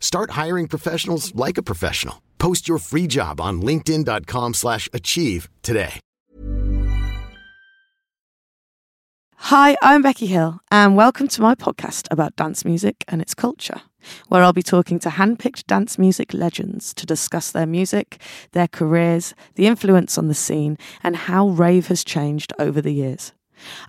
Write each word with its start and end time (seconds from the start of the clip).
Start 0.00 0.30
hiring 0.32 0.66
professionals 0.66 1.32
like 1.36 1.58
a 1.58 1.62
professional. 1.62 2.22
Post 2.38 2.68
your 2.68 2.78
free 2.78 3.06
job 3.06 3.40
on 3.40 3.62
linkedin.com/achieve 3.62 4.54
slash 4.54 4.88
achieve 4.92 5.48
today. 5.62 6.00
Hi, 9.42 9.76
I'm 9.80 10.02
Becky 10.02 10.26
Hill, 10.26 10.58
and 10.70 10.96
welcome 10.96 11.28
to 11.28 11.40
my 11.40 11.54
podcast 11.54 12.08
about 12.10 12.34
dance 12.34 12.64
music 12.64 13.04
and 13.06 13.22
its 13.22 13.34
culture, 13.34 13.82
where 14.26 14.42
I'll 14.42 14.52
be 14.52 14.64
talking 14.64 14.98
to 14.98 15.10
handpicked 15.10 15.64
dance 15.66 15.96
music 15.96 16.34
legends 16.34 16.92
to 16.94 17.06
discuss 17.06 17.52
their 17.52 17.64
music, 17.64 18.20
their 18.50 18.66
careers, 18.66 19.34
the 19.54 19.68
influence 19.68 20.18
on 20.18 20.26
the 20.26 20.34
scene, 20.34 20.76
and 21.04 21.14
how 21.14 21.48
rave 21.48 21.86
has 21.86 22.02
changed 22.02 22.52
over 22.58 22.82
the 22.82 22.92
years. 22.92 23.32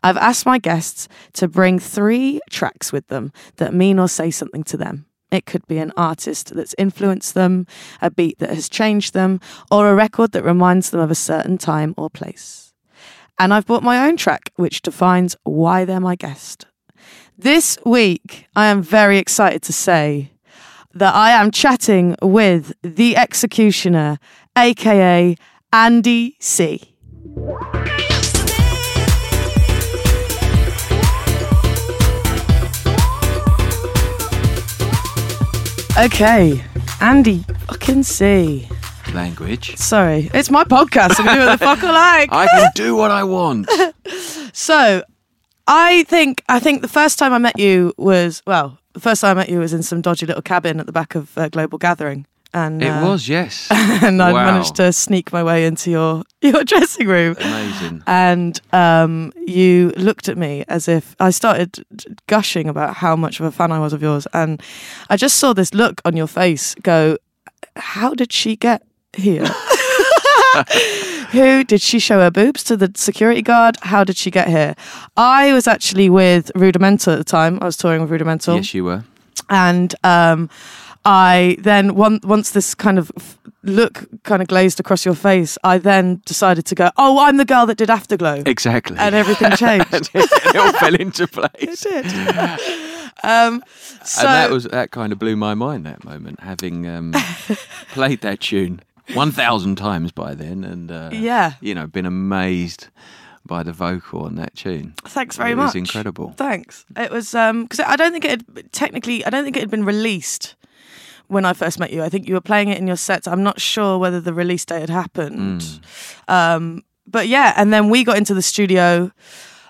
I've 0.04 0.18
asked 0.18 0.46
my 0.46 0.60
guests 0.60 1.08
to 1.34 1.48
bring 1.48 1.80
three 1.80 2.40
tracks 2.52 2.94
with 2.94 3.08
them 3.08 3.34
that 3.58 3.74
mean 3.74 4.00
or 4.00 4.08
say 4.08 4.30
something 4.32 4.64
to 4.66 4.78
them. 4.78 5.08
It 5.32 5.46
could 5.46 5.66
be 5.68 5.78
an 5.78 5.94
artist 5.96 6.56
that's 6.56 6.76
influenced 6.78 7.34
them, 7.34 7.68
a 8.02 8.10
beat 8.10 8.40
that 8.40 8.50
has 8.50 8.68
changed 8.68 9.14
them, 9.14 9.40
or 9.70 9.90
a 9.90 9.96
record 9.96 10.32
that 10.32 10.44
reminds 10.44 10.90
them 10.90 11.00
of 11.00 11.12
a 11.12 11.16
certain 11.16 11.58
time 11.58 11.94
or 11.98 12.10
place. 12.10 12.74
And 13.38 13.54
I've 13.54 13.66
bought 13.66 13.84
my 13.84 14.06
own 14.08 14.18
track, 14.18 14.52
which 14.56 14.82
defines 14.82 15.36
why 15.44 15.86
they're 15.86 16.00
my 16.00 16.16
guest. 16.16 16.66
This 17.38 17.78
week, 17.86 18.48
I 18.56 18.66
am 18.66 18.82
very 18.82 19.18
excited 19.18 19.62
to 19.64 19.74
say 19.74 20.32
that 20.94 21.16
I 21.16 21.32
am 21.32 21.52
chatting 21.52 22.18
with 22.22 22.74
the 22.82 23.16
executioner, 23.16 24.18
aka 24.58 25.36
Andy 25.72 26.36
C. 26.40 26.96
Okay, 36.00 36.64
Andy 37.02 37.40
fucking 37.68 38.04
C. 38.04 38.66
language. 39.14 39.76
Sorry, 39.76 40.30
it's 40.34 40.50
my 40.50 40.64
podcast. 40.64 41.20
I 41.20 41.24
can 41.24 41.36
do 41.36 41.46
what 41.46 41.60
the 41.60 41.66
fuck 41.66 41.84
I 41.84 41.92
like. 41.92 42.32
I 42.32 42.48
can 42.48 42.72
do 42.74 42.96
what 42.96 43.12
I 43.12 43.24
want. 43.24 43.70
So, 44.52 45.04
I 45.68 46.04
think 46.04 46.44
I 46.50 46.60
think 46.60 46.82
the 46.82 46.88
first 46.88 47.20
time 47.20 47.34
I 47.34 47.38
met 47.38 47.60
you 47.60 47.94
was 47.98 48.42
well, 48.48 48.80
the 48.94 49.00
first 49.00 49.22
time 49.22 49.38
I 49.38 49.42
met 49.42 49.50
you 49.50 49.60
was 49.60 49.74
in 49.74 49.84
some 49.84 50.02
dodgy 50.02 50.26
little 50.26 50.42
cabin 50.42 50.80
at 50.80 50.86
the 50.86 50.92
back 50.92 51.16
of 51.16 51.38
uh, 51.38 51.50
Global 51.50 51.78
Gathering, 51.78 52.26
and 52.54 52.82
It 52.82 52.88
uh, 52.90 53.06
was, 53.08 53.28
yes. 53.30 53.68
and 54.04 54.22
I 54.22 54.34
Wow. 54.34 54.46
managed 54.46 54.76
to 54.76 54.92
sneak 54.94 55.32
my 55.32 55.44
way 55.44 55.66
into 55.66 55.92
your 55.92 56.24
your 56.42 56.64
dressing 56.64 57.08
room. 57.08 57.36
Amazing. 57.40 58.04
And 58.08 58.60
um, 58.74 59.32
you 59.46 59.92
looked 59.98 60.30
at 60.30 60.38
me 60.38 60.64
as 60.68 60.88
if 60.88 61.16
I 61.20 61.30
started 61.32 61.84
gushing 62.28 62.68
about 62.70 62.96
how 62.96 63.16
much 63.16 63.40
of 63.40 63.46
a 63.46 63.52
fan 63.52 63.72
I 63.72 63.80
was 63.80 63.94
of 63.94 64.02
yours, 64.02 64.28
and 64.34 64.62
I 65.10 65.18
just 65.18 65.38
saw 65.38 65.54
this 65.54 65.74
look 65.74 66.02
on 66.06 66.16
your 66.18 66.28
face. 66.28 66.76
Go, 66.82 67.18
how 67.76 68.14
did 68.14 68.32
she 68.34 68.56
get 68.56 68.82
here? 69.18 69.46
Who 71.32 71.64
did 71.64 71.82
she 71.82 72.00
show 72.00 72.20
her 72.20 72.32
boobs 72.32 72.64
to 72.66 72.76
the 72.78 72.92
security 72.96 73.42
guard? 73.44 73.78
How 73.82 74.04
did 74.04 74.18
she 74.18 74.32
get 74.32 74.48
here? 74.48 74.74
I 75.16 75.54
was 75.54 75.68
actually 75.68 76.10
with 76.10 76.52
Rudimental 76.56 77.14
at 77.14 77.18
the 77.18 77.24
time. 77.24 77.60
I 77.62 77.66
was 77.66 77.78
touring 77.78 78.02
with 78.02 78.10
Rudimental 78.10 78.56
Yes, 78.56 78.74
you 78.74 78.84
were. 78.84 79.04
and 79.50 79.94
um, 80.04 80.50
I 81.06 81.56
then 81.60 81.96
one, 81.96 82.20
once 82.24 82.52
this 82.52 82.76
kind 82.76 83.00
of 83.00 83.12
f- 83.18 83.38
look 83.64 84.08
kind 84.24 84.42
of 84.42 84.48
glazed 84.48 84.80
across 84.80 85.06
your 85.06 85.16
face, 85.16 85.58
I 85.64 85.78
then 85.78 86.22
decided 86.26 86.66
to 86.68 86.76
go. 86.76 86.92
Oh, 86.98 87.20
I'm 87.20 87.38
the 87.38 87.46
girl 87.46 87.66
that 87.68 87.78
did 87.78 87.90
Afterglow, 87.90 88.44
Exactly. 88.46 88.98
and 88.98 89.16
everything 89.16 89.52
changed. 89.56 89.88
it 90.14 90.56
all 90.56 90.74
fell 90.74 90.96
into 90.96 91.28
place. 91.28 91.86
it 91.86 92.04
did. 92.04 92.30
um, 93.24 93.64
so 94.04 94.22
and 94.28 94.36
that 94.36 94.52
was 94.52 94.66
that 94.66 94.92
kind 94.92 95.12
of 95.12 95.20
blew 95.20 95.36
my 95.36 95.54
mind 95.56 95.86
that 95.86 96.04
moment, 96.04 96.40
having 96.42 96.86
um, 96.88 97.14
played 97.92 98.22
that 98.22 98.40
tune 98.42 98.82
one 99.14 99.32
thousand 99.32 99.78
times 99.78 100.12
by 100.12 100.34
then, 100.36 100.64
and 100.64 100.92
uh, 100.92 101.10
Yeah. 101.14 101.54
you 101.62 101.74
know, 101.74 101.88
been 101.88 102.06
amazed 102.06 102.90
by 103.46 103.64
the 103.64 103.74
vocal 103.74 104.24
on 104.26 104.36
that 104.36 104.56
tune. 104.56 104.94
thanks 105.06 105.38
very 105.38 105.54
it 105.54 105.56
much. 105.56 105.74
It 105.76 105.80
was 105.82 105.90
incredible. 105.90 106.34
Thanks. 106.38 106.86
It 106.96 107.10
was 107.10 107.32
because 107.32 107.80
I 107.80 107.96
don't 107.96 108.12
think 108.12 108.26
it 108.26 108.32
had 108.32 108.72
technically. 108.74 109.26
I 109.26 109.30
don't 109.30 109.44
think 109.44 109.56
it 109.58 109.62
had 109.62 109.72
been 109.72 109.86
released 109.86 110.56
when 111.30 111.46
I 111.46 111.54
first 111.54 111.80
met 111.80 111.94
you. 111.94 112.04
I 112.04 112.10
think 112.10 112.28
you 112.28 112.34
were 112.34 112.42
playing 112.42 112.70
it 112.70 112.78
in 112.78 112.88
your 112.88 112.98
sets. 112.98 113.28
I'm 113.28 113.44
not 113.44 113.62
sure 113.62 113.98
whether 113.98 114.20
the 114.20 114.34
release 114.34 114.66
date 114.66 114.82
had 114.82 114.90
happened. 114.90 115.62
Mm. 115.62 116.34
Um, 116.34 116.84
but 117.08 117.28
yeah, 117.28 117.54
and 117.56 117.72
then 117.72 117.90
we 117.90 118.04
got 118.04 118.18
into 118.18 118.34
the 118.34 118.42
studio 118.42 119.12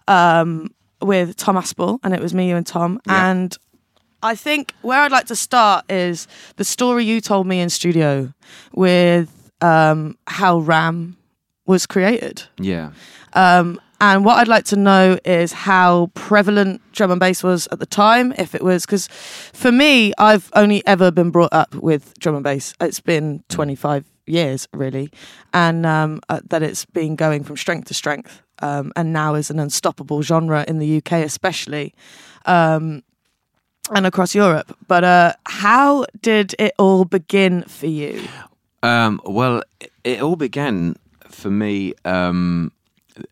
um, 0.07 0.73
with 1.01 1.35
Tom 1.35 1.55
Aspaul, 1.55 1.99
and 2.03 2.13
it 2.13 2.21
was 2.21 2.33
me, 2.33 2.49
you, 2.49 2.55
and 2.55 2.65
Tom. 2.65 2.99
Yeah. 3.05 3.29
And 3.29 3.57
I 4.23 4.35
think 4.35 4.73
where 4.81 5.01
I'd 5.01 5.11
like 5.11 5.27
to 5.27 5.35
start 5.35 5.89
is 5.89 6.27
the 6.55 6.63
story 6.63 7.05
you 7.05 7.21
told 7.21 7.45
me 7.45 7.59
in 7.59 7.69
studio 7.69 8.33
with 8.73 9.51
um, 9.61 10.17
how 10.27 10.59
Ram 10.59 11.17
was 11.65 11.85
created. 11.85 12.43
Yeah. 12.57 12.91
Um, 13.33 13.79
and 14.01 14.23
what 14.23 14.37
I'd 14.37 14.47
like 14.47 14.65
to 14.65 14.75
know 14.75 15.17
is 15.25 15.51
how 15.51 16.09
prevalent 16.13 16.81
drum 16.93 17.11
and 17.11 17.19
bass 17.19 17.43
was 17.43 17.67
at 17.71 17.79
the 17.79 17.85
time, 17.85 18.33
if 18.37 18.55
it 18.55 18.63
was, 18.63 18.85
because 18.85 19.07
for 19.53 19.71
me, 19.71 20.13
I've 20.17 20.49
only 20.53 20.85
ever 20.87 21.11
been 21.11 21.31
brought 21.31 21.53
up 21.53 21.75
with 21.75 22.17
drum 22.19 22.35
and 22.35 22.43
bass. 22.43 22.73
It's 22.79 22.99
been 22.99 23.43
25 23.49 24.05
years, 24.25 24.67
really, 24.73 25.11
and 25.53 25.85
um, 25.85 26.21
uh, 26.29 26.39
that 26.49 26.63
it's 26.63 26.85
been 26.85 27.15
going 27.15 27.43
from 27.43 27.57
strength 27.57 27.87
to 27.87 27.93
strength, 27.93 28.41
um, 28.61 28.93
and 28.95 29.11
now 29.11 29.35
is 29.35 29.49
an 29.49 29.59
unstoppable 29.59 30.21
genre 30.21 30.63
in 30.67 30.79
the 30.79 30.97
UK, 30.97 31.13
especially. 31.13 31.93
Um, 32.45 33.03
and 33.91 34.05
across 34.05 34.35
Europe. 34.35 34.77
But 34.87 35.03
uh, 35.03 35.33
how 35.47 36.05
did 36.21 36.53
it 36.59 36.73
all 36.77 37.05
begin 37.05 37.63
for 37.63 37.87
you? 37.87 38.21
Um, 38.83 39.19
well, 39.25 39.63
it, 40.03 40.21
all 40.21 40.35
began 40.35 40.95
for 41.27 41.49
me. 41.49 41.93
Um, 42.05 42.71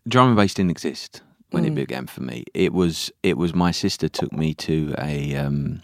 drum 0.06 0.28
and 0.28 0.36
bass 0.36 0.54
didn't 0.54 0.70
exist 0.70 1.22
when 1.50 1.64
it 1.64 1.74
began 1.74 2.06
for 2.06 2.22
me. 2.22 2.44
It 2.54 2.72
was 2.72 3.10
it 3.22 3.36
was 3.36 3.54
my 3.54 3.70
sister 3.70 4.08
took 4.08 4.32
me 4.32 4.54
to 4.54 4.94
a. 4.98 5.36
Um, 5.36 5.82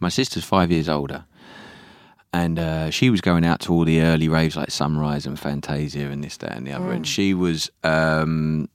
my 0.00 0.08
sister's 0.08 0.44
five 0.44 0.70
years 0.72 0.88
older, 0.88 1.24
and 2.32 2.58
uh, 2.58 2.90
she 2.90 3.10
was 3.10 3.20
going 3.20 3.44
out 3.44 3.60
to 3.60 3.72
all 3.72 3.84
the 3.84 4.00
early 4.00 4.28
raves 4.28 4.56
like 4.56 4.70
Sunrise 4.70 5.26
and 5.26 5.38
Fantasia 5.38 6.10
and 6.10 6.24
this, 6.24 6.36
that, 6.38 6.56
and 6.56 6.66
the 6.66 6.72
other. 6.72 6.90
And 6.90 7.06
she 7.06 7.34
was. 7.34 7.70
Um, 7.84 8.68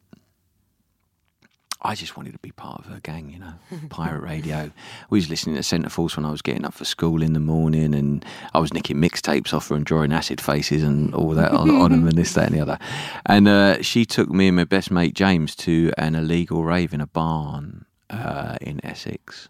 I 1.87 1.95
just 1.95 2.17
wanted 2.17 2.33
to 2.33 2.39
be 2.39 2.51
part 2.51 2.79
of 2.79 2.87
her 2.87 2.99
gang, 2.99 3.29
you 3.29 3.39
know. 3.39 3.53
Pirate 3.89 4.19
radio. 4.19 4.71
We 5.09 5.19
was 5.19 5.29
listening 5.29 5.55
to 5.55 5.63
Centre 5.63 5.89
Force 5.89 6.17
when 6.17 6.25
I 6.25 6.31
was 6.31 6.41
getting 6.41 6.65
up 6.65 6.73
for 6.73 6.83
school 6.83 7.21
in 7.23 7.31
the 7.31 7.39
morning, 7.39 7.95
and 7.95 8.25
I 8.53 8.59
was 8.59 8.73
nicking 8.73 8.97
mixtapes 8.97 9.53
off 9.53 9.69
her 9.69 9.75
and 9.75 9.85
drawing 9.85 10.11
acid 10.11 10.41
faces 10.41 10.83
and 10.83 11.15
all 11.15 11.29
that 11.29 11.51
on, 11.51 11.69
on 11.69 11.91
them 11.91 12.05
and 12.05 12.17
this, 12.17 12.33
that, 12.33 12.47
and 12.47 12.55
the 12.57 12.59
other. 12.59 12.77
And 13.25 13.47
uh, 13.47 13.81
she 13.81 14.03
took 14.03 14.29
me 14.29 14.47
and 14.47 14.57
my 14.57 14.65
best 14.65 14.91
mate 14.91 15.13
James 15.13 15.55
to 15.55 15.93
an 15.97 16.15
illegal 16.15 16.65
rave 16.65 16.93
in 16.93 16.99
a 16.99 17.07
barn 17.07 17.85
uh, 18.09 18.57
in 18.59 18.85
Essex, 18.85 19.47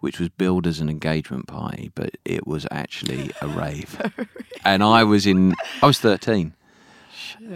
which 0.00 0.18
was 0.18 0.28
billed 0.30 0.66
as 0.66 0.80
an 0.80 0.88
engagement 0.88 1.46
party, 1.46 1.92
but 1.94 2.16
it 2.24 2.48
was 2.48 2.66
actually 2.72 3.30
a 3.40 3.46
rave. 3.46 4.10
and 4.64 4.82
I 4.82 5.04
was 5.04 5.24
in, 5.24 5.54
I 5.80 5.86
was 5.86 6.00
thirteen. 6.00 6.55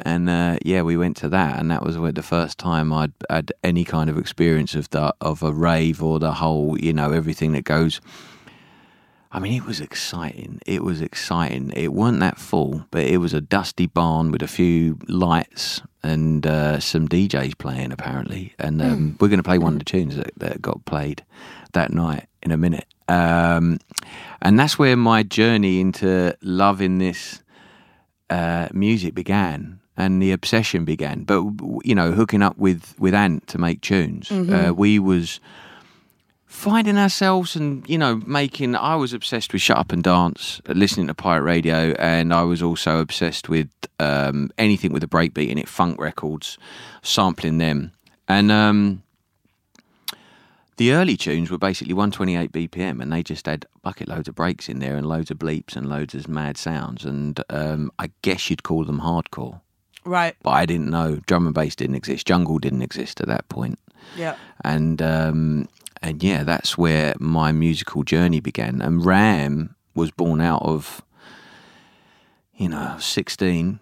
And 0.03 0.29
uh, 0.29 0.59
yeah, 0.65 0.82
we 0.82 0.97
went 0.97 1.17
to 1.19 1.29
that, 1.31 1.59
and 1.59 1.71
that 1.71 1.85
was 1.85 1.97
the 1.97 2.23
first 2.23 2.59
time 2.59 2.93
I'd 2.93 3.12
had 3.29 3.53
any 3.62 3.85
kind 3.85 4.11
of 4.11 4.19
experience 4.19 4.75
of 4.75 4.91
the 4.91 5.15
of 5.21 5.43
a 5.43 5.53
rave 5.53 6.03
or 6.03 6.19
the 6.19 6.32
whole, 6.32 6.79
you 6.79 6.93
know, 6.93 7.12
everything 7.12 7.53
that 7.53 7.65
goes. 7.65 8.00
I 9.32 9.38
mean, 9.38 9.53
it 9.53 9.65
was 9.65 9.81
exciting. 9.81 10.61
It 10.67 10.82
was 10.82 11.00
exciting. 11.00 11.73
It 11.77 11.93
weren't 11.93 12.19
that 12.19 12.37
full, 12.37 12.85
but 12.91 13.05
it 13.05 13.19
was 13.19 13.32
a 13.32 13.41
dusty 13.41 13.87
barn 13.87 14.32
with 14.32 14.43
a 14.43 14.49
few 14.49 14.99
lights 15.06 15.82
and 16.03 16.44
uh, 16.44 16.81
some 16.81 17.09
DJs 17.09 17.56
playing, 17.56 17.93
apparently. 17.93 18.55
And 18.59 18.82
um, 18.82 19.17
we're 19.21 19.29
going 19.29 19.38
to 19.38 19.44
play 19.44 19.59
one 19.59 19.75
of 19.75 19.79
the 19.79 19.85
tunes 19.85 20.17
that, 20.17 20.32
that 20.38 20.61
got 20.61 20.85
played 20.85 21.25
that 21.75 21.93
night 21.93 22.27
in 22.43 22.50
a 22.50 22.56
minute. 22.56 22.87
Um, 23.09 23.79
and 24.43 24.59
that's 24.59 24.81
where 24.81 24.97
my 24.97 25.23
journey 25.23 25.81
into 25.81 26.37
loving 26.43 26.99
this 26.99 27.41
uh, 28.31 28.69
music 28.73 29.15
began 29.15 29.81
and 29.97 30.23
the 30.23 30.32
obsession 30.32 30.85
began. 30.85 31.25
But, 31.25 31.43
you 31.85 31.94
know, 31.94 32.12
hooking 32.12 32.43
up 32.43 32.56
with, 32.56 32.94
with 32.99 33.15
Ant 33.15 33.47
to 33.49 33.59
make 33.59 33.82
tunes, 33.82 34.31
uh, 34.31 34.73
we 34.75 34.99
was 34.99 35.41
finding 36.47 36.99
ourselves 36.99 37.55
and 37.55 37.88
you 37.88 37.97
know 37.97 38.21
making 38.27 38.75
i 38.75 38.97
was 38.97 39.12
obsessed 39.12 39.53
with 39.53 39.62
shut 39.62 39.79
up 39.79 39.93
and 39.93 40.03
dance 40.03 40.61
listening 40.67 41.06
to 41.06 41.15
pirate 41.15 41.43
radio 41.43 41.93
and 41.93 42.35
i 42.35 42.43
was 42.43 42.61
also 42.61 42.99
obsessed 42.99 43.49
with 43.49 43.71
um, 44.00 44.50
anything 44.59 44.93
with 44.93 45.05
a 45.05 45.06
breakbeat 45.06 45.49
in 45.49 45.59
it 45.59 45.69
funk 45.69 46.00
records 46.00 46.59
sampling 47.03 47.59
them 47.59 47.93
and 48.27 48.50
um, 48.50 49.00
the 50.81 50.93
early 50.93 51.15
tunes 51.15 51.50
were 51.50 51.59
basically 51.59 51.93
128 51.93 52.53
bpm 52.53 53.03
and 53.03 53.12
they 53.12 53.23
just 53.23 53.44
had 53.44 53.67
bucket 53.82 54.09
loads 54.09 54.29
of 54.29 54.35
breaks 54.35 54.67
in 54.67 54.79
there 54.79 54.97
and 54.97 55.06
loads 55.06 55.31
of 55.31 55.38
bleeps 55.38 55.77
and 55.77 55.91
loads 55.91 56.15
of 56.15 56.27
mad 56.27 56.56
sounds 56.56 57.05
and 57.05 57.43
um, 57.50 57.91
i 57.99 58.11
guess 58.23 58.49
you'd 58.49 58.62
call 58.62 58.85
them 58.85 59.00
hardcore 59.00 59.61
Right. 60.06 60.35
but 60.43 60.53
i 60.53 60.65
didn't 60.65 60.88
know 60.88 61.21
drum 61.27 61.44
and 61.47 61.55
bass 61.55 61.77
didn't 61.77 61.97
exist 61.97 62.27
jungle 62.27 62.59
didn't 62.59 62.81
exist 62.82 63.21
at 63.21 63.27
that 63.29 63.47
point 63.50 63.79
Yeah. 64.17 64.37
and 64.65 65.03
um, 65.03 65.69
and 66.03 66.23
yeah, 66.23 66.44
that's 66.44 66.79
where 66.79 67.12
my 67.21 67.53
musical 67.53 68.05
journey 68.05 68.41
began. 68.41 68.81
And 68.81 69.05
Ram 69.05 69.77
was 69.94 70.11
born 70.11 70.41
out 70.41 70.62
of, 70.62 71.03
you 72.56 72.71
know, 72.71 72.97
sixteen. 72.99 73.81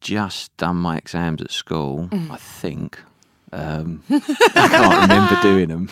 Just 0.00 0.56
done 0.56 0.76
my 0.78 0.96
exams 0.96 1.40
at 1.42 1.52
school, 1.52 2.08
I 2.12 2.36
think. 2.38 2.98
Um, 3.52 4.02
I 4.08 4.68
can't 4.68 5.02
remember 5.02 5.42
doing 5.42 5.68
them, 5.68 5.90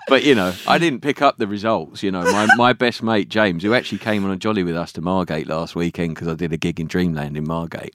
but 0.08 0.24
you 0.24 0.34
know, 0.34 0.52
I 0.66 0.78
didn't 0.78 1.02
pick 1.02 1.22
up 1.22 1.38
the 1.38 1.46
results. 1.46 2.02
You 2.02 2.10
know, 2.10 2.24
my 2.24 2.48
my 2.56 2.72
best 2.72 3.02
mate 3.02 3.28
James, 3.28 3.62
who 3.62 3.74
actually 3.74 3.98
came 3.98 4.24
on 4.24 4.32
a 4.32 4.36
jolly 4.36 4.64
with 4.64 4.76
us 4.76 4.92
to 4.94 5.00
Margate 5.00 5.46
last 5.46 5.76
weekend 5.76 6.16
because 6.16 6.26
I 6.26 6.34
did 6.34 6.52
a 6.52 6.56
gig 6.56 6.80
in 6.80 6.88
Dreamland 6.88 7.36
in 7.36 7.46
Margate. 7.46 7.94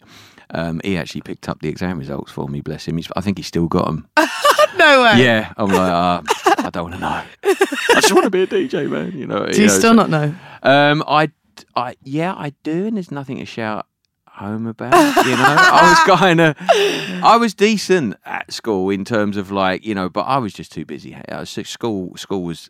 Um, 0.52 0.82
he 0.84 0.98
actually 0.98 1.22
picked 1.22 1.48
up 1.50 1.60
the 1.62 1.70
exam 1.70 2.00
results 2.00 2.32
for 2.32 2.48
me. 2.48 2.62
Bless 2.62 2.88
him. 2.88 2.98
He's, 2.98 3.08
I 3.16 3.22
think 3.22 3.38
he's 3.38 3.48
still 3.48 3.68
got 3.68 3.86
them. 3.86 4.08
No 4.78 5.04
way. 5.04 5.24
Yeah, 5.24 5.52
I'm 5.58 5.68
like, 5.68 5.92
uh, 5.92 6.22
I 6.60 6.70
don't 6.72 6.84
want 6.84 6.96
to 6.96 7.02
know. 7.02 7.24
I 7.44 8.00
just 8.02 8.14
want 8.14 8.24
to 8.26 8.30
be 8.30 8.44
a 8.44 8.48
DJ, 8.48 8.90
man. 8.90 9.12
You 9.18 9.28
know. 9.28 9.46
Do 9.46 9.62
you 9.62 9.68
still 9.68 9.94
not 9.94 10.10
know? 10.10 10.34
Um, 10.64 11.04
I, 11.06 11.32
I, 11.76 11.96
yeah, 12.04 12.34
I 12.34 12.54
do, 12.64 12.86
and 12.86 12.96
there's 12.96 13.12
nothing 13.12 13.38
to 13.38 13.46
shout 13.46 13.88
home 14.40 14.66
about. 14.68 14.94
You 15.26 15.36
know, 15.38 15.56
I 15.58 15.90
was 16.08 16.18
kind 16.20 16.40
of, 16.42 16.56
I 17.24 17.38
was 17.38 17.54
decent 17.54 18.16
at 18.26 18.52
school 18.52 18.90
in 18.90 19.06
terms 19.06 19.38
of 19.38 19.52
like, 19.52 19.86
you 19.86 19.94
know, 19.94 20.10
but 20.10 20.22
I 20.22 20.38
was 20.38 20.54
just 20.54 20.72
too 20.72 20.86
busy. 20.86 21.16
I 21.16 21.40
was, 21.42 21.50
school, 21.50 22.16
school 22.18 22.44
was 22.44 22.70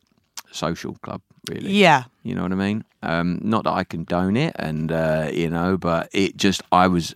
social 0.52 0.96
club, 1.02 1.22
really. 1.50 1.72
Yeah. 1.72 2.04
You 2.24 2.36
know 2.36 2.44
what 2.44 2.52
I 2.52 2.56
mean? 2.56 2.84
Um, 3.04 3.40
not 3.42 3.64
that 3.64 3.72
I 3.74 3.84
condone 3.86 4.36
it, 4.36 4.56
and 4.60 4.92
uh, 4.92 5.30
you 5.32 5.50
know, 5.50 5.78
but 5.78 6.10
it 6.12 6.36
just 6.36 6.62
I 6.72 6.88
was 6.88 7.16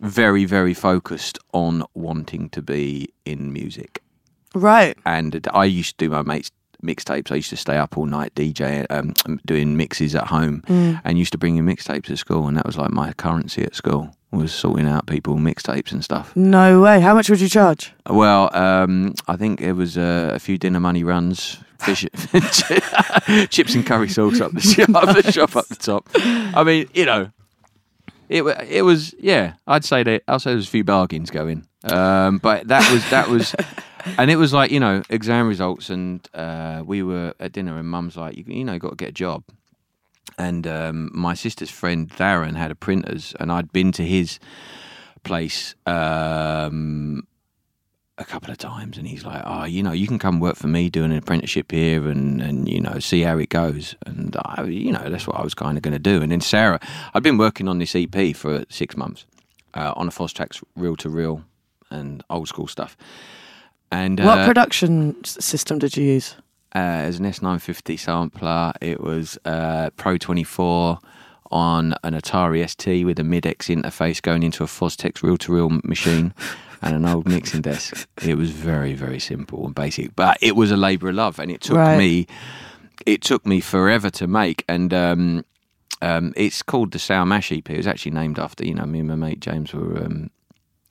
very, 0.00 0.44
very 0.44 0.74
focused 0.74 1.38
on 1.52 1.84
wanting 1.94 2.50
to 2.50 2.62
be 2.62 3.08
in 3.24 3.52
music, 3.52 4.02
Right. 4.54 4.96
and 5.06 5.46
I 5.54 5.64
used 5.64 5.98
to 5.98 6.06
do 6.06 6.10
my 6.10 6.22
mates 6.22 6.50
mixtapes. 6.82 7.30
I 7.30 7.36
used 7.36 7.50
to 7.50 7.56
stay 7.56 7.76
up 7.76 7.96
all 7.96 8.06
night 8.06 8.34
DJ, 8.34 8.86
um, 8.90 9.14
doing 9.46 9.76
mixes 9.76 10.14
at 10.14 10.26
home, 10.28 10.62
and 10.68 11.18
used 11.18 11.32
to 11.32 11.38
bring 11.38 11.56
in 11.56 11.66
mixtapes 11.66 12.04
to 12.06 12.16
school, 12.16 12.46
and 12.46 12.56
that 12.56 12.66
was 12.66 12.76
like 12.76 12.90
my 12.90 13.12
currency 13.14 13.62
at 13.62 13.74
school 13.74 14.14
was 14.32 14.52
sorting 14.52 14.86
out 14.86 15.06
people 15.06 15.36
mixtapes 15.36 15.92
and 15.92 16.04
stuff. 16.04 16.34
No 16.36 16.80
way. 16.80 17.00
How 17.00 17.14
much 17.14 17.28
would 17.28 17.40
you 17.40 17.48
charge? 17.48 17.92
Well, 18.08 18.54
um, 18.56 19.14
I 19.26 19.36
think 19.36 19.60
it 19.60 19.72
was 19.72 19.98
uh, 19.98 20.30
a 20.32 20.38
few 20.38 20.56
dinner 20.56 20.78
money 20.80 21.02
runs, 21.02 21.58
fish, 21.78 22.06
chips 23.50 23.74
and 23.74 23.84
curry 23.84 24.08
sauce 24.08 24.40
up 24.40 24.52
the 24.52 24.60
shop, 24.60 24.94
up 24.94 25.16
the 25.16 25.32
shop 25.32 25.56
up 25.56 25.66
the 25.66 25.76
top. 25.76 26.08
I 26.14 26.62
mean, 26.64 26.88
you 26.94 27.06
know, 27.06 27.30
it 28.28 28.42
it 28.68 28.82
was 28.82 29.14
yeah. 29.18 29.54
I'd 29.66 29.84
say 29.84 30.02
that 30.04 30.22
I'll 30.28 30.38
say 30.38 30.50
there 30.50 30.56
was 30.56 30.68
a 30.68 30.70
few 30.70 30.84
bargains 30.84 31.30
going, 31.30 31.66
um, 31.84 32.38
but 32.38 32.68
that 32.68 32.90
was 32.92 33.08
that 33.10 33.28
was, 33.28 33.54
and 34.18 34.30
it 34.30 34.36
was 34.36 34.52
like 34.52 34.70
you 34.70 34.80
know 34.80 35.02
exam 35.10 35.48
results, 35.48 35.90
and 35.90 36.26
uh, 36.34 36.82
we 36.84 37.02
were 37.02 37.34
at 37.40 37.52
dinner, 37.52 37.78
and 37.78 37.88
Mum's 37.88 38.16
like, 38.16 38.36
you, 38.36 38.44
you 38.46 38.64
know, 38.64 38.78
got 38.78 38.90
to 38.90 38.96
get 38.96 39.10
a 39.10 39.12
job. 39.12 39.44
And 40.38 40.66
um, 40.66 41.10
my 41.12 41.34
sister's 41.34 41.70
friend 41.70 42.08
Darren 42.10 42.56
had 42.56 42.70
a 42.70 42.74
printers, 42.74 43.34
and 43.40 43.50
I'd 43.50 43.72
been 43.72 43.92
to 43.92 44.04
his 44.04 44.38
place 45.22 45.74
um, 45.86 47.26
a 48.16 48.24
couple 48.24 48.50
of 48.50 48.58
times, 48.58 48.96
and 48.96 49.06
he's 49.06 49.24
like, 49.24 49.42
"Oh, 49.44 49.64
you 49.64 49.82
know, 49.82 49.92
you 49.92 50.06
can 50.06 50.18
come 50.18 50.40
work 50.40 50.56
for 50.56 50.68
me 50.68 50.88
doing 50.88 51.10
an 51.12 51.18
apprenticeship 51.18 51.72
here, 51.72 52.08
and 52.08 52.40
and 52.40 52.68
you 52.68 52.80
know, 52.80 52.98
see 52.98 53.22
how 53.22 53.38
it 53.38 53.48
goes." 53.48 53.96
And 54.06 54.36
I, 54.44 54.64
you 54.64 54.92
know, 54.92 55.08
that's 55.08 55.26
what 55.26 55.36
I 55.36 55.42
was 55.42 55.54
kind 55.54 55.76
of 55.76 55.82
going 55.82 55.92
to 55.92 55.98
do. 55.98 56.22
And 56.22 56.32
then 56.32 56.40
Sarah, 56.40 56.80
I'd 57.14 57.22
been 57.22 57.38
working 57.38 57.68
on 57.68 57.78
this 57.78 57.94
EP 57.94 58.34
for 58.36 58.64
six 58.68 58.96
months 58.96 59.26
uh, 59.74 59.92
on 59.96 60.08
a 60.08 60.10
Fostex 60.10 60.62
reel 60.76 60.96
to 60.96 61.08
reel 61.08 61.44
and 61.90 62.22
old 62.30 62.48
school 62.48 62.66
stuff. 62.66 62.96
And 63.90 64.20
what 64.20 64.38
uh, 64.38 64.46
production 64.46 65.22
system 65.24 65.78
did 65.78 65.96
you 65.96 66.04
use? 66.04 66.36
uh, 66.74 67.02
it 67.04 67.06
was 67.08 67.18
an 67.18 67.24
S950 67.26 67.98
sampler. 67.98 68.72
It 68.80 69.00
was 69.00 69.36
uh, 69.44 69.90
Pro 69.96 70.16
24 70.16 70.98
on 71.50 71.94
an 72.04 72.14
Atari 72.14 72.68
ST 72.68 73.04
with 73.04 73.18
a 73.18 73.22
Midex 73.24 73.74
interface 73.74 74.22
going 74.22 74.44
into 74.44 74.62
a 74.62 74.68
Fostex 74.68 75.20
reel-to-reel 75.22 75.68
machine 75.82 76.32
and 76.82 76.94
an 76.94 77.04
old 77.06 77.26
mixing 77.28 77.60
desk. 77.62 78.06
It 78.24 78.36
was 78.36 78.50
very, 78.52 78.94
very 78.94 79.18
simple 79.18 79.66
and 79.66 79.74
basic, 79.74 80.14
but 80.14 80.38
it 80.40 80.54
was 80.54 80.70
a 80.70 80.76
labour 80.76 81.08
of 81.08 81.16
love, 81.16 81.40
and 81.40 81.50
it 81.50 81.60
took 81.60 81.76
Right. 81.76 81.98
me, 81.98 82.28
it 83.04 83.20
took 83.22 83.44
me 83.44 83.60
forever 83.60 84.10
to 84.10 84.26
make, 84.26 84.64
and. 84.68 84.92
Um, 84.94 85.44
um, 86.02 86.32
it's 86.34 86.62
called 86.62 86.92
the 86.92 86.98
Sour 86.98 87.26
Mash 87.26 87.52
EP. 87.52 87.68
It 87.68 87.76
was 87.76 87.86
actually 87.86 88.12
named 88.12 88.38
after, 88.38 88.64
you 88.64 88.72
know, 88.72 88.86
me 88.86 89.00
and 89.00 89.08
my 89.08 89.16
mate 89.16 89.40
James 89.40 89.74
were, 89.74 89.98
um, 90.02 90.30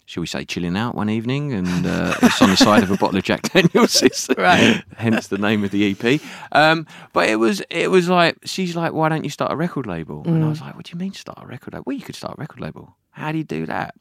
shall 0.10 0.22
we 0.22 0.28
say, 0.28 0.44
chilling 0.44 0.76
out 0.76 0.96
one 0.96 1.08
evening, 1.08 1.54
and 1.54 1.86
uh, 1.86 2.16
it's 2.24 2.42
on 2.42 2.50
the 2.50 2.58
side 2.58 2.82
of 2.82 2.90
a 2.90 2.98
bottle 2.98 3.18
of 3.18 3.24
Jack 3.24 3.44
Daniels. 3.44 4.04
Right. 4.38 4.84
hence 4.98 5.28
the 5.28 5.38
name 5.38 5.64
of 5.64 5.70
the 5.70 5.92
EP. 5.92 6.22
Um, 6.52 6.88
but 7.14 7.30
it 7.30 7.36
was 7.36 7.62
it 7.70 7.92
was 7.92 8.10
like 8.10 8.38
she's 8.44 8.76
like, 8.76 8.92
why 8.92 9.10
don't 9.10 9.24
you 9.24 9.30
start 9.30 9.52
a 9.52 9.56
record 9.56 9.86
label? 9.86 10.24
And 10.26 10.44
I 10.44 10.50
was 10.50 10.62
like, 10.62 10.76
what 10.76 10.86
do 10.86 10.94
you 10.94 10.98
mean 11.00 11.14
start 11.14 11.38
a 11.44 11.46
record 11.46 11.74
label? 11.74 11.84
Well, 11.86 11.96
you 11.96 12.02
could 12.02 12.16
start 12.16 12.38
a 12.38 12.42
record 12.42 12.60
label. 12.60 12.96
How 13.12 13.32
do 13.32 13.38
you 13.38 13.44
do 13.44 13.68
that? 13.68 13.94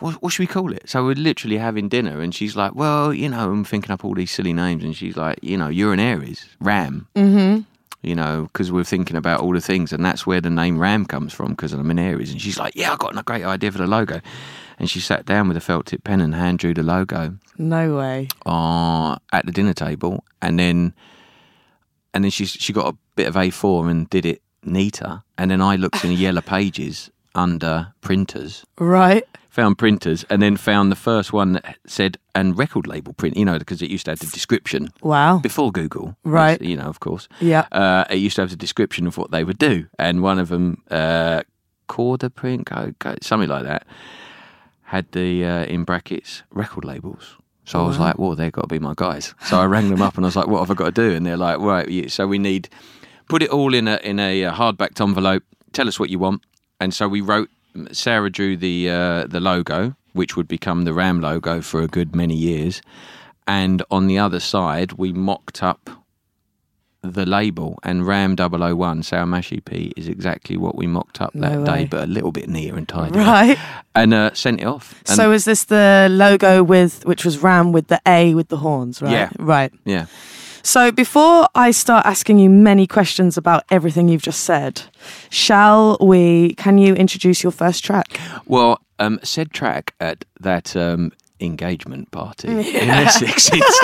What, 0.00 0.22
what 0.22 0.32
should 0.32 0.42
we 0.42 0.46
call 0.48 0.72
it? 0.72 0.88
So 0.88 1.02
we're 1.04 1.14
literally 1.14 1.56
having 1.56 1.88
dinner, 1.88 2.20
and 2.20 2.34
she's 2.34 2.54
like, 2.54 2.74
well, 2.74 3.14
you 3.14 3.30
know, 3.30 3.50
I'm 3.50 3.64
thinking 3.64 3.92
up 3.92 4.04
all 4.04 4.14
these 4.14 4.30
silly 4.30 4.52
names, 4.52 4.84
and 4.84 4.94
she's 4.94 5.16
like, 5.16 5.38
you 5.40 5.56
know, 5.56 5.68
you're 5.68 5.94
an 5.94 6.00
Aries, 6.00 6.46
Ram. 6.60 7.08
Mm-hmm. 7.14 7.62
You 8.02 8.14
know, 8.14 8.42
because 8.52 8.70
we're 8.70 8.84
thinking 8.84 9.16
about 9.16 9.40
all 9.40 9.54
the 9.54 9.60
things, 9.60 9.94
and 9.94 10.04
that's 10.04 10.26
where 10.26 10.42
the 10.42 10.50
name 10.50 10.78
Ram 10.78 11.06
comes 11.06 11.32
from, 11.32 11.52
because 11.52 11.72
I'm 11.72 11.90
an 11.90 11.98
Aries. 11.98 12.30
And 12.30 12.40
she's 12.40 12.58
like, 12.58 12.76
yeah, 12.76 12.92
I 12.92 12.96
got 12.96 13.16
a 13.16 13.22
great 13.22 13.44
idea 13.44 13.72
for 13.72 13.78
the 13.78 13.86
logo. 13.86 14.20
And 14.78 14.90
she 14.90 15.00
sat 15.00 15.24
down 15.24 15.48
with 15.48 15.56
a 15.56 15.60
felt 15.60 15.86
tip 15.86 16.04
pen 16.04 16.20
and 16.20 16.34
hand 16.34 16.58
drew 16.58 16.74
the 16.74 16.82
logo 16.82 17.38
No 17.58 17.96
way. 17.96 18.28
uh, 18.44 19.16
at 19.32 19.46
the 19.46 19.52
dinner 19.52 19.72
table, 19.74 20.22
and 20.42 20.58
then 20.58 20.92
and 22.14 22.24
then 22.24 22.30
she 22.30 22.44
she 22.46 22.72
got 22.72 22.92
a 22.92 22.96
bit 23.14 23.26
of 23.28 23.34
A4 23.34 23.90
and 23.90 24.08
did 24.10 24.26
it 24.26 24.42
neater, 24.64 25.22
and 25.38 25.50
then 25.50 25.60
I 25.62 25.76
looked 25.76 26.04
in 26.04 26.10
the 26.10 26.16
yellow 26.16 26.40
pages 26.56 27.10
under 27.34 27.92
printers, 28.00 28.64
Right. 28.78 29.24
found 29.50 29.76
printers, 29.78 30.24
and 30.30 30.40
then 30.42 30.56
found 30.56 30.90
the 30.90 30.96
first 30.96 31.32
one 31.32 31.52
that 31.52 31.76
said 31.86 32.16
and 32.34 32.56
record 32.58 32.86
label 32.86 33.12
print, 33.12 33.36
you 33.36 33.44
know, 33.44 33.58
because 33.58 33.82
it 33.82 33.90
used 33.90 34.06
to 34.06 34.10
have 34.12 34.18
the 34.20 34.26
description 34.26 34.88
Wow. 35.02 35.38
before 35.38 35.70
Google, 35.70 36.16
Right. 36.24 36.60
You 36.60 36.76
know, 36.76 36.86
of 36.88 37.00
course, 37.00 37.28
Yeah. 37.40 37.66
uh, 37.72 38.04
it 38.10 38.16
used 38.18 38.36
to 38.36 38.42
have 38.42 38.50
the 38.50 38.56
description 38.56 39.06
of 39.06 39.16
what 39.18 39.30
they 39.30 39.44
would 39.44 39.58
do, 39.58 39.86
and 39.98 40.22
one 40.22 40.38
of 40.38 40.48
them, 40.48 40.82
uh, 40.90 41.42
Corda 41.88 42.30
print, 42.30 42.68
something 43.22 43.48
like 43.48 43.64
that, 43.64 43.86
had 44.86 45.10
the 45.12 45.44
uh, 45.44 45.64
in 45.64 45.84
brackets 45.84 46.42
record 46.50 46.84
labels. 46.84 47.36
So 47.64 47.80
I 47.80 47.86
was 47.86 47.98
like, 47.98 48.18
"Well, 48.18 48.36
they've 48.36 48.52
got 48.52 48.62
to 48.62 48.68
be 48.68 48.78
my 48.78 48.94
guys." 48.96 49.34
So 49.44 49.60
I 49.60 49.66
rang 49.66 49.90
them 49.90 50.00
up 50.00 50.16
and 50.16 50.24
I 50.24 50.28
was 50.28 50.36
like, 50.36 50.46
"What 50.46 50.60
have 50.60 50.70
I 50.70 50.74
got 50.74 50.94
to 50.94 51.08
do?" 51.08 51.14
And 51.14 51.26
they're 51.26 51.36
like, 51.36 51.58
"Right, 51.58 51.88
yeah, 51.88 52.08
so 52.08 52.26
we 52.26 52.38
need 52.38 52.68
put 53.28 53.42
it 53.42 53.50
all 53.50 53.74
in 53.74 53.88
a 53.88 53.96
in 53.96 54.20
a 54.20 54.44
uh, 54.44 54.54
hardbacked 54.54 55.00
envelope. 55.00 55.42
Tell 55.72 55.88
us 55.88 55.98
what 55.98 56.08
you 56.10 56.18
want." 56.18 56.42
And 56.80 56.94
so 56.94 57.08
we 57.08 57.20
wrote. 57.20 57.50
Sarah 57.92 58.30
drew 58.30 58.56
the 58.56 58.88
uh, 58.88 59.26
the 59.26 59.38
logo, 59.38 59.94
which 60.14 60.34
would 60.34 60.48
become 60.48 60.84
the 60.84 60.94
Ram 60.94 61.20
logo 61.20 61.60
for 61.60 61.82
a 61.82 61.86
good 61.86 62.16
many 62.16 62.34
years. 62.34 62.80
And 63.46 63.82
on 63.90 64.06
the 64.06 64.18
other 64.18 64.40
side, 64.40 64.92
we 64.92 65.12
mocked 65.12 65.62
up 65.62 65.90
the 67.14 67.26
label 67.26 67.78
and 67.82 68.06
Ram 68.06 68.36
001 68.36 69.02
Sour 69.02 69.26
Mash 69.26 69.52
EP 69.52 69.72
is 69.96 70.08
exactly 70.08 70.56
what 70.56 70.76
we 70.76 70.86
mocked 70.86 71.20
up 71.20 71.32
that 71.34 71.52
No 71.52 71.64
day, 71.64 71.84
but 71.84 72.04
a 72.04 72.06
little 72.06 72.32
bit 72.32 72.48
neater 72.48 72.76
and 72.76 72.88
tidier. 72.88 73.22
Right. 73.22 73.58
And 73.94 74.12
uh, 74.14 74.34
sent 74.34 74.60
it 74.60 74.64
off. 74.64 74.94
And 75.06 75.16
so 75.16 75.32
is 75.32 75.44
this 75.44 75.64
the 75.64 76.08
logo 76.10 76.62
with 76.62 77.04
which 77.06 77.24
was 77.24 77.38
Ram 77.38 77.72
with 77.72 77.88
the 77.88 78.00
A 78.06 78.34
with 78.34 78.48
the 78.48 78.58
horns, 78.58 79.00
right? 79.00 79.12
Yeah. 79.12 79.30
Right. 79.38 79.72
yeah, 79.84 80.06
So 80.62 80.90
before 80.92 81.48
I 81.54 81.70
start 81.70 82.04
asking 82.06 82.38
you 82.38 82.50
many 82.50 82.86
questions 82.86 83.36
about 83.36 83.64
everything 83.70 84.08
you've 84.08 84.22
just 84.22 84.40
said, 84.44 84.82
shall 85.30 85.96
we? 86.00 86.54
Can 86.54 86.78
you 86.78 86.94
introduce 86.94 87.42
your 87.42 87.52
first 87.52 87.84
track? 87.84 88.18
Well, 88.46 88.80
um, 88.98 89.20
said 89.22 89.52
track 89.52 89.94
at 90.00 90.24
that 90.40 90.74
um, 90.76 91.12
engagement 91.40 92.10
party 92.10 92.48
in 92.76 92.90
Essex. 92.90 93.50
It's, 93.52 93.80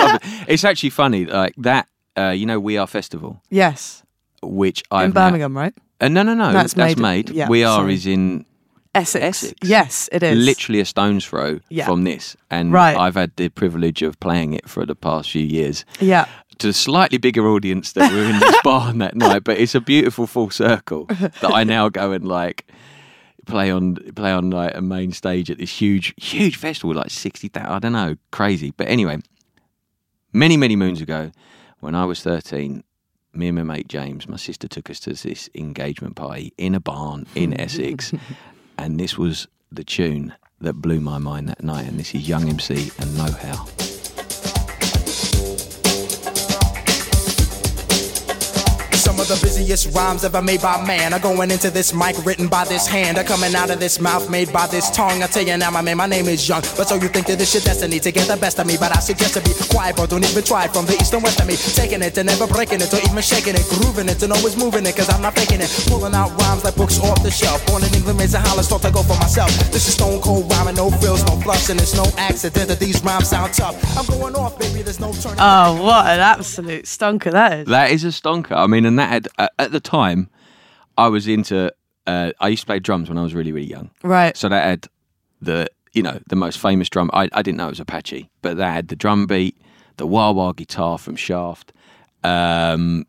it's 0.47 0.63
actually 0.63 0.89
funny, 0.89 1.25
like 1.25 1.53
that. 1.57 1.87
Uh, 2.17 2.29
you 2.29 2.45
know, 2.45 2.59
We 2.59 2.77
Are 2.77 2.87
Festival, 2.87 3.41
Yes, 3.49 4.03
which 4.41 4.83
I've 4.91 5.05
in 5.07 5.11
Birmingham, 5.13 5.57
right? 5.57 5.73
uh, 6.01 6.07
no, 6.09 6.21
no, 6.23 6.33
no. 6.33 6.51
That's 6.51 6.73
That's, 6.73 6.95
made- 6.97 7.27
made. 7.27 7.29
yeah, 7.35 7.47
we 7.49 7.63
Are 7.63 7.77
sorry. 7.79 7.93
is 7.95 8.05
in 8.05 8.45
Essex. 8.93 9.23
Essex. 9.43 9.53
Yes, 9.63 10.09
it 10.11 10.21
is. 10.21 10.37
literally 10.45 10.79
a 10.79 10.85
stone's 10.85 11.25
throw 11.25 11.59
Yeah. 11.69 11.85
from 11.87 12.03
this, 12.03 12.37
and 12.51 12.71
Right. 12.71 12.95
I've 12.95 13.15
had 13.15 13.31
the 13.37 13.49
privilege 13.49 14.03
of 14.03 14.19
playing 14.19 14.53
it 14.53 14.69
for 14.69 14.85
the 14.85 14.93
past 14.95 15.31
few 15.31 15.43
years. 15.45 15.85
Yeah. 15.99 16.25
to 16.59 16.69
a 16.69 16.73
slightly 16.73 17.17
bigger 17.17 17.47
audience 17.47 17.93
that 17.93 18.11
were 18.13 18.23
in 18.25 18.39
this 18.39 18.55
barn 18.63 18.99
that 18.99 19.15
night, 19.15 19.43
but 19.43 19.57
it's 19.57 19.73
a 19.73 19.81
beautiful 19.81 20.27
full 20.27 20.51
circle 20.51 21.05
that 21.07 21.51
I 21.51 21.63
now 21.63 21.89
go 21.89 22.11
and 22.11 22.27
like 22.27 22.67
play 23.47 23.71
on 23.71 23.95
play 24.15 24.31
on 24.31 24.51
like 24.51 24.75
a 24.75 24.81
main 24.81 25.11
stage 25.13 25.49
at 25.49 25.57
this 25.57 25.81
huge 25.81 26.13
huge 26.17 26.55
festival 26.57 26.93
like 26.95 27.09
60,000 27.09 27.67
I 27.69 27.79
don't 27.79 27.91
know 27.91 28.15
crazy 28.31 28.71
but 28.77 28.87
anyway 28.87 29.17
many 30.31 30.55
many 30.57 30.75
moons 30.75 31.01
ago 31.01 31.31
when 31.83 31.95
I 31.95 32.05
was 32.05 32.23
13 32.23 32.81
me 33.33 33.47
and 33.49 33.57
my 33.57 33.63
mate 33.63 33.89
James 33.89 34.29
my 34.29 34.37
sister 34.37 34.69
took 34.69 34.89
us 34.89 35.01
to 35.01 35.11
this 35.11 35.49
engagement 35.53 36.15
party 36.15 36.53
in 36.57 36.75
a 36.75 36.79
barn 36.79 37.27
in 37.35 37.59
Essex 37.59 38.13
and 38.77 38.97
this 38.97 39.17
was 39.17 39.47
the 39.69 39.83
tune 39.83 40.33
that 40.61 40.75
blew 40.75 41.01
my 41.01 41.17
mind 41.17 41.49
that 41.49 41.61
night 41.61 41.85
and 41.85 41.99
this 41.99 42.15
is 42.15 42.27
Young 42.27 42.47
MC 42.47 42.89
and 42.99 43.17
Know 43.17 43.31
How 43.31 43.92
of 49.23 49.39
the 49.39 49.39
busiest 49.45 49.95
rhymes 49.95 50.25
ever 50.25 50.41
made 50.41 50.61
by 50.61 50.75
man 50.85 51.13
are 51.13 51.19
going 51.19 51.49
into 51.49 51.69
this 51.69 51.93
mic 51.93 52.13
written 52.25 52.47
by 52.47 52.65
this 52.65 52.85
hand 52.85 53.17
are 53.17 53.23
coming 53.23 53.55
out 53.55 53.69
of 53.69 53.79
this 53.79 53.99
mouth 53.99 54.29
made 54.29 54.51
by 54.51 54.67
this 54.67 54.89
tongue. 54.91 55.23
I 55.23 55.27
tell 55.27 55.43
you 55.43 55.55
now, 55.55 55.71
my 55.71 55.81
man, 55.81 55.97
my 55.97 56.07
name 56.07 56.27
is 56.27 56.47
Young. 56.47 56.61
But 56.75 56.91
so 56.91 56.95
you 56.95 57.07
think 57.07 57.27
that 57.27 57.37
this 57.39 57.53
your 57.53 57.63
destiny 57.63 57.99
to 57.99 58.11
get 58.11 58.27
the 58.27 58.35
best 58.35 58.59
of 58.59 58.67
me? 58.67 58.75
But 58.75 58.91
I 58.91 58.99
suggest 58.99 59.35
to 59.35 59.41
be 59.41 59.55
quiet, 59.71 59.95
but 59.95 60.09
don't 60.09 60.25
even 60.25 60.43
try 60.43 60.67
from 60.67 60.85
the 60.85 60.93
east 60.99 61.13
and 61.13 61.23
west 61.23 61.39
of 61.39 61.47
me. 61.47 61.55
Taking 61.55 62.01
it 62.01 62.17
and 62.17 62.27
never 62.27 62.47
breaking 62.47 62.81
it, 62.81 62.91
or 62.91 62.99
even 62.99 63.23
shaking 63.23 63.55
it, 63.55 63.63
grooving 63.69 64.09
it, 64.09 64.21
and 64.21 64.33
always 64.33 64.57
moving 64.57 64.85
it, 64.85 64.95
cause 64.95 65.07
I'm 65.07 65.21
not 65.21 65.35
faking 65.35 65.61
it. 65.61 65.71
Pulling 65.87 66.13
out 66.13 66.35
rhymes 66.41 66.65
like 66.65 66.75
books 66.75 66.99
off 66.99 67.23
the 67.23 67.31
shelf. 67.31 67.65
Born 67.67 67.83
in 67.83 67.93
England, 67.95 68.19
raised 68.19 68.35
in 68.35 68.41
Holland, 68.41 68.67
thought 68.67 68.83
I 68.83 68.91
go 68.91 69.03
for 69.03 69.15
myself. 69.23 69.51
This 69.71 69.87
is 69.87 69.93
stone 69.95 70.19
cold 70.19 70.51
rhyming, 70.51 70.75
no 70.75 70.91
frills, 70.91 71.23
no 71.23 71.39
fluffs, 71.39 71.69
and 71.69 71.79
it's 71.79 71.95
no 71.95 72.03
accident 72.17 72.67
that 72.67 72.79
these 72.79 72.99
rhymes 73.03 73.29
sound 73.29 73.53
tough. 73.53 73.79
I'm 73.95 74.05
going 74.19 74.35
off, 74.35 74.59
baby, 74.59 74.81
there's 74.83 74.99
no 74.99 75.13
turning 75.13 75.39
back. 75.39 75.47
Oh, 75.47 75.81
what 75.81 76.07
an 76.11 76.19
absolute 76.19 76.85
stonker 76.85 77.31
that 77.31 77.59
is. 77.59 77.65
That 77.71 77.91
is 77.91 78.03
a 78.03 78.11
stonker. 78.11 78.57
I 78.57 78.67
mean, 78.67 78.85
and 78.85 78.99
that 78.99 79.22
had 79.37 79.47
uh, 79.47 79.49
at 79.59 79.71
the 79.71 79.79
time, 79.79 80.29
I 80.97 81.07
was 81.07 81.27
into. 81.27 81.73
Uh, 82.05 82.31
I 82.39 82.49
used 82.49 82.63
to 82.63 82.65
play 82.65 82.79
drums 82.79 83.07
when 83.07 83.17
I 83.17 83.23
was 83.23 83.33
really, 83.33 83.51
really 83.51 83.67
young. 83.67 83.89
Right. 84.03 84.35
So 84.35 84.49
that 84.49 84.63
had 84.63 84.87
the 85.41 85.67
you 85.93 86.03
know 86.03 86.19
the 86.27 86.35
most 86.35 86.59
famous 86.59 86.89
drum. 86.89 87.09
I, 87.13 87.29
I 87.33 87.41
didn't 87.41 87.57
know 87.57 87.67
it 87.67 87.71
was 87.71 87.79
Apache, 87.79 88.29
but 88.41 88.57
that 88.57 88.73
had 88.73 88.87
the 88.89 88.95
drum 88.95 89.25
beat, 89.25 89.59
the 89.97 90.07
wah 90.07 90.31
wah 90.31 90.51
guitar 90.51 90.97
from 90.97 91.15
Shaft, 91.15 91.71
um, 92.23 93.05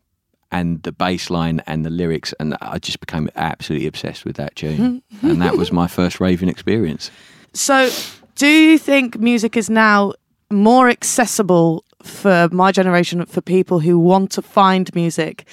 and 0.51 0.81
the 0.83 0.91
bass 0.91 1.29
line 1.29 1.61
and 1.67 1.85
the 1.85 1.89
lyrics, 1.89 2.33
and 2.39 2.55
I 2.61 2.79
just 2.79 2.99
became 2.99 3.29
absolutely 3.35 3.87
obsessed 3.87 4.25
with 4.25 4.37
that 4.37 4.55
tune. 4.55 5.01
and 5.21 5.41
that 5.41 5.57
was 5.57 5.71
my 5.71 5.87
first 5.87 6.19
raving 6.19 6.49
experience. 6.49 7.11
So, 7.53 7.89
do 8.35 8.47
you 8.47 8.77
think 8.77 9.19
music 9.19 9.57
is 9.57 9.69
now 9.69 10.13
more 10.51 10.89
accessible 10.89 11.83
for 12.05 12.49
my 12.51 12.71
generation, 12.71 13.25
for 13.25 13.41
people 13.41 13.79
who 13.79 13.97
want 13.99 14.31
to 14.31 14.41
find 14.41 14.93
music, 14.95 15.47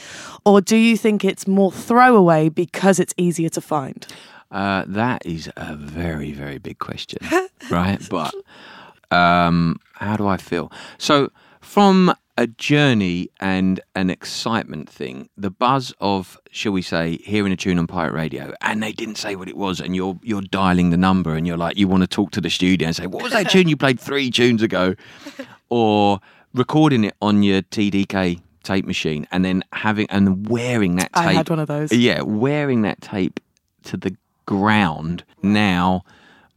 or 0.44 0.60
do 0.60 0.76
you 0.76 0.96
think 0.96 1.24
it's 1.24 1.46
more 1.46 1.72
throwaway 1.72 2.48
because 2.48 3.00
it's 3.00 3.14
easier 3.16 3.48
to 3.50 3.60
find? 3.60 4.06
Uh, 4.50 4.84
that 4.86 5.24
is 5.24 5.50
a 5.56 5.74
very, 5.74 6.32
very 6.32 6.58
big 6.58 6.78
question, 6.78 7.18
right? 7.70 8.06
But 8.10 8.34
um, 9.10 9.80
how 9.94 10.16
do 10.16 10.26
I 10.26 10.36
feel? 10.36 10.70
So, 10.98 11.30
from 11.60 12.14
a 12.36 12.46
journey 12.46 13.30
and 13.40 13.80
an 13.94 14.10
excitement 14.10 14.88
thing, 14.88 15.28
the 15.36 15.50
buzz 15.50 15.94
of, 16.00 16.38
shall 16.50 16.72
we 16.72 16.82
say, 16.82 17.18
hearing 17.18 17.52
a 17.52 17.56
tune 17.56 17.78
on 17.78 17.86
pirate 17.86 18.14
radio, 18.14 18.52
and 18.60 18.82
they 18.82 18.92
didn't 18.92 19.16
say 19.16 19.36
what 19.36 19.48
it 19.48 19.56
was, 19.56 19.80
and 19.80 19.94
you're 19.94 20.18
you're 20.22 20.42
dialing 20.42 20.90
the 20.90 20.96
number, 20.96 21.34
and 21.34 21.46
you're 21.46 21.56
like, 21.56 21.76
you 21.76 21.88
want 21.88 22.02
to 22.02 22.06
talk 22.06 22.30
to 22.32 22.40
the 22.40 22.50
studio 22.50 22.86
and 22.86 22.96
say, 22.96 23.06
what 23.06 23.22
was 23.22 23.32
that 23.32 23.50
tune 23.50 23.68
you 23.68 23.76
played 23.76 24.00
three 24.00 24.30
tunes 24.30 24.62
ago, 24.62 24.94
or 25.70 26.20
recording 26.54 27.04
it 27.04 27.14
on 27.20 27.42
your 27.42 27.62
TDK 27.62 28.40
tape 28.62 28.84
machine, 28.84 29.26
and 29.30 29.44
then 29.44 29.62
having 29.72 30.06
and 30.10 30.48
wearing 30.48 30.96
that 30.96 31.12
tape. 31.12 31.26
I 31.26 31.32
had 31.32 31.50
one 31.50 31.58
of 31.58 31.68
those. 31.68 31.92
Yeah, 31.92 32.22
wearing 32.22 32.82
that 32.82 33.00
tape 33.00 33.40
to 33.84 33.96
the 33.96 34.16
ground 34.46 35.24
now. 35.42 36.04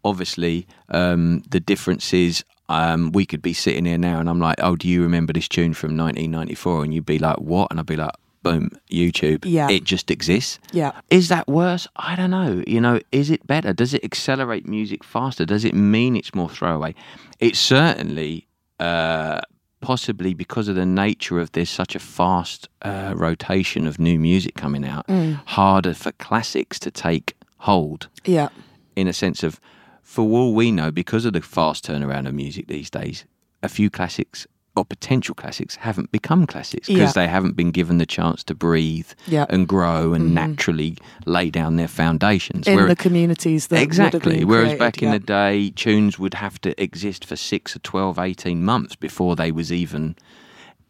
Obviously, 0.04 0.68
um, 0.90 1.42
the 1.50 1.60
difference 1.60 2.14
is 2.14 2.44
um, 2.70 3.12
we 3.12 3.26
could 3.26 3.42
be 3.42 3.54
sitting 3.54 3.86
here 3.86 3.98
now, 3.98 4.20
and 4.20 4.30
I'm 4.30 4.40
like, 4.40 4.58
"Oh, 4.60 4.76
do 4.76 4.88
you 4.88 5.02
remember 5.02 5.34
this 5.34 5.48
tune 5.48 5.74
from 5.74 5.98
1994?" 5.98 6.84
And 6.84 6.94
you'd 6.94 7.06
be 7.06 7.20
like, 7.20 7.38
"What?" 7.38 7.70
And 7.72 7.80
I'd 7.80 7.86
be 7.86 7.96
like, 7.96 8.14
"Boom, 8.44 8.70
YouTube. 8.92 9.46
Yeah. 9.46 9.70
it 9.70 9.84
just 9.84 10.12
exists." 10.12 10.60
Yeah. 10.72 10.92
Is 11.10 11.30
that 11.30 11.48
worse? 11.48 11.88
I 11.96 12.16
don't 12.16 12.32
know. 12.32 12.64
You 12.68 12.82
know, 12.82 13.00
is 13.12 13.32
it 13.32 13.46
better? 13.48 13.74
Does 13.74 13.94
it 13.94 14.04
accelerate 14.04 14.68
music 14.68 15.04
faster? 15.04 15.46
Does 15.46 15.66
it 15.66 15.74
mean 15.74 16.16
it's 16.16 16.36
more 16.36 16.50
throwaway? 16.50 16.94
It 17.40 17.56
certainly 17.56 18.48
uh, 18.80 19.42
possibly 19.90 20.34
because 20.34 20.68
of 20.68 20.76
the 20.76 20.86
nature 20.86 21.40
of 21.40 21.52
there's 21.52 21.70
such 21.70 21.94
a 21.96 22.00
fast 22.00 22.68
uh, 22.82 23.14
rotation 23.16 23.86
of 23.86 24.00
new 24.00 24.18
music 24.20 24.56
coming 24.56 24.84
out, 24.84 25.06
harder 25.46 25.94
for 25.94 26.12
classics 26.14 26.80
to 26.80 26.90
take 26.90 27.36
hold 27.60 28.08
Yeah. 28.26 28.50
in 28.96 29.08
a 29.08 29.14
sense 29.14 29.44
of, 29.44 29.60
for 30.02 30.24
all 30.24 30.56
we 30.56 30.72
know, 30.72 30.90
because 30.92 31.24
of 31.26 31.34
the 31.34 31.42
fast 31.42 31.86
turnaround 31.86 32.28
of 32.28 32.34
music 32.34 32.66
these 32.68 32.90
days, 32.90 33.26
a 33.62 33.70
few 33.70 33.92
classics 33.92 34.48
or 34.76 34.84
potential 34.86 35.34
classics 35.36 35.76
haven't 35.78 36.12
become 36.12 36.46
classics 36.46 36.88
because 36.88 37.16
Yeah. 37.16 37.24
they 37.24 37.28
haven't 37.28 37.56
been 37.56 37.72
given 37.72 37.98
the 37.98 38.06
chance 38.06 38.44
to 38.44 38.54
breathe 38.56 39.08
Yeah. 39.28 39.46
and 39.50 39.68
grow 39.68 40.14
and 40.14 40.34
naturally 40.34 40.98
lay 41.26 41.50
down 41.50 41.78
their 41.78 41.88
foundations. 41.88 42.68
In 42.68 42.76
Where- 42.76 42.88
the 42.88 42.96
communities 42.96 43.68
that 43.68 43.82
exactly. 43.82 44.44
Whereas 44.44 44.66
created, 44.68 44.80
back 44.80 45.02
in 45.02 45.12
the 45.12 45.20
day, 45.20 45.72
tunes 45.76 46.20
would 46.20 46.34
have 46.36 46.60
to 46.62 46.80
exist 46.82 47.24
for 47.26 47.36
six 47.36 47.76
or 47.76 47.80
12, 47.80 48.20
18 48.20 48.64
months 48.66 48.96
before 48.96 49.36
they 49.36 49.52
was 49.52 49.72
even 49.72 50.16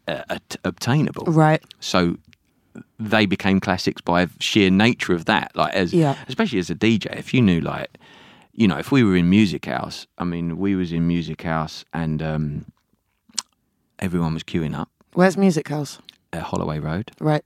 uh, 0.08 0.22
at- 0.30 0.56
obtainable. 0.64 1.24
Right. 1.26 1.62
So 1.80 2.16
they 2.98 3.26
became 3.26 3.58
classics 3.60 4.00
by 4.00 4.28
sheer 4.40 4.70
nature 4.70 5.14
of 5.14 5.24
that. 5.26 5.50
Like 5.54 5.74
as 5.74 5.92
Yeah. 5.92 6.14
especially 6.28 6.58
as 6.58 6.70
a 6.70 6.74
DJ, 6.74 7.06
if 7.18 7.32
you 7.34 7.40
knew 7.42 7.60
like 7.60 7.88
you 8.58 8.66
know, 8.66 8.78
if 8.78 8.90
we 8.90 9.04
were 9.04 9.14
in 9.16 9.28
Music 9.28 9.66
House, 9.66 10.06
I 10.16 10.24
mean, 10.24 10.56
we 10.56 10.74
was 10.76 10.90
in 10.90 11.06
Music 11.06 11.42
House 11.42 11.84
and 11.92 12.22
um, 12.22 12.64
everyone 13.98 14.34
was 14.34 14.42
queuing 14.42 14.76
up 14.78 14.88
Where's 15.14 15.36
Music 15.36 15.68
House? 15.68 15.98
at 16.32 16.42
Holloway 16.42 16.78
Road, 16.78 17.10
Right. 17.20 17.44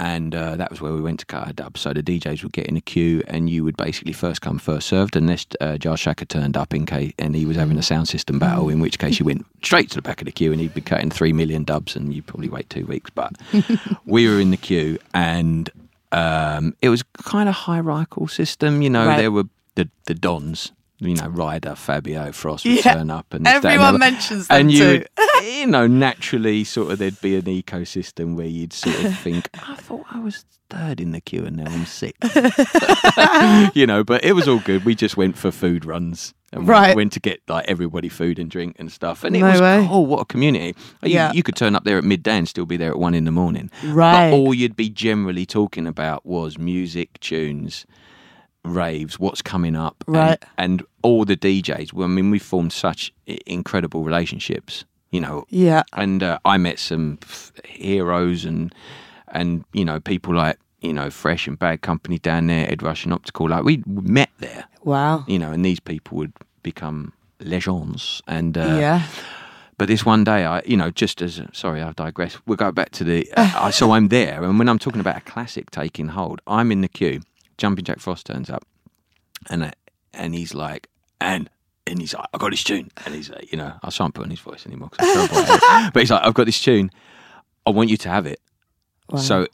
and 0.00 0.32
uh, 0.34 0.54
that 0.56 0.70
was 0.70 0.80
where 0.80 0.92
we 0.92 1.00
went 1.00 1.18
to 1.20 1.26
cut 1.26 1.44
our 1.46 1.52
dub. 1.52 1.76
So 1.76 1.92
the 1.92 2.02
DJs 2.02 2.42
would 2.44 2.52
get 2.52 2.66
in 2.68 2.76
a 2.76 2.80
queue, 2.80 3.22
and 3.26 3.50
you 3.50 3.64
would 3.64 3.76
basically 3.76 4.12
first 4.12 4.40
come, 4.40 4.58
first 4.60 4.86
served. 4.86 5.16
Unless 5.16 5.46
uh, 5.60 5.76
Jah 5.76 5.96
Shaka 5.96 6.24
turned 6.24 6.56
up 6.56 6.72
in 6.72 6.86
case, 6.86 7.12
and 7.18 7.34
he 7.34 7.44
was 7.44 7.56
having 7.56 7.76
a 7.78 7.82
sound 7.82 8.06
system 8.08 8.38
battle, 8.38 8.68
in 8.68 8.78
which 8.78 8.98
case 9.00 9.18
you 9.18 9.26
went 9.26 9.44
straight 9.62 9.90
to 9.90 9.96
the 9.96 10.02
back 10.02 10.20
of 10.20 10.26
the 10.26 10.32
queue, 10.32 10.52
and 10.52 10.60
he'd 10.60 10.74
be 10.74 10.80
cutting 10.80 11.10
three 11.10 11.32
million 11.32 11.64
dubs, 11.64 11.96
and 11.96 12.14
you'd 12.14 12.26
probably 12.26 12.48
wait 12.48 12.70
two 12.70 12.86
weeks. 12.86 13.10
But 13.10 13.32
we 14.06 14.28
were 14.28 14.38
in 14.38 14.50
the 14.52 14.56
queue, 14.56 14.98
and 15.14 15.68
um, 16.12 16.76
it 16.80 16.90
was 16.90 17.02
kind 17.24 17.48
of 17.48 17.54
hierarchical 17.56 18.28
system. 18.28 18.82
You 18.82 18.90
know, 18.90 19.06
Right. 19.06 19.16
there 19.16 19.32
were 19.32 19.44
the 19.74 19.88
the 20.04 20.14
dons. 20.14 20.70
You 21.00 21.14
know, 21.14 21.28
Ryder, 21.28 21.76
Fabio, 21.76 22.32
Frost 22.32 22.64
would 22.64 22.84
Yeah. 22.84 22.94
turn 22.94 23.10
up, 23.10 23.32
and 23.32 23.46
that, 23.46 23.64
Everyone 23.64 23.98
mentions 24.00 24.48
them 24.48 24.60
and 24.62 24.72
you, 24.72 24.98
too. 24.98 25.04
you 25.44 25.66
know, 25.66 25.86
naturally, 25.86 26.64
sort 26.64 26.90
of, 26.90 26.98
there'd 26.98 27.20
be 27.20 27.36
an 27.36 27.42
ecosystem 27.42 28.34
where 28.34 28.46
you'd 28.46 28.72
sort 28.72 28.98
of 29.04 29.16
think, 29.18 29.48
I 29.68 29.76
thought 29.76 30.06
I 30.10 30.18
was 30.18 30.44
third 30.70 31.00
in 31.00 31.12
the 31.12 31.20
queue, 31.20 31.44
and 31.46 31.56
now 31.58 31.66
I'm 31.70 31.86
sixth. 31.86 32.34
you 33.76 33.86
know, 33.86 34.02
but 34.04 34.24
it 34.24 34.32
was 34.32 34.48
all 34.48 34.58
good. 34.58 34.84
We 34.84 34.94
just 34.94 35.16
went 35.16 35.38
for 35.38 35.50
food 35.50 35.84
runs. 35.84 36.34
And 36.52 36.62
we 36.66 36.70
Right. 36.70 36.96
went 36.96 37.12
to 37.12 37.20
get 37.20 37.42
like 37.46 37.66
everybody 37.68 38.08
food 38.08 38.38
and 38.38 38.50
drink 38.50 38.76
and 38.78 38.90
stuff, 38.90 39.22
and 39.22 39.36
it 39.36 39.40
No 39.40 39.50
was 39.50 39.60
way. 39.60 39.84
cool. 39.86 40.06
What 40.06 40.20
a 40.20 40.24
community! 40.24 40.74
You, 41.02 41.10
Yeah. 41.12 41.30
you 41.32 41.42
could 41.42 41.56
turn 41.56 41.76
up 41.76 41.84
there 41.84 41.98
at 41.98 42.04
midday 42.04 42.38
and 42.38 42.48
still 42.48 42.64
be 42.64 42.78
there 42.78 42.90
at 42.90 42.98
one 42.98 43.12
in 43.14 43.24
the 43.24 43.30
morning. 43.30 43.70
Right. 43.84 44.30
But 44.30 44.36
all 44.36 44.54
you'd 44.54 44.74
be 44.74 44.88
generally 44.88 45.44
talking 45.44 45.86
about 45.86 46.24
was 46.24 46.56
music, 46.58 47.20
tunes, 47.20 47.84
raves, 48.64 49.18
what's 49.18 49.42
coming 49.42 49.76
up, 49.76 50.02
Right. 50.06 50.42
And, 50.56 50.82
all 51.02 51.24
the 51.24 51.36
DJs. 51.36 51.92
Well, 51.92 52.06
I 52.06 52.10
mean, 52.10 52.30
we 52.30 52.38
formed 52.40 52.72
such 52.72 53.12
incredible 53.46 54.02
relationships. 54.02 54.84
You 55.10 55.20
know, 55.22 55.44
Yeah. 55.48 55.84
and 55.94 56.22
uh, 56.22 56.38
I 56.44 56.58
met 56.58 56.78
some 56.78 57.18
heroes 57.64 58.44
and 58.44 58.74
and 59.28 59.64
you 59.72 59.84
know 59.84 60.00
people 60.00 60.34
like 60.34 60.58
you 60.82 60.92
know 60.92 61.08
Fresh 61.08 61.46
and 61.48 61.58
Bad 61.58 61.80
Company 61.80 62.18
down 62.18 62.48
there, 62.48 62.70
Ed 62.70 62.82
Rush 62.82 63.04
and 63.04 63.12
Optical. 63.14 63.48
Like 63.48 63.64
we 63.64 63.82
met 63.86 64.28
there, 64.38 64.64
Wow. 64.84 65.24
you 65.26 65.38
know, 65.38 65.50
and 65.52 65.64
these 65.64 65.80
people 65.80 66.18
would 66.18 66.32
become 66.62 67.12
legends. 67.40 68.20
And 68.26 68.58
uh, 68.58 68.76
yeah. 68.78 69.02
but 69.78 69.88
this 69.88 70.04
one 70.04 70.24
day, 70.24 70.44
I, 70.44 70.60
you 70.66 70.76
know, 70.76 70.90
just 70.90 71.22
as 71.22 71.40
sorry, 71.52 71.80
I 71.80 71.92
digress. 71.92 72.36
We'll 72.46 72.56
go 72.56 72.72
back 72.72 72.90
to 72.90 73.04
the. 73.04 73.26
Uh, 73.36 73.70
so 73.70 73.92
I'm 73.92 74.08
there, 74.08 74.42
and 74.44 74.58
when 74.58 74.68
I'm 74.68 74.78
talking 74.78 75.00
about 75.00 75.16
a 75.16 75.20
classic 75.22 75.70
taking 75.70 76.08
hold, 76.08 76.40
I'm 76.46 76.70
in 76.72 76.80
the 76.82 76.88
queue. 76.88 77.20
Jumping 77.58 77.84
Jack 77.84 78.00
Frost 78.00 78.26
turns 78.26 78.48
up, 78.50 78.64
and 79.50 79.64
uh, 79.64 79.70
and 80.14 80.34
he's 80.34 80.54
like, 80.54 80.88
and 81.20 81.50
and 81.86 82.00
he's 82.00 82.14
like, 82.14 82.26
I 82.32 82.38
got 82.38 82.50
this 82.50 82.64
tune, 82.64 82.90
and 83.04 83.14
he's 83.14 83.30
like, 83.30 83.50
you 83.52 83.58
know, 83.58 83.72
I 83.82 83.90
shan't 83.90 84.14
put 84.14 84.24
on 84.24 84.30
his 84.30 84.40
voice 84.40 84.66
anymore, 84.66 84.90
'cause 84.90 85.06
I'm 85.06 85.28
terrible 85.28 85.90
but 85.92 86.00
he's 86.00 86.10
like, 86.10 86.22
I've 86.24 86.34
got 86.34 86.46
this 86.46 86.60
tune, 86.60 86.90
I 87.66 87.70
want 87.70 87.88
you 87.90 87.96
to 87.98 88.08
have 88.08 88.26
it. 88.26 88.40
So 89.18 89.46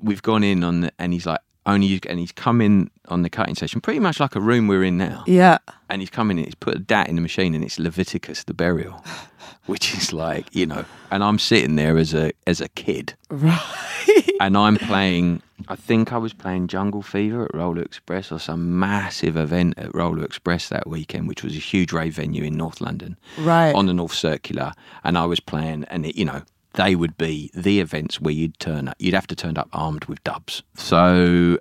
we've 0.00 0.22
gone 0.22 0.42
in 0.44 0.64
on 0.64 0.80
the, 0.82 0.92
and 0.98 1.12
he's 1.12 1.26
like, 1.26 1.40
only 1.66 2.00
and 2.08 2.18
he's 2.18 2.32
come 2.32 2.60
in 2.60 2.90
on 3.08 3.22
the 3.22 3.30
cutting 3.30 3.54
session, 3.54 3.80
pretty 3.80 4.00
much 4.00 4.20
like 4.20 4.34
a 4.36 4.40
room 4.40 4.68
we're 4.68 4.84
in 4.84 4.96
now 4.98 5.24
Yeah. 5.26 5.58
and 5.88 6.02
he's 6.02 6.10
come 6.10 6.30
in 6.30 6.38
and 6.38 6.46
he's 6.46 6.54
put 6.54 6.74
a 6.76 6.78
dat 6.78 7.08
in 7.08 7.14
the 7.16 7.22
machine 7.22 7.54
and 7.54 7.64
it's 7.64 7.78
Leviticus 7.78 8.44
the 8.44 8.54
burial, 8.54 9.04
which 9.66 9.94
is 9.94 10.12
like 10.12 10.54
you 10.54 10.66
know, 10.66 10.84
and 11.10 11.22
I'm 11.24 11.38
sitting 11.38 11.76
there 11.76 11.96
as 11.98 12.14
a 12.14 12.32
as 12.46 12.60
a 12.60 12.68
kid, 12.70 13.14
Right. 13.30 13.60
and 14.40 14.56
I'm 14.56 14.76
playing. 14.76 15.42
I 15.68 15.76
think 15.76 16.12
I 16.12 16.18
was 16.18 16.34
playing 16.34 16.66
Jungle 16.68 17.00
Fever 17.00 17.44
at 17.44 17.54
Roller 17.54 17.80
Express 17.80 18.30
or 18.32 18.38
some 18.38 18.78
massive 18.78 19.36
event 19.36 19.74
at 19.78 19.94
Roller 19.94 20.24
Express 20.24 20.68
that 20.68 20.86
weekend, 20.86 21.28
which 21.28 21.42
was 21.42 21.54
a 21.54 21.58
huge 21.60 21.92
rave 21.92 22.16
venue 22.16 22.42
in 22.44 22.54
North 22.56 22.80
London, 22.82 23.16
Right. 23.38 23.74
on 23.74 23.86
the 23.86 23.94
North 23.94 24.12
Circular, 24.12 24.72
and 25.04 25.16
I 25.16 25.24
was 25.26 25.40
playing, 25.40 25.84
and 25.84 26.04
it, 26.06 26.16
you 26.16 26.24
know. 26.26 26.42
They 26.74 26.96
would 26.96 27.16
be 27.16 27.50
the 27.54 27.80
events 27.80 28.20
where 28.20 28.34
you'd 28.34 28.58
turn 28.58 28.88
up. 28.88 28.96
You'd 28.98 29.14
have 29.14 29.28
to 29.28 29.36
turn 29.36 29.56
up 29.56 29.68
armed 29.72 30.06
with 30.06 30.22
dubs. 30.24 30.62
So 30.74 31.58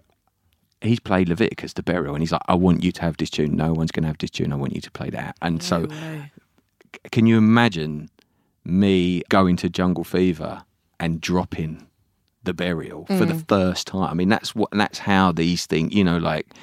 he's 0.83 0.99
played 0.99 1.29
Leviticus 1.29 1.73
the 1.73 1.83
burial, 1.83 2.13
and 2.13 2.21
he's 2.21 2.31
like, 2.31 2.41
"I 2.47 2.55
want 2.55 2.83
you 2.83 2.91
to 2.91 3.01
have 3.01 3.17
this 3.17 3.29
tune. 3.29 3.55
No 3.55 3.73
one's 3.73 3.91
going 3.91 4.03
to 4.03 4.07
have 4.07 4.17
this 4.17 4.29
tune. 4.29 4.51
I 4.51 4.55
want 4.55 4.73
you 4.73 4.81
to 4.81 4.91
play 4.91 5.09
that." 5.11 5.35
And 5.41 5.63
so, 5.63 5.87
can 7.11 7.25
you 7.25 7.37
imagine 7.37 8.09
me 8.65 9.23
going 9.29 9.55
to 9.57 9.69
Jungle 9.69 10.03
Fever 10.03 10.63
and 10.99 11.19
dropping 11.21 11.87
the 12.43 12.53
burial 12.53 13.05
for 13.05 13.25
the 13.25 13.33
mm. 13.33 13.47
first 13.47 13.87
time? 13.87 14.09
I 14.09 14.13
mean, 14.13 14.29
that's 14.29 14.53
what, 14.53 14.69
and 14.71 14.81
that's 14.81 14.99
how 14.99 15.31
these 15.31 15.65
things, 15.65 15.93
you 15.93 16.03
know, 16.03 16.17
like 16.17 16.53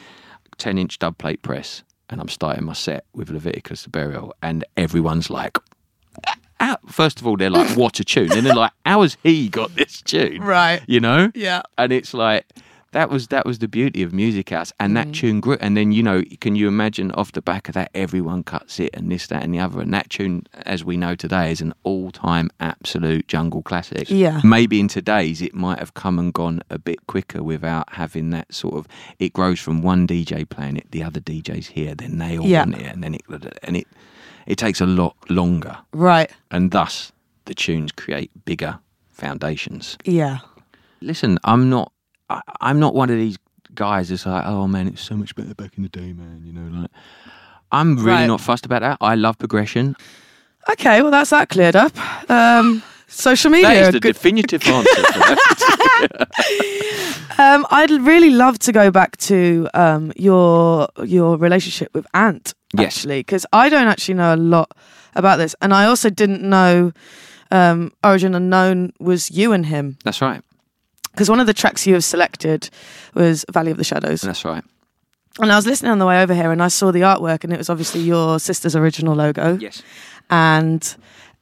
ten 0.58 0.78
inch 0.78 0.98
dub 0.98 1.18
plate 1.18 1.42
press, 1.42 1.82
and 2.08 2.20
I'm 2.20 2.28
starting 2.28 2.64
my 2.64 2.74
set 2.74 3.04
with 3.14 3.30
Leviticus 3.30 3.84
the 3.84 3.90
burial, 3.90 4.34
and 4.42 4.64
everyone's 4.76 5.30
like. 5.30 5.58
"How-" 6.60 6.78
First 6.88 7.20
of 7.20 7.26
all, 7.26 7.36
they're 7.36 7.50
like, 7.50 7.76
"What 7.76 7.98
a 8.00 8.04
tune!" 8.04 8.30
And 8.32 8.46
they're 8.46 8.54
like, 8.54 8.72
"How 8.86 9.02
has 9.02 9.16
he 9.24 9.48
got 9.48 9.74
this 9.74 10.00
tune?" 10.02 10.40
Right. 10.42 10.80
You 10.86 11.00
know? 11.00 11.32
Yeah. 11.34 11.62
and 11.78 11.92
it's 11.92 12.14
like 12.14 12.46
that 12.92 13.08
was 13.08 13.28
that 13.28 13.46
was 13.46 13.58
the 13.60 13.68
beauty 13.68 14.02
of 14.02 14.12
music 14.12 14.50
house 14.50 14.72
and 14.80 14.96
that 14.96 15.08
mm. 15.08 15.14
tune 15.14 15.40
grew 15.40 15.56
and 15.60 15.76
then 15.76 15.92
you 15.92 16.02
know 16.02 16.22
can 16.40 16.56
you 16.56 16.66
imagine 16.66 17.12
off 17.12 17.30
the 17.32 17.42
back 17.42 17.68
of 17.68 17.74
that 17.74 17.90
everyone 17.94 18.42
cuts 18.42 18.80
it 18.80 18.90
and 18.94 19.10
this 19.12 19.28
that 19.28 19.42
and 19.44 19.54
the 19.54 19.60
other 19.60 19.80
and 19.80 19.94
that 19.94 20.10
tune 20.10 20.44
as 20.66 20.84
we 20.84 20.96
know 20.96 21.14
today 21.14 21.52
is 21.52 21.60
an 21.60 21.72
all-time 21.84 22.50
absolute 22.58 23.28
jungle 23.28 23.62
classic 23.62 24.10
Yeah. 24.10 24.40
maybe 24.42 24.80
in 24.80 24.88
today's 24.88 25.40
it 25.40 25.54
might 25.54 25.78
have 25.78 25.94
come 25.94 26.18
and 26.18 26.32
gone 26.34 26.62
a 26.68 26.78
bit 26.78 27.06
quicker 27.06 27.42
without 27.44 27.92
having 27.92 28.30
that 28.30 28.52
sort 28.52 28.74
of 28.74 28.88
it 29.20 29.32
grows 29.32 29.60
from 29.60 29.82
one 29.82 30.06
dj 30.06 30.48
playing 30.48 30.76
it 30.76 30.90
the 30.90 31.04
other 31.04 31.20
djs 31.20 31.68
here 31.68 31.94
then 31.94 32.18
they 32.18 32.38
all 32.38 32.46
Yeah. 32.46 32.64
want 32.64 32.74
it 32.80 32.86
and 32.92 33.04
then 33.04 33.14
it 33.14 33.22
and 33.62 33.76
it 33.76 33.86
it 34.46 34.56
takes 34.56 34.80
a 34.80 34.86
lot 34.86 35.16
longer 35.28 35.76
Right. 35.92 36.30
and 36.50 36.70
thus 36.70 37.12
the 37.46 37.54
tunes 37.54 37.92
create 37.92 38.30
bigger 38.44 38.78
foundations 39.10 39.96
Yeah. 40.04 40.38
listen, 41.00 41.38
I'm 41.44 41.68
not. 41.70 41.92
I, 42.28 42.40
I'm 42.60 42.78
not 42.80 42.94
one 42.94 43.10
of 43.10 43.16
these 43.16 43.38
guys 43.74 44.08
that's 44.08 44.24
like, 44.26 44.44
oh 44.46 44.66
man, 44.68 44.86
it's 44.88 45.02
so 45.02 45.16
much 45.16 45.34
better 45.34 45.54
back 45.54 45.72
in 45.76 45.82
the 45.82 45.88
day, 45.88 46.12
man. 46.12 46.42
You 46.44 46.52
know, 46.52 46.80
like 46.82 46.90
I'm 47.72 47.96
really 47.96 48.10
Right. 48.10 48.26
not 48.26 48.40
fussed 48.40 48.66
about 48.66 48.82
that. 48.82 48.98
I 49.00 49.14
love 49.16 49.38
progression. 49.38 49.96
Okay, 50.70 51.02
well 51.02 51.10
that's 51.10 51.30
that 51.30 51.48
cleared 51.48 51.76
up. 51.76 51.92
Um, 52.30 52.82
social 53.08 53.50
media. 53.50 53.68
That 53.68 53.76
is 53.88 53.92
the 53.92 54.00
good- 54.00 54.14
definitive 54.14 54.62
answer. 54.66 55.02
Um, 57.40 57.66
I'd 57.70 57.90
really 57.90 58.28
love 58.28 58.58
to 58.60 58.72
go 58.72 58.90
back 58.90 59.16
to 59.18 59.66
um, 59.72 60.12
your 60.14 60.88
your 61.04 61.38
relationship 61.38 61.88
with 61.94 62.06
Ant. 62.12 62.52
Yes. 62.76 62.98
Actually, 62.98 63.20
because 63.20 63.46
I 63.52 63.70
don't 63.70 63.88
actually 63.88 64.14
know 64.14 64.34
a 64.34 64.36
lot 64.36 64.76
about 65.14 65.38
this, 65.38 65.56
and 65.62 65.72
I 65.72 65.86
also 65.86 66.10
didn't 66.10 66.42
know 66.42 66.92
um, 67.50 67.92
Origin 68.04 68.34
Unknown 68.34 68.92
was 69.00 69.30
you 69.30 69.52
and 69.52 69.64
him. 69.64 69.96
That's 70.04 70.20
right. 70.20 70.42
Because 71.12 71.30
one 71.30 71.40
of 71.40 71.46
the 71.46 71.54
tracks 71.54 71.86
you 71.86 71.94
have 71.94 72.04
selected 72.04 72.68
was 73.14 73.46
Valley 73.50 73.70
of 73.70 73.78
the 73.78 73.84
Shadows. 73.84 74.20
That's 74.20 74.44
right. 74.44 74.62
And 75.40 75.50
I 75.50 75.56
was 75.56 75.66
listening 75.66 75.92
on 75.92 75.98
the 75.98 76.06
way 76.06 76.22
over 76.22 76.34
here 76.34 76.52
and 76.52 76.62
I 76.62 76.68
saw 76.68 76.92
the 76.92 77.00
artwork 77.00 77.44
and 77.44 77.52
it 77.52 77.56
was 77.56 77.70
obviously 77.70 78.00
your 78.02 78.38
sister's 78.38 78.76
original 78.76 79.14
logo. 79.14 79.56
Yes. 79.58 79.82
And 80.28 80.96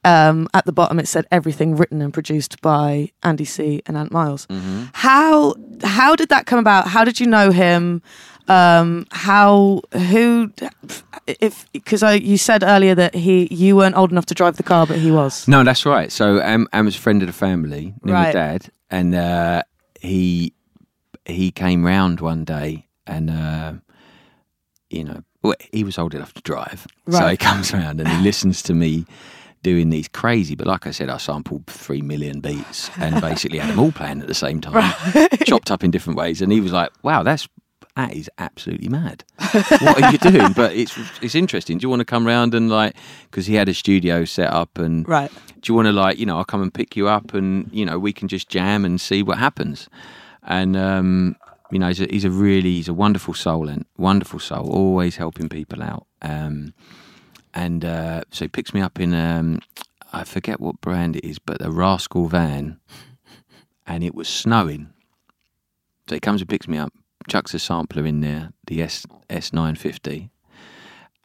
um, 0.05 0.47
at 0.53 0.65
the 0.65 0.71
bottom 0.71 0.99
it 0.99 1.07
said 1.07 1.25
everything 1.31 1.75
written 1.75 2.01
and 2.01 2.13
produced 2.13 2.61
by 2.61 3.11
Andy 3.23 3.45
C 3.45 3.81
and 3.85 3.97
Ant 3.97 4.11
Miles. 4.11 4.45
Mm-hmm. 4.47 4.85
How 4.93 5.55
how 5.83 6.15
did 6.15 6.29
that 6.29 6.45
come 6.45 6.59
about? 6.59 6.87
How 6.87 7.03
did 7.03 7.19
you 7.19 7.27
know 7.27 7.51
him? 7.51 8.01
Um, 8.47 9.05
how 9.11 9.81
who 9.93 10.51
if 11.27 11.71
because 11.71 12.01
I 12.01 12.13
you 12.15 12.37
said 12.37 12.63
earlier 12.63 12.95
that 12.95 13.13
he 13.13 13.47
you 13.51 13.75
weren't 13.75 13.95
old 13.95 14.11
enough 14.11 14.25
to 14.27 14.33
drive 14.33 14.57
the 14.57 14.63
car 14.63 14.87
but 14.87 14.97
he 14.97 15.11
was. 15.11 15.47
No, 15.47 15.63
that's 15.63 15.85
right. 15.85 16.11
So 16.11 16.39
Ant, 16.39 16.67
Ant 16.73 16.85
was 16.85 16.95
a 16.95 16.99
friend 16.99 17.21
of 17.21 17.27
the 17.27 17.33
family, 17.33 17.93
knew 18.03 18.13
my 18.13 18.25
Right. 18.25 18.33
dad, 18.33 18.69
and 18.89 19.13
uh, 19.13 19.63
he 19.99 20.53
he 21.25 21.51
came 21.51 21.85
round 21.85 22.21
one 22.21 22.43
day, 22.43 22.87
and 23.05 23.29
uh, 23.29 23.73
you 24.89 25.03
know, 25.03 25.21
well, 25.43 25.53
he 25.71 25.83
was 25.83 25.99
old 25.99 26.15
enough 26.15 26.33
to 26.33 26.41
drive, 26.41 26.87
so 27.11 27.27
he 27.27 27.37
comes 27.37 27.71
round 27.73 27.99
and 27.99 28.09
he 28.09 28.23
listens 28.23 28.63
to 28.63 28.73
me 28.73 29.05
doing 29.63 29.89
these 29.89 30.07
crazy. 30.07 30.55
But 30.55 30.67
like 30.67 30.87
I 30.87 30.91
said, 30.91 31.09
I 31.09 31.17
sampled 31.17 31.67
three 31.67 32.01
million 32.01 32.39
beats 32.39 32.89
and 32.97 33.19
basically 33.29 33.59
had 33.59 33.69
them 33.71 33.79
all 33.79 33.91
playing 33.91 34.21
at 34.21 34.27
the 34.27 34.33
same 34.33 34.61
time, 34.61 34.93
chopped 35.45 35.71
up 35.71 35.83
in 35.83 35.91
different 35.91 36.17
ways, 36.17 36.41
and 36.41 36.51
he 36.51 36.61
was 36.61 36.71
like, 36.71 36.91
"Wow, 37.03 37.23
that's." 37.23 37.47
That 37.95 38.13
is 38.13 38.29
absolutely 38.37 38.87
mad. 38.87 39.25
what 39.81 40.01
are 40.01 40.11
you 40.11 40.17
doing? 40.31 40.53
But 40.53 40.73
it's 40.73 40.97
it's 41.21 41.35
interesting. 41.35 41.79
Do 41.79 41.83
you 41.83 41.89
want 41.89 41.99
to 41.99 42.05
come 42.05 42.25
round 42.25 42.55
and 42.55 42.69
like 42.69 42.95
because 43.29 43.45
he 43.45 43.55
had 43.55 43.67
a 43.67 43.73
studio 43.73 44.23
set 44.23 44.49
up 44.53 44.77
and 44.77 45.05
Right. 45.05 45.29
do 45.59 45.69
you 45.71 45.75
want 45.75 45.87
to 45.87 45.91
like 45.91 46.17
you 46.17 46.25
know 46.25 46.37
i'll 46.37 46.45
come 46.45 46.61
and 46.61 46.73
pick 46.73 46.95
you 46.95 47.09
up 47.09 47.33
and 47.33 47.67
you 47.73 47.85
know 47.85 47.99
we 47.99 48.13
can 48.13 48.29
just 48.29 48.47
jam 48.47 48.85
and 48.85 49.01
see 49.01 49.21
what 49.21 49.37
happens 49.37 49.89
and 50.43 50.77
um 50.77 51.35
you 51.71 51.79
know 51.79 51.87
he's 51.87 51.99
a, 51.99 52.05
he's 52.09 52.23
a 52.23 52.29
really 52.29 52.71
he's 52.75 52.87
a 52.87 52.93
wonderful 52.93 53.33
soul 53.33 53.67
and 53.67 53.85
wonderful 53.97 54.39
soul 54.39 54.69
always 54.71 55.17
helping 55.17 55.49
people 55.49 55.83
out 55.83 56.05
um 56.21 56.73
and 57.59 57.83
uh 57.83 58.21
so 58.31 58.45
he 58.45 58.49
picks 58.49 58.73
me 58.73 58.81
up 58.81 58.99
in 58.99 59.13
um 59.13 59.59
i 60.13 60.23
forget 60.23 60.59
what 60.59 60.79
brand 60.79 61.15
it 61.15 61.25
is 61.25 61.39
but 61.39 61.63
a 61.63 61.69
rascal 61.69 62.27
van 62.27 62.79
and 63.85 64.03
it 64.03 64.15
was 64.15 64.27
snowing 64.29 64.89
so 66.07 66.15
he 66.15 66.19
comes 66.19 66.41
and 66.41 66.49
picks 66.49 66.67
me 66.67 66.77
up 66.77 66.93
chucks 67.27 67.53
a 67.53 67.59
sampler 67.59 68.05
in 68.05 68.21
there 68.21 68.51
the 68.67 68.81
s 68.81 69.05
s950 69.29 70.29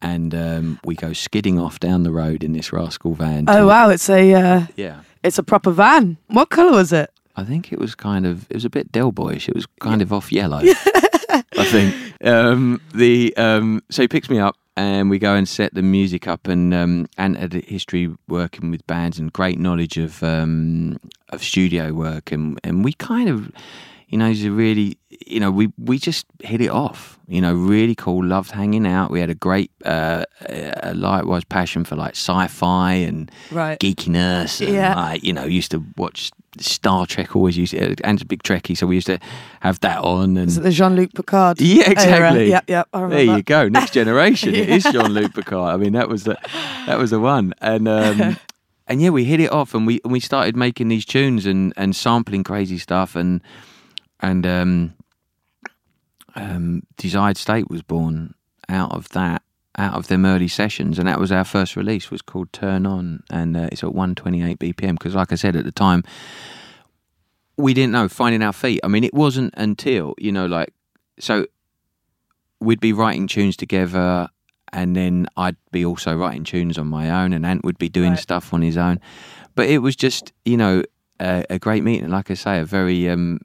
and 0.03 0.35
um, 0.35 0.79
we 0.85 0.94
go 0.94 1.14
skidding 1.14 1.59
off 1.59 1.81
down 1.81 2.03
the 2.03 2.11
road 2.11 2.44
in 2.44 2.53
this 2.53 2.75
rascal 2.75 3.14
van. 3.14 3.47
Oh 3.49 3.68
wow, 3.68 3.88
it's 3.88 4.11
a 4.11 4.35
uh, 4.35 4.66
yeah. 4.77 5.01
it's 5.23 5.38
a 5.38 5.42
proper 5.42 5.70
van. 5.70 6.18
What 6.27 6.51
colour 6.51 6.73
was 6.73 6.92
it? 6.92 7.11
I 7.37 7.44
think 7.44 7.73
it 7.73 7.79
was 7.79 7.94
kind 7.94 8.27
of 8.27 8.44
it 8.51 8.55
was 8.55 8.66
a 8.66 8.70
bit 8.70 8.92
Del 8.92 9.12
Boyish. 9.12 9.49
It 9.49 9.55
was 9.55 9.64
kind 9.81 10.03
of 10.03 10.12
off 10.12 10.31
yellow. 10.40 10.61
I 10.61 11.64
think 11.64 11.94
um, 12.23 12.83
the 12.94 13.35
um, 13.38 13.83
so 13.90 14.03
he 14.03 14.09
picks 14.09 14.29
me 14.29 14.38
up 14.38 14.59
and 14.77 15.09
we 15.09 15.19
go 15.19 15.35
and 15.35 15.49
set 15.49 15.75
the 15.75 15.83
music 15.83 16.27
up 16.27 16.49
and 16.49 16.75
um, 16.75 17.07
and 17.17 17.37
had 17.37 17.53
history 17.53 18.13
working 18.29 18.71
with 18.71 18.87
bands 18.87 19.19
and 19.19 19.33
great 19.33 19.59
knowledge 19.59 19.97
of 19.99 20.23
um, 20.23 20.99
of 21.31 21.43
studio 21.43 21.93
work. 21.93 22.33
And 22.33 22.59
and 22.65 22.85
we 22.85 22.93
kind 22.93 23.29
of 23.29 23.53
you 24.09 24.19
know 24.19 24.29
he's 24.29 24.45
a 24.45 24.51
really 24.51 24.97
you 25.27 25.40
know 25.40 25.51
we 25.51 25.73
we 25.79 25.99
just 25.99 26.27
hit 26.43 26.61
it 26.61 26.71
off 26.71 27.19
you 27.27 27.40
know 27.40 27.55
really 27.55 27.95
cool 27.95 28.25
loved 28.25 28.51
hanging 28.51 28.87
out 28.87 29.11
we 29.11 29.21
had 29.21 29.31
a 29.31 29.35
great 29.35 29.71
uh, 29.85 30.25
uh, 30.49 30.93
likewise 30.95 31.45
passion 31.45 31.85
for 31.85 31.97
like 31.97 32.12
sci-fi 32.12 32.93
and 32.95 33.31
Right. 33.51 33.79
geekiness 33.81 34.61
and 34.64 34.75
Yeah. 34.75 34.95
like 34.95 35.23
you 35.25 35.33
know 35.33 35.45
used 35.45 35.71
to 35.73 35.83
watch 35.97 36.31
Star 36.61 37.05
Trek 37.05 37.35
always 37.35 37.57
used 37.59 37.73
to, 37.73 37.97
and 38.05 38.23
a 38.23 38.25
big 38.25 38.43
Trekkie 38.45 38.77
so 38.77 38.87
we 38.87 38.95
used 38.95 39.09
to 39.09 39.19
have 39.61 39.81
that 39.81 39.99
on 40.05 40.37
and 40.37 40.49
Is 40.49 40.59
it 40.59 40.62
the 40.62 40.71
Jean 40.71 40.95
Luc 40.95 41.12
Picard? 41.12 41.61
yeah, 41.61 41.83
era? 41.83 41.90
exactly. 41.93 42.49
Yep, 42.51 42.64
yep. 42.69 42.88
I 42.93 43.01
remember. 43.01 43.25
There 43.27 43.37
you 43.38 43.43
go. 43.43 43.69
Next 43.69 43.93
generation. 44.01 44.55
It 44.55 44.69
is 44.69 44.85
Jean 44.85 45.12
Luc 45.12 45.35
Picard. 45.35 45.75
I 45.75 45.77
mean, 45.77 45.95
that 45.95 46.09
was 46.09 46.23
the 46.25 46.37
that 46.87 46.97
was 46.99 47.11
the 47.11 47.19
one. 47.19 47.55
And 47.61 47.88
um, 47.88 48.37
and 48.87 49.03
yeah, 49.03 49.11
we 49.11 49.25
hit 49.25 49.40
it 49.40 49.51
off, 49.51 49.75
and 49.75 49.85
we 49.85 50.01
and 50.05 50.12
we 50.12 50.21
started 50.21 50.55
making 50.57 50.87
these 50.88 51.05
tunes 51.05 51.45
and 51.45 51.73
and 51.77 51.97
sampling 51.97 52.45
crazy 52.45 52.79
stuff, 52.79 53.17
and 53.17 53.43
and 54.25 54.47
um, 54.47 54.95
um, 56.35 56.83
Desired 56.97 57.37
State 57.37 57.69
was 57.71 57.83
born 57.83 58.35
out 58.69 58.93
of 58.93 59.09
that. 59.11 59.43
Out 59.77 59.95
of 59.95 60.07
them 60.07 60.25
early 60.25 60.47
sessions, 60.47 61.01
and 61.01 61.09
that 61.09 61.19
was 61.19 61.33
our 61.33 61.43
first 61.43 61.75
release. 61.75 62.09
Was 62.09 62.23
called 62.23 62.53
Turn 62.53 62.87
On, 62.87 63.25
and 63.29 63.57
uh, 63.57 63.69
it's 63.73 63.83
at 63.83 63.93
128 63.93 64.59
BPM. 64.61 64.93
Because, 64.93 65.17
like 65.17 65.33
I 65.33 65.35
said 65.35 65.57
at 65.57 65.65
the 65.65 65.73
time, 65.73 66.05
we 67.57 67.75
didn't 67.75 67.91
know 67.93 68.09
finding 68.09 68.41
our 68.41 68.53
feet. 68.53 68.79
I 68.85 68.89
mean, 68.89 69.03
it 69.03 69.13
wasn't 69.15 69.53
until 69.57 70.15
you 70.17 70.31
know, 70.31 70.47
like, 70.47 70.73
so 71.19 71.47
we'd 72.61 72.79
be 72.79 72.93
writing 72.93 73.27
tunes 73.27 73.57
together 73.57 74.29
and 74.73 74.97
then 74.97 75.27
I'd 75.37 75.57
be 75.71 75.85
also 75.85 76.17
writing 76.17 76.45
tunes 76.45 76.79
on 76.79 76.87
my 76.89 77.11
own, 77.23 77.33
and 77.33 77.45
Ant 77.47 77.65
would 77.65 77.79
be 77.79 77.89
doing 77.89 78.11
Right. 78.11 78.19
stuff 78.19 78.53
on 78.55 78.63
his 78.63 78.77
own. 78.77 79.01
But 79.55 79.69
it 79.69 79.79
was 79.79 79.95
just, 79.97 80.33
you 80.45 80.57
know, 80.57 80.83
a, 81.21 81.45
a 81.51 81.59
great 81.61 81.85
meeting. 81.85 82.11
Like 82.11 82.31
I 82.31 82.35
say, 82.35 82.59
a 82.61 82.65
very, 82.65 83.09
um, 83.09 83.41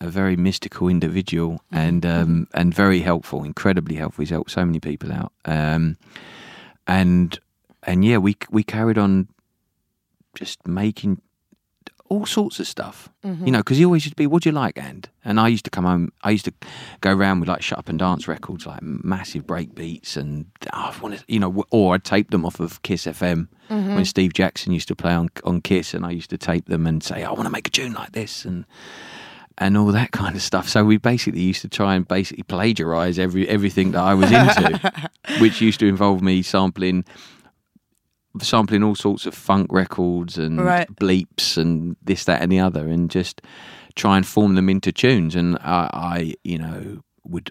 a 0.00 0.08
very 0.08 0.36
mystical 0.36 0.88
individual, 0.88 1.60
and 1.72 2.04
um, 2.04 2.48
and 2.54 2.74
very 2.74 3.00
helpful, 3.00 3.44
incredibly 3.44 3.96
helpful. 3.96 4.22
He's 4.22 4.30
helped 4.30 4.50
so 4.50 4.64
many 4.64 4.80
people 4.80 5.12
out, 5.12 5.32
um, 5.44 5.96
and 6.86 7.38
and 7.82 8.04
yeah, 8.04 8.18
we 8.18 8.36
we 8.50 8.62
carried 8.62 8.98
on 8.98 9.28
just 10.34 10.66
making 10.66 11.22
all 12.08 12.26
sorts 12.26 12.60
of 12.60 12.66
stuff. 12.68 13.08
You 13.46 13.50
know, 13.50 13.58
because 13.58 13.78
he 13.78 13.84
always 13.84 14.04
used 14.04 14.12
to 14.12 14.22
be, 14.22 14.26
"What 14.26 14.42
do 14.42 14.50
you 14.50 14.54
like?" 14.54 14.78
And 14.78 15.08
and 15.24 15.40
I 15.40 15.48
used 15.48 15.64
to 15.64 15.70
come 15.70 15.84
home. 15.84 16.12
I 16.22 16.30
used 16.30 16.44
to 16.44 16.52
go 17.00 17.12
around 17.12 17.40
with 17.40 17.48
like 17.48 17.62
shut 17.62 17.78
up 17.78 17.88
and 17.88 17.98
dance 17.98 18.28
records, 18.28 18.66
like 18.66 18.82
massive 18.82 19.46
break 19.46 19.74
beats, 19.74 20.16
and 20.16 20.46
oh, 20.72 20.92
I 20.94 20.98
wanted, 21.00 21.24
you 21.26 21.40
know, 21.40 21.64
or 21.70 21.94
I'd 21.94 22.04
tape 22.04 22.30
them 22.30 22.44
off 22.44 22.60
of 22.60 22.82
Kiss 22.82 23.06
FM 23.06 23.48
when 23.68 24.04
Steve 24.04 24.34
Jackson 24.34 24.72
used 24.72 24.88
to 24.88 24.94
play 24.94 25.12
on 25.12 25.30
on 25.42 25.60
Kiss, 25.62 25.94
and 25.94 26.04
I 26.06 26.10
used 26.10 26.30
to 26.30 26.38
tape 26.38 26.66
them 26.66 26.86
and 26.86 27.02
say, 27.02 27.24
"I 27.24 27.30
want 27.32 27.44
to 27.44 27.50
make 27.50 27.66
a 27.66 27.70
tune 27.70 27.94
like 27.94 28.12
this," 28.12 28.44
and 28.44 28.64
and 29.58 29.76
all 29.76 29.86
that 29.92 30.10
kind 30.12 30.36
of 30.36 30.42
stuff. 30.42 30.68
So 30.68 30.84
we 30.84 30.96
basically 30.98 31.40
used 31.42 31.62
to 31.62 31.68
try 31.68 31.94
and 31.94 32.06
basically 32.06 32.42
plagiarize 32.44 33.18
every 33.18 33.48
everything 33.48 33.92
that 33.92 34.02
I 34.02 34.14
was 34.14 34.30
into, 34.30 35.10
which 35.40 35.60
used 35.60 35.80
to 35.80 35.86
involve 35.86 36.22
me 36.22 36.42
sampling 36.42 37.04
sampling 38.42 38.82
all 38.82 38.94
sorts 38.94 39.24
of 39.26 39.34
funk 39.34 39.68
records 39.72 40.36
and 40.36 40.62
Right. 40.62 40.88
bleeps 40.96 41.56
and 41.56 41.96
this, 42.02 42.24
that, 42.24 42.42
and 42.42 42.52
the 42.52 42.60
other, 42.60 42.86
and 42.88 43.10
just 43.10 43.40
try 43.94 44.16
and 44.18 44.26
form 44.26 44.56
them 44.56 44.68
into 44.68 44.92
tunes. 44.92 45.34
And 45.34 45.56
I, 45.58 45.88
I 45.92 46.34
you 46.44 46.58
know, 46.58 47.00
would 47.24 47.50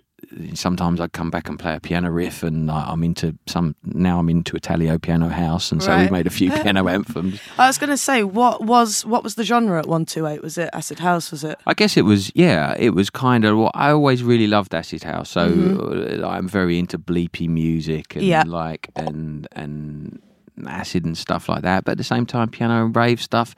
sometimes 0.53 0.99
I'd 0.99 1.13
come 1.13 1.29
back 1.29 1.49
and 1.49 1.57
play 1.59 1.75
a 1.75 1.79
piano 1.79 2.09
riff, 2.11 2.43
and 2.43 2.69
I, 2.71 2.89
I'm 2.91 3.03
into 3.03 3.35
some 3.47 3.75
now. 3.83 4.19
I'm 4.19 4.29
into 4.29 4.55
Italo 4.55 4.97
piano 4.97 5.29
house, 5.29 5.71
and 5.71 5.81
so 5.81 5.91
Right. 5.91 6.01
we've 6.01 6.11
made 6.11 6.27
a 6.27 6.29
few 6.29 6.51
piano 6.61 6.87
anthems. 6.87 7.39
I 7.57 7.67
was 7.67 7.77
going 7.77 7.89
to 7.89 7.97
say, 7.97 8.23
what 8.23 8.63
was 8.63 9.05
what 9.05 9.23
was 9.23 9.35
the 9.35 9.43
genre 9.43 9.79
at 9.79 9.87
one 9.87 10.05
two 10.05 10.27
eight? 10.27 10.41
Was 10.41 10.57
it 10.57 10.69
acid 10.73 10.99
house? 10.99 11.31
Was 11.31 11.43
it? 11.43 11.57
I 11.65 11.73
guess 11.73 11.97
it 11.97 12.03
was, 12.03 12.31
yeah, 12.35 12.75
it 12.77 12.91
was 12.91 13.09
kind 13.09 13.45
of. 13.45 13.57
Well, 13.57 13.71
I 13.73 13.91
always 13.91 14.23
really 14.23 14.47
loved 14.47 14.73
acid 14.75 15.03
house, 15.03 15.29
so 15.29 16.19
uh, 16.23 16.27
I'm 16.27 16.47
very 16.47 16.77
into 16.79 16.97
bleepy 16.97 17.47
music 17.49 18.15
and 18.15 18.25
Yeah. 18.25 18.43
like 18.45 18.89
and 18.95 19.47
and 19.53 20.19
acid 20.67 21.05
and 21.05 21.17
stuff 21.17 21.49
like 21.49 21.63
that. 21.63 21.83
But 21.85 21.93
at 21.93 21.97
the 21.97 22.03
same 22.03 22.25
time, 22.25 22.49
piano 22.49 22.85
and 22.85 22.95
rave 22.95 23.21
stuff, 23.21 23.55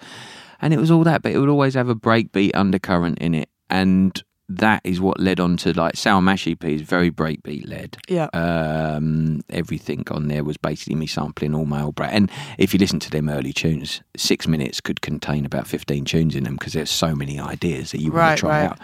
and 0.62 0.74
it 0.74 0.78
was 0.80 0.92
all 0.92 1.04
that. 1.04 1.22
But 1.22 1.32
it 1.34 1.38
would 1.40 1.50
always 1.50 1.76
have 1.76 1.90
a 1.90 1.96
breakbeat 1.96 2.52
undercurrent 2.56 3.20
in 3.20 3.34
it, 3.36 3.50
and 3.70 4.22
that 4.50 4.82
is 4.84 5.02
what 5.02 5.20
led 5.20 5.40
on 5.40 5.58
to 5.58 5.74
like 5.74 5.98
Sour 5.98 6.22
Mash 6.22 6.48
EP 6.48 6.64
is 6.64 6.82
very 6.82 7.12
breakbeat 7.12 7.68
led. 7.68 7.98
Yeah. 8.08 8.28
Um, 8.34 9.42
everything 9.50 10.06
on 10.10 10.30
there 10.30 10.44
was 10.44 10.56
basically 10.56 10.96
me 10.96 11.08
sampling 11.08 11.54
all 11.54 11.66
my 11.66 11.82
old 11.82 11.96
brat. 11.96 12.14
And 12.14 12.32
if 12.58 12.74
you 12.74 12.80
listen 12.80 13.00
to 13.00 13.10
them 13.10 13.30
early 13.30 13.52
tunes, 13.52 14.02
six 14.16 14.48
minutes 14.48 14.80
could 14.80 15.02
contain 15.02 15.46
about 15.46 15.68
15 15.68 16.06
tunes 16.06 16.36
in 16.36 16.46
them 16.46 16.56
because 16.56 16.74
there's 16.74 16.90
so 16.90 17.14
many 17.14 17.40
ideas 17.40 17.92
that 17.92 18.00
you 18.00 18.12
want 18.12 18.38
to 18.38 18.42
try 18.42 18.62
right. 18.62 18.72
out. 18.72 18.80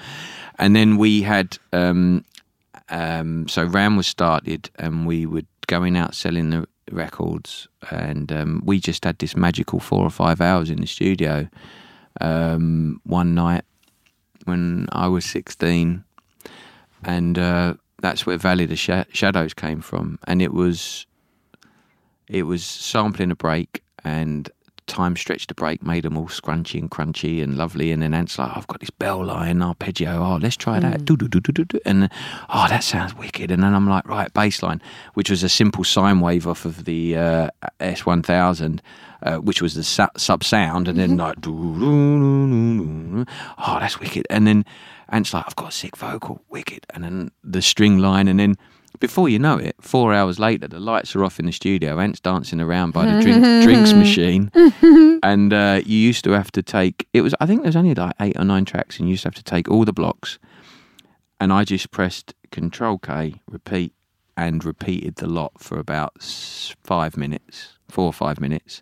And 0.59 0.75
then 0.75 0.97
we 0.97 1.21
had, 1.21 1.57
um, 1.71 2.25
um, 2.89 3.47
so 3.47 3.63
Ram 3.63 3.95
was 3.95 4.07
started 4.07 4.69
and 4.75 5.07
we 5.07 5.25
were 5.25 5.43
going 5.67 5.95
out 5.95 6.13
selling 6.13 6.49
the 6.49 6.67
records. 6.91 7.69
And 7.89 8.33
um, 8.33 8.61
we 8.65 8.81
just 8.81 9.05
had 9.05 9.17
this 9.19 9.35
magical 9.35 9.79
four 9.79 10.03
or 10.03 10.09
five 10.09 10.41
hours 10.41 10.69
in 10.69 10.81
the 10.81 10.87
studio 10.87 11.47
um, 12.19 13.01
one 13.05 13.33
night 13.33 13.63
when 14.45 14.87
I 14.91 15.07
was 15.07 15.25
16 15.25 16.03
and 17.05 17.37
uh, 17.37 17.73
that's 18.01 18.25
where 18.25 18.37
Valley 18.37 18.63
of 18.63 18.69
the 18.69 18.75
Sha- 18.75 19.05
Shadows 19.11 19.53
came 19.53 19.81
from. 19.81 20.19
And 20.25 20.41
it 20.41 20.53
was, 20.53 21.05
it 22.27 22.43
was 22.43 22.63
sampling 22.63 23.31
a 23.31 23.35
break, 23.35 23.83
and 24.03 24.49
time 24.87 25.15
stretched 25.15 25.49
the 25.49 25.53
break 25.53 25.83
made 25.83 26.03
them 26.03 26.17
all 26.17 26.27
scrunchy 26.27 26.79
and 26.79 26.89
crunchy 26.89 27.43
and 27.43 27.57
lovely. 27.57 27.91
And 27.91 28.01
then 28.01 28.13
Ant's 28.13 28.37
like, 28.37 28.55
I've 28.55 28.67
got 28.67 28.79
this 28.79 28.89
bell 28.89 29.25
line 29.25 29.61
arpeggio. 29.61 30.23
Oh, 30.23 30.39
let's 30.41 30.55
try 30.55 30.79
that. 30.79 31.05
Do 31.05 31.17
do 31.17 31.27
do 31.27 31.39
do 31.39 31.51
do 31.51 31.65
do. 31.65 31.79
And 31.85 32.09
oh, 32.49 32.67
that 32.69 32.83
sounds 32.83 33.15
wicked. 33.15 33.51
And 33.51 33.63
then 33.63 33.73
I'm 33.73 33.87
like, 33.87 34.07
right, 34.07 34.33
bass 34.33 34.61
line, 34.63 34.81
which 35.13 35.29
was 35.29 35.43
a 35.43 35.49
simple 35.49 35.83
sine 35.83 36.19
wave 36.19 36.47
off 36.47 36.65
of 36.65 36.85
the 36.85 37.17
uh, 37.17 37.49
S1000. 37.79 38.79
Uh, 39.21 39.37
which 39.37 39.61
was 39.61 39.73
the 39.73 39.83
su- 39.85 40.05
sub 40.17 40.43
sound, 40.43 40.85
and 40.89 40.99
then 40.99 41.15
like, 41.15 41.39
doo-doo-doo-doo-doo. 41.39 43.25
oh, 43.57 43.77
that's 43.79 43.97
wicked. 43.97 44.27
And 44.29 44.45
then 44.45 44.65
Ant's 45.07 45.33
like, 45.33 45.45
I've 45.47 45.55
got 45.55 45.69
a 45.69 45.71
sick 45.71 45.95
vocal, 45.95 46.43
wicked. 46.49 46.85
And 46.89 47.05
then 47.05 47.31
the 47.41 47.61
string 47.61 47.99
line, 47.99 48.27
and 48.27 48.37
then 48.37 48.57
before 48.99 49.27
you 49.29 49.39
know 49.39 49.57
it, 49.57 49.75
four 49.81 50.13
hours 50.13 50.39
later, 50.39 50.67
the 50.67 50.79
lights 50.79 51.15
are 51.15 51.23
off 51.23 51.39
in 51.39 51.45
the 51.45 51.51
studio. 51.51 51.99
Ant's 51.99 52.19
dancing 52.19 52.61
around 52.61 52.91
by 52.91 53.05
the 53.05 53.21
drink, 53.21 53.63
drinks 53.63 53.93
machine, 54.05 54.51
and 55.23 55.53
uh, 55.53 55.81
you 55.85 55.97
used 55.97 56.23
to 56.25 56.31
have 56.31 56.51
to 56.53 56.61
take. 56.63 57.07
It 57.13 57.21
was, 57.21 57.33
I 57.39 57.45
think, 57.45 57.63
there's 57.63 57.75
only 57.75 57.93
like 57.95 58.15
eight 58.19 58.37
or 58.37 58.45
nine 58.45 58.65
tracks, 58.65 58.99
and 58.99 59.07
you 59.07 59.11
used 59.13 59.23
to 59.23 59.27
have 59.27 59.35
to 59.35 59.43
take 59.43 59.69
all 59.69 59.85
the 59.85 59.93
blocks. 59.93 60.39
And 61.39 61.51
I 61.51 61.63
just 61.65 61.91
pressed 61.91 62.33
Control 62.51 62.97
K, 62.97 63.41
repeat, 63.49 63.93
and 64.37 64.63
repeated 64.63 65.15
the 65.17 65.27
lot 65.27 65.53
for 65.59 65.77
about 65.77 66.21
five 66.83 67.17
minutes, 67.17 67.77
four 67.89 68.05
or 68.05 68.13
five 68.13 68.39
minutes 68.39 68.81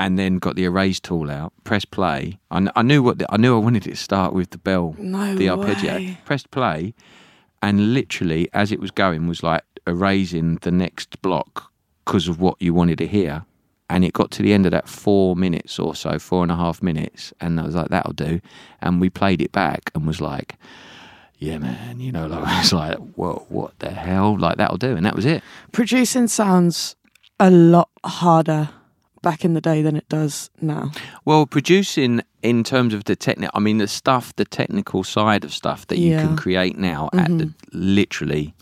and 0.00 0.16
then 0.16 0.38
got 0.38 0.54
the 0.54 0.62
erase 0.62 1.00
tool 1.00 1.28
out, 1.28 1.52
pressed 1.64 1.90
play. 1.90 2.38
I, 2.52 2.68
I 2.76 2.82
knew 2.82 3.02
what 3.02 3.18
the, 3.18 3.26
I 3.32 3.36
knew 3.36 3.56
I 3.56 3.58
wanted 3.58 3.84
it 3.84 3.90
to 3.90 3.96
start 3.96 4.32
with 4.32 4.50
the 4.50 4.58
bell, 4.58 4.94
No 4.96 5.34
the 5.34 5.48
arpeggio. 5.48 5.94
way. 5.96 6.18
Pressed 6.24 6.52
play, 6.52 6.94
and 7.62 7.94
literally 7.94 8.48
as 8.52 8.72
it 8.72 8.80
was 8.80 8.90
going 8.90 9.26
was 9.26 9.42
like 9.42 9.62
erasing 9.86 10.56
the 10.62 10.70
next 10.70 11.20
block 11.22 11.72
because 12.04 12.28
of 12.28 12.40
what 12.40 12.60
you 12.60 12.74
wanted 12.74 12.98
to 12.98 13.06
hear. 13.06 13.44
And 13.90 14.04
it 14.04 14.12
got 14.12 14.30
to 14.32 14.42
the 14.42 14.52
end 14.52 14.66
of 14.66 14.72
that 14.72 14.86
four 14.86 15.34
minutes 15.34 15.78
or 15.78 15.94
so, 15.94 16.18
four 16.18 16.42
and 16.42 16.52
a 16.52 16.56
half 16.56 16.82
minutes, 16.82 17.32
and 17.40 17.58
I 17.58 17.62
was 17.62 17.74
like, 17.74 17.88
"That'll 17.88 18.12
do." 18.12 18.42
And 18.82 19.00
we 19.00 19.08
played 19.08 19.40
it 19.40 19.50
back 19.50 19.90
and 19.94 20.06
was 20.06 20.20
like, 20.20 20.56
"Yeah, 21.38 21.56
man," 21.56 21.98
you 21.98 22.12
know, 22.12 22.26
like 22.34 22.44
I 22.44 22.58
was 22.60 22.72
like, 22.74 22.98
"Whoa, 22.98 23.46
what 23.48 23.78
the 23.78 23.90
hell?" 23.90 24.36
Like 24.38 24.58
that'll 24.58 24.76
do, 24.76 24.94
and 24.94 25.06
that 25.06 25.16
was 25.16 25.24
it. 25.24 25.42
Producing 25.72 26.28
sounds 26.28 26.96
a 27.40 27.50
lot 27.50 27.88
harder 28.04 28.68
back 29.22 29.44
in 29.44 29.54
the 29.54 29.60
day 29.60 29.82
than 29.82 29.96
it 29.96 30.08
does 30.08 30.50
now. 30.60 30.92
Well, 31.24 31.46
producing 31.46 32.22
in 32.42 32.64
terms 32.64 32.94
of 32.94 33.04
the 33.04 33.16
technical, 33.16 33.50
I 33.54 33.60
mean, 33.60 33.78
the 33.78 33.88
stuff, 33.88 34.34
the 34.36 34.44
technical 34.44 35.04
side 35.04 35.44
of 35.44 35.52
stuff 35.52 35.86
that 35.88 35.98
you 35.98 36.10
Yeah. 36.12 36.22
can 36.22 36.36
create 36.36 36.78
now 36.78 37.10
at 37.12 37.26
the 37.28 37.44
mm-hmm. 37.44 37.68
literally 37.72 38.54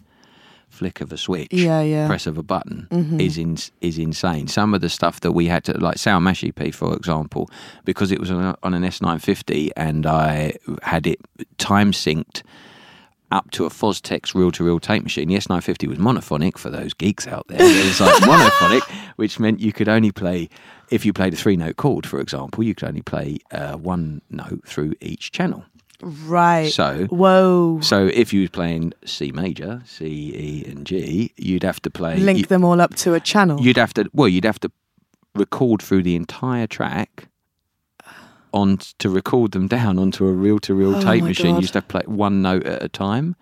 flick 0.69 1.01
of 1.01 1.11
a 1.11 1.17
switch, 1.17 1.53
Yeah, 1.53 1.81
yeah. 1.81 2.07
press 2.07 2.27
of 2.27 2.37
a 2.37 2.43
button 2.43 2.87
mm-hmm. 2.91 3.21
is 3.21 3.39
in, 3.39 3.57
is 3.81 3.99
insane. 3.99 4.47
Some 4.47 4.75
of 4.75 4.83
the 4.83 4.91
stuff 4.91 5.21
that 5.21 5.33
we 5.33 5.47
had 5.47 5.65
to, 5.65 5.79
like 5.79 5.97
Sour 5.97 6.21
Mash 6.21 6.45
EP, 6.45 6.75
for 6.75 6.95
example, 6.95 7.49
because 7.85 8.13
it 8.13 8.21
was 8.21 8.31
on, 8.31 8.55
on 8.63 8.75
an 8.75 8.83
S950 8.83 9.71
and 9.77 10.07
I 10.07 10.55
had 10.83 11.07
it 11.07 11.19
time 11.57 11.93
synced 11.93 12.43
up 13.33 13.51
to 13.53 13.65
a 13.65 13.69
Fostex 13.71 14.35
reel 14.35 14.51
to 14.53 14.65
reel 14.65 14.79
tape 14.81 15.03
machine. 15.03 15.29
The 15.29 15.35
S950 15.35 15.89
was 15.89 15.99
monophonic 15.99 16.59
for 16.59 16.71
those 16.71 16.95
geeks 16.95 17.27
out 17.27 17.47
there. 17.49 17.59
It 17.61 17.85
was 17.87 18.01
like 18.01 18.15
monophonic, 18.23 18.83
which 19.17 19.41
meant 19.41 19.61
you 19.61 19.73
could 19.73 19.89
only 19.89 20.13
play, 20.13 20.49
if 20.91 21.05
you 21.05 21.13
played 21.13 21.35
a 21.35 21.37
three 21.37 21.57
note 21.57 21.77
chord, 21.77 22.07
for 22.07 22.21
example, 22.21 22.63
you 22.65 22.75
could 22.75 22.89
only 22.89 23.03
play 23.03 23.39
uh, 23.53 23.77
one 23.77 24.23
note 24.31 24.63
through 24.67 24.95
each 25.01 25.33
channel. 25.33 25.65
Right. 26.03 26.71
So- 26.71 27.07
whoa. 27.07 27.81
So 27.83 28.07
if 28.07 28.33
you 28.33 28.43
were 28.43 28.49
playing 28.49 28.93
C 29.05 29.33
major, 29.33 29.83
C, 29.87 30.05
E, 30.07 30.65
and 30.71 30.87
G, 30.87 31.33
you'd 31.37 31.63
have 31.65 31.81
to 31.83 31.91
play. 31.91 32.19
Link 32.19 32.39
you- 32.41 32.47
them 32.47 32.65
all 32.65 32.81
up 32.81 32.95
to 32.97 33.15
a 33.15 33.21
channel. 33.21 33.61
You'd 33.61 33.79
have 33.79 33.95
to, 33.95 34.09
well, 34.13 34.29
you'd 34.29 34.45
have 34.45 34.61
to 34.61 34.71
record 35.35 35.83
through 35.83 36.03
the 36.03 36.15
entire 36.17 36.67
track. 36.67 37.29
On 38.53 38.79
to 38.99 39.11
record 39.11 39.53
them 39.53 39.67
down 39.69 39.99
onto 39.99 40.27
a 40.27 40.33
reel 40.33 40.59
to 40.61 40.75
reel 40.75 40.97
Oh 40.97 41.01
tape 41.03 41.25
machine, 41.25 41.53
God. 41.53 41.57
you 41.57 41.61
used 41.63 41.73
to 41.75 41.83
play 41.83 42.03
one 42.07 42.41
note 42.43 42.65
at 42.65 42.83
a 42.83 42.89
time. 42.89 43.37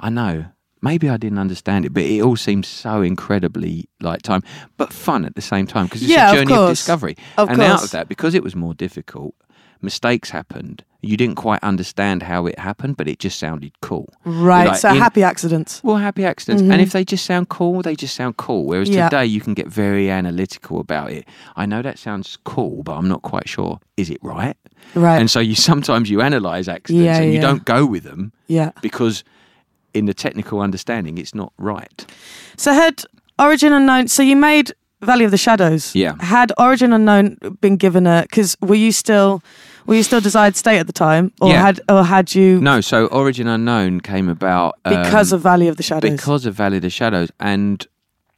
I 0.00 0.10
know. 0.10 0.46
Maybe 0.80 1.08
I 1.08 1.16
didn't 1.16 1.38
understand 1.38 1.84
it, 1.84 1.92
but 1.92 2.04
it 2.04 2.20
all 2.22 2.36
seems 2.36 2.66
so 2.68 3.02
incredibly 3.02 3.88
like 4.00 4.22
time, 4.22 4.42
but 4.76 4.92
fun 4.92 5.24
at 5.24 5.34
the 5.34 5.42
same 5.42 5.66
time 5.66 5.86
because 5.86 6.02
it's 6.02 6.10
Yeah, 6.10 6.30
a 6.30 6.34
journey 6.34 6.52
of, 6.52 6.58
course. 6.58 6.78
discovery. 6.78 7.16
Of 7.36 7.50
and 7.50 7.60
out 7.62 7.82
of 7.84 7.90
that, 7.90 8.08
because 8.08 8.34
it 8.34 8.42
was 8.44 8.54
more 8.54 8.74
difficult, 8.74 9.34
mistakes 9.82 10.30
happened. 10.30 10.84
You 11.00 11.16
didn't 11.16 11.36
quite 11.36 11.62
understand 11.62 12.24
how 12.24 12.46
it 12.46 12.58
happened, 12.58 12.96
but 12.96 13.06
it 13.06 13.20
just 13.20 13.38
sounded 13.38 13.72
cool. 13.80 14.12
right. 14.24 14.68
Like, 14.68 14.78
so 14.78 14.88
happy 14.88 15.22
accidents. 15.22 15.80
Well, 15.84 15.96
happy 15.96 16.24
accidents. 16.24 16.60
And 16.62 16.72
if 16.72 16.88
mm-hmm. 16.88 16.98
they 16.98 17.04
just 17.04 17.24
sound 17.24 17.48
cool, 17.48 17.82
they 17.82 17.94
just 17.94 18.16
sound 18.16 18.36
cool. 18.36 18.64
Whereas 18.66 18.88
Yeah. 18.88 19.08
today 19.08 19.26
you 19.26 19.40
can 19.40 19.54
get 19.54 19.68
very 19.68 20.10
analytical 20.10 20.80
about 20.80 21.12
it. 21.12 21.28
I 21.54 21.66
know 21.66 21.82
that 21.82 21.98
sounds 21.98 22.36
cool, 22.44 22.82
but 22.82 22.96
I'm 22.96 23.06
not 23.06 23.22
quite 23.22 23.48
sure. 23.48 23.78
Is 23.96 24.10
it 24.10 24.18
right? 24.22 24.56
Right. 24.94 25.20
And 25.20 25.30
so 25.30 25.38
you 25.38 25.54
sometimes 25.70 26.10
you 26.10 26.20
analyze 26.20 26.66
accidents 26.68 27.04
Yeah, 27.04 27.18
and 27.18 27.26
you 27.26 27.38
yeah. 27.38 27.42
don't 27.42 27.64
go 27.64 27.86
with 27.86 28.02
them 28.02 28.32
yeah. 28.48 28.72
because 28.82 29.22
in 29.94 30.06
the 30.06 30.14
technical 30.14 30.60
understanding 30.60 31.16
it's 31.16 31.34
not 31.34 31.52
right. 31.58 32.06
So 32.56 32.72
had 32.72 33.04
Origin 33.38 33.72
Unknown. 33.72 34.08
So 34.08 34.22
you 34.22 34.34
made 34.34 34.72
Valley 35.00 35.24
of 35.24 35.30
the 35.30 35.38
Shadows. 35.38 35.94
Yeah. 35.94 36.14
Had 36.20 36.52
Origin 36.58 36.92
Unknown 36.92 37.36
been 37.60 37.76
given 37.76 38.06
a? 38.06 38.22
Because 38.22 38.56
were 38.60 38.74
you 38.74 38.90
still 38.90 39.42
were 39.88 39.96
you 39.96 40.02
still 40.04 40.20
Desired 40.20 40.54
State 40.54 40.78
at 40.78 40.86
the 40.86 40.92
time, 40.92 41.32
or 41.40 41.48
Yeah. 41.50 41.62
had 41.62 41.80
or 41.88 42.04
had 42.04 42.32
you 42.34 42.60
No, 42.60 42.80
so 42.80 43.06
Origin 43.06 43.48
Unknown 43.48 44.00
came 44.00 44.28
about 44.28 44.78
um, 44.84 45.02
because 45.02 45.32
of 45.32 45.40
Valley 45.40 45.66
of 45.66 45.76
the 45.76 45.82
Shadows? 45.82 46.12
because 46.12 46.46
of 46.46 46.54
Valley 46.54 46.76
of 46.76 46.82
the 46.82 46.90
Shadows 46.90 47.30
and 47.40 47.84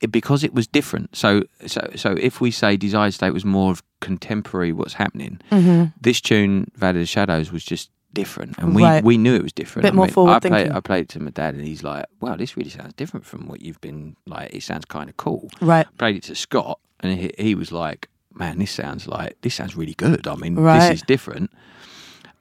it, 0.01 0.11
because 0.11 0.43
it 0.45 0.55
was 0.55 0.67
different. 0.67 1.15
So 1.15 1.43
so 1.67 1.81
so 1.97 2.13
if 2.19 2.41
we 2.41 2.51
say 2.51 2.77
Desired 2.79 3.13
State 3.13 3.35
was 3.35 3.45
more 3.45 3.71
of 3.71 3.83
contemporary 4.01 4.73
what's 4.73 4.95
happening, 4.95 5.41
Mm-hmm. 5.51 5.85
this 6.01 6.21
tune 6.23 6.71
Valley 6.77 7.01
of 7.01 7.03
the 7.03 7.07
Shadows 7.07 7.53
was 7.53 7.65
just 7.65 7.91
different, 8.13 8.57
and 8.59 8.75
we 8.75 8.83
Right. 8.83 9.05
we 9.05 9.17
knew 9.19 9.35
it 9.37 9.43
was 9.43 9.53
different. 9.53 9.85
A 9.87 9.91
Bit 9.91 9.95
more 9.97 10.07
I 10.07 10.11
forward 10.11 10.41
played, 10.43 10.53
thinking. 10.53 10.73
I 10.77 10.81
played 10.81 11.03
it 11.03 11.09
to 11.11 11.21
my 11.21 11.31
dad, 11.31 11.55
and 11.55 11.65
he's 11.65 11.83
like, 11.85 12.07
"Wow, 12.21 12.35
this 12.37 12.57
really 12.57 12.71
sounds 12.71 12.93
different 12.95 13.25
from 13.27 13.47
what 13.47 13.61
you've 13.63 13.81
been 13.81 14.17
like. 14.27 14.55
It 14.55 14.63
sounds 14.63 14.85
kind 14.87 15.09
of 15.11 15.17
cool." 15.17 15.49
Right. 15.61 15.87
Played 15.99 16.17
it 16.17 16.23
to 16.25 16.35
Scott, 16.35 16.79
and 17.01 17.19
he, 17.19 17.31
he 17.39 17.55
was 17.55 17.71
like, 17.71 18.09
"Man, 18.35 18.59
this 18.59 18.71
sounds 18.71 19.07
like 19.07 19.37
this 19.43 19.55
sounds 19.55 19.77
really 19.77 19.95
good. 19.95 20.27
I 20.27 20.35
mean, 20.37 20.55
Right. 20.57 20.81
this 20.91 20.97
is 20.99 21.03
different." 21.03 21.51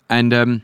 And 0.10 0.34
um, 0.34 0.64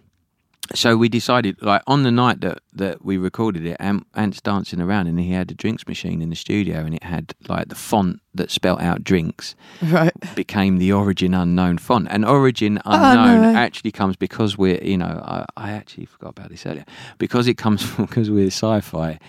so 0.73 0.97
we 0.97 1.07
decided, 1.09 1.61
like 1.61 1.83
on 1.85 2.01
the 2.01 2.09
night 2.11 2.41
that, 2.41 2.57
that 2.73 3.05
we 3.05 3.17
recorded 3.17 3.63
it, 3.67 3.77
Ant, 3.79 4.07
Ant's 4.15 4.41
dancing 4.41 4.81
around, 4.81 5.05
and 5.05 5.19
he 5.19 5.31
had 5.31 5.51
a 5.51 5.53
drinks 5.53 5.87
machine 5.87 6.21
in 6.23 6.31
the 6.31 6.35
studio, 6.35 6.79
and 6.79 6.95
it 6.95 7.03
had 7.03 7.35
like 7.47 7.69
the 7.69 7.75
font 7.75 8.19
that 8.33 8.49
spelt 8.49 8.81
out 8.81 9.03
drinks 9.03 9.53
Right. 9.83 10.11
became 10.35 10.79
the 10.79 10.91
Origin 10.91 11.35
Unknown 11.35 11.77
font. 11.77 12.07
And 12.09 12.25
Origin 12.25 12.79
Oh, 12.85 12.91
no 12.97 13.21
Unknown 13.35 13.55
actually 13.55 13.91
comes 13.91 14.15
because 14.15 14.57
we're, 14.57 14.83
you 14.83 14.97
know, 14.97 15.21
I, 15.23 15.45
I 15.55 15.71
actually 15.73 16.05
forgot 16.07 16.29
about 16.29 16.49
this 16.49 16.65
earlier, 16.65 16.85
because 17.19 17.47
it 17.47 17.57
comes 17.59 17.83
from 17.87 18.05
because 18.05 18.31
we're 18.31 18.47
sci-fi 18.47 19.19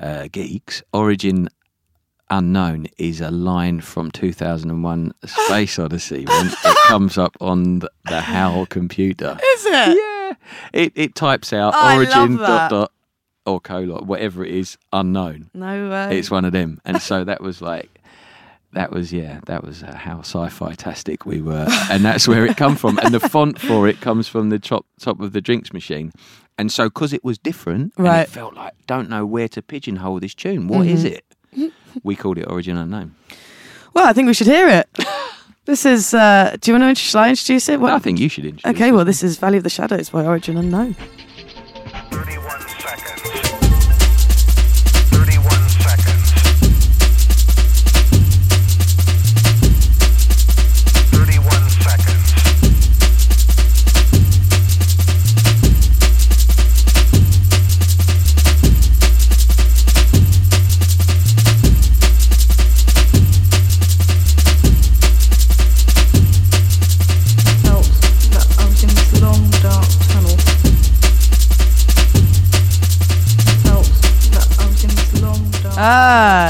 uh, 0.00 0.26
geeks. 0.32 0.82
Origin 0.92 1.48
Unknown 2.36 2.86
is 2.96 3.20
a 3.20 3.30
line 3.30 3.82
from 3.82 4.10
2001: 4.10 5.12
Space 5.26 5.78
Odyssey 5.78 6.24
when 6.24 6.46
it 6.46 6.54
comes 6.86 7.18
up 7.18 7.36
on 7.42 7.80
the, 7.80 7.90
the 8.06 8.22
HAL 8.22 8.64
computer. 8.66 9.36
Is 9.54 9.66
it? 9.66 9.98
Yeah, 9.98 10.32
it 10.72 10.92
it 10.94 11.14
types 11.14 11.52
out 11.52 11.74
Oh, 11.76 11.94
Origin 11.96 12.36
dot 12.36 12.70
dot 12.70 12.92
or 13.44 13.60
colon 13.60 14.06
whatever 14.06 14.44
it 14.46 14.54
is 14.54 14.78
unknown. 14.94 15.50
No 15.52 15.90
way. 15.90 16.18
It's 16.18 16.30
one 16.30 16.46
of 16.46 16.52
them, 16.52 16.80
and 16.86 17.02
so 17.02 17.22
that 17.24 17.42
was 17.42 17.60
like. 17.72 17.90
That 18.74 18.90
was 18.90 19.12
yeah, 19.12 19.40
that 19.44 19.62
was 19.62 19.82
uh, 19.82 19.94
how 19.94 20.20
sci-fi 20.20 20.72
tastic 20.72 21.26
we 21.26 21.42
were, 21.42 21.66
and 21.90 22.02
that's 22.02 22.26
where 22.26 22.46
it 22.46 22.56
come 22.56 22.74
from. 22.76 22.98
And 23.02 23.12
the 23.12 23.20
font 23.20 23.58
for 23.60 23.86
it 23.86 24.00
comes 24.00 24.28
from 24.28 24.48
the 24.48 24.58
top 24.58 24.86
top 24.98 25.20
of 25.20 25.34
the 25.34 25.42
drinks 25.42 25.74
machine, 25.74 26.10
and 26.56 26.72
so 26.72 26.84
because 26.88 27.12
it 27.12 27.22
was 27.22 27.36
different, 27.36 27.92
Right. 27.98 28.22
it 28.22 28.30
felt 28.30 28.54
like 28.54 28.72
don't 28.86 29.10
know 29.10 29.26
where 29.26 29.46
to 29.48 29.60
pigeonhole 29.60 30.20
this 30.20 30.34
tune. 30.34 30.68
What 30.68 30.86
is 30.86 31.04
it? 31.04 31.22
We 32.02 32.16
called 32.16 32.38
it 32.38 32.44
Origin 32.50 32.76
Unknown. 32.76 33.14
well, 33.94 34.06
I 34.06 34.12
think 34.12 34.26
we 34.26 34.34
should 34.34 34.46
hear 34.46 34.68
it. 34.68 34.88
this 35.66 35.84
is. 35.86 36.14
Uh, 36.14 36.56
do 36.60 36.70
you 36.70 36.74
want 36.74 36.82
to 36.84 36.88
introduce, 36.88 37.10
shall 37.10 37.22
I 37.22 37.28
introduce 37.30 37.68
it? 37.68 37.80
What- 37.80 37.92
I 37.92 37.98
think 37.98 38.18
you 38.18 38.28
should 38.28 38.44
introduce. 38.44 38.74
Okay, 38.76 38.88
it. 38.88 38.92
well, 38.92 39.04
this 39.04 39.22
is 39.22 39.36
Valley 39.38 39.58
of 39.58 39.64
the 39.64 39.70
Shadows 39.70 40.10
by 40.10 40.24
Origin 40.24 40.56
Unknown. 40.56 40.96
31 42.10 42.60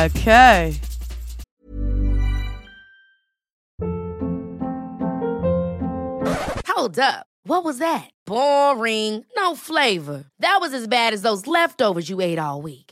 okay. 0.02 0.74
Hold 6.66 6.98
up. 6.98 7.26
What 7.44 7.64
was 7.64 7.78
that? 7.78 8.10
Boring. 8.26 9.24
No 9.36 9.54
flavor. 9.54 10.24
That 10.38 10.58
was 10.60 10.72
as 10.72 10.86
bad 10.86 11.12
as 11.12 11.22
those 11.22 11.46
leftovers 11.46 12.08
you 12.08 12.20
ate 12.20 12.38
all 12.38 12.62
week. 12.62 12.91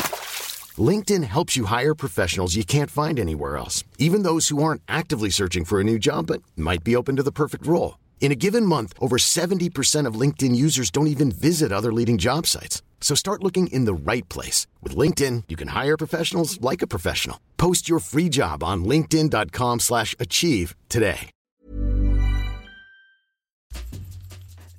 LinkedIn 0.81 1.23
helps 1.23 1.57
you 1.57 1.65
hire 1.65 1.93
professionals 1.93 2.55
you 2.55 2.63
can't 2.63 2.89
find 2.89 3.19
anywhere 3.19 3.57
else, 3.57 3.83
even 3.97 4.23
those 4.23 4.47
who 4.47 4.63
aren't 4.63 4.81
actively 4.87 5.29
searching 5.29 5.65
for 5.65 5.81
a 5.81 5.83
new 5.83 5.99
job 5.99 6.27
but 6.27 6.41
might 6.55 6.83
be 6.83 6.95
open 6.95 7.17
to 7.17 7.23
the 7.23 7.31
perfect 7.31 7.67
role. 7.67 7.97
In 8.21 8.31
a 8.31 8.35
given 8.35 8.65
month, 8.65 8.93
over 8.99 9.17
70% 9.17 10.05
of 10.05 10.19
LinkedIn 10.19 10.55
users 10.55 10.89
don't 10.91 11.07
even 11.15 11.31
visit 11.31 11.71
other 11.71 11.91
leading 11.91 12.17
job 12.17 12.47
sites. 12.47 12.81
So 13.01 13.15
start 13.15 13.43
looking 13.43 13.67
in 13.67 13.83
the 13.85 13.93
right 13.93 14.27
place. 14.29 14.67
With 14.81 14.95
LinkedIn, 14.95 15.43
you 15.49 15.57
can 15.57 15.69
hire 15.69 15.97
professionals 15.97 16.61
like 16.61 16.81
a 16.81 16.87
professional. 16.87 17.37
Post 17.57 17.89
your 17.89 17.99
free 17.99 18.29
job 18.29 18.63
on 18.63 18.85
linkedin.com 18.85 19.79
slash 19.79 20.15
achieve 20.17 20.75
today. 20.87 21.31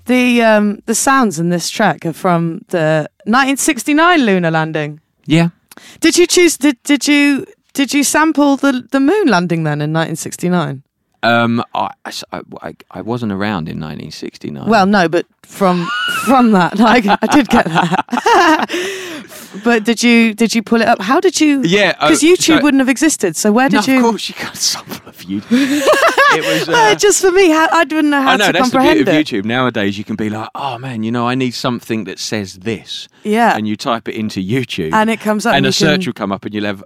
The 0.07 0.43
um 0.43 0.83
the 0.87 0.95
sounds 0.95 1.39
in 1.39 1.51
this 1.51 1.71
track 1.71 2.05
are 2.05 2.13
from 2.13 2.65
the 2.69 3.09
1969 3.25 4.27
lunar 4.27 4.51
landing. 4.51 5.01
Yeah. 5.27 5.51
Did 6.01 6.17
you 6.17 6.27
choose? 6.27 6.57
Did 6.59 6.83
did 6.83 7.07
you 7.09 7.45
did 7.75 7.93
you 7.95 8.03
sample 8.05 8.57
the 8.57 8.87
the 8.91 9.01
moon 9.01 9.27
landing 9.29 9.65
then 9.65 9.81
in 9.81 9.93
1969? 9.93 10.83
Um, 11.25 11.63
I, 11.73 11.89
I, 12.33 12.41
I- 12.63 12.75
I 12.91 13.01
wasn't 13.01 13.31
around 13.31 13.69
in 13.69 13.79
1969. 13.79 14.67
Well, 14.69 14.87
no, 14.87 15.09
but 15.09 15.25
from 15.47 15.87
from 16.25 16.51
that, 16.53 16.79
like, 16.81 17.07
I 17.07 17.27
did 17.31 17.49
get 17.49 17.65
that. 17.67 19.22
but 19.65 19.85
did 19.85 20.03
you 20.03 20.35
did 20.35 20.55
you 20.55 20.63
pull 20.63 20.81
it 20.81 20.89
up? 20.89 21.01
How 21.01 21.21
did 21.21 21.41
you? 21.41 21.63
Yeah, 21.63 21.95
uh, 21.99 22.09
because 22.09 22.23
YouTube 22.23 22.59
so- 22.59 22.63
wouldn't 22.63 22.81
have 22.81 22.89
existed. 22.89 23.37
So 23.37 23.53
where 23.53 23.69
no, 23.69 23.81
did 23.81 23.87
you? 23.89 23.97
of 23.99 24.03
course 24.03 24.29
you 24.29 24.35
got 24.35 24.57
some 24.57 24.87
of 25.07 25.23
you. 25.25 25.43
it 25.51 26.45
was. 26.45 26.69
Uh, 26.69 26.73
Uh, 26.73 26.95
just 26.95 27.21
for 27.21 27.31
me, 27.31 27.51
how, 27.51 27.69
I 27.73 27.85
didn't 27.85 28.11
know 28.11 28.21
how 28.23 28.31
I 28.33 28.37
know 28.37 28.47
to 28.47 28.53
that's 28.53 28.71
the 28.71 28.79
comprehend 28.79 29.05
beauty 29.07 29.39
of. 29.39 29.45
YouTube. 29.45 29.49
Nowadays, 29.49 29.97
you 29.99 30.05
can 30.05 30.17
be 30.17 30.31
like, 30.31 30.49
"Oh 30.55 30.79
man, 30.79 31.03
you 31.03 31.11
know, 31.13 31.29
I 31.29 31.35
need 31.35 31.53
something 31.55 32.05
that 32.05 32.19
says 32.19 32.55
this," 32.61 33.09
Yeah. 33.25 33.57
and 33.57 33.67
you 33.69 33.77
type 33.77 34.09
it 34.09 34.15
into 34.15 34.41
YouTube, 34.41 34.93
And 34.93 35.11
it 35.11 35.21
comes 35.21 35.47
up 35.47 35.55
and 35.55 35.65
and 35.67 35.67
a 35.67 35.73
search 35.73 36.01
can- 36.03 36.09
will 36.09 36.13
come 36.15 36.33
up, 36.33 36.45
and 36.45 36.55
you'll 36.55 36.65
have 36.67 36.83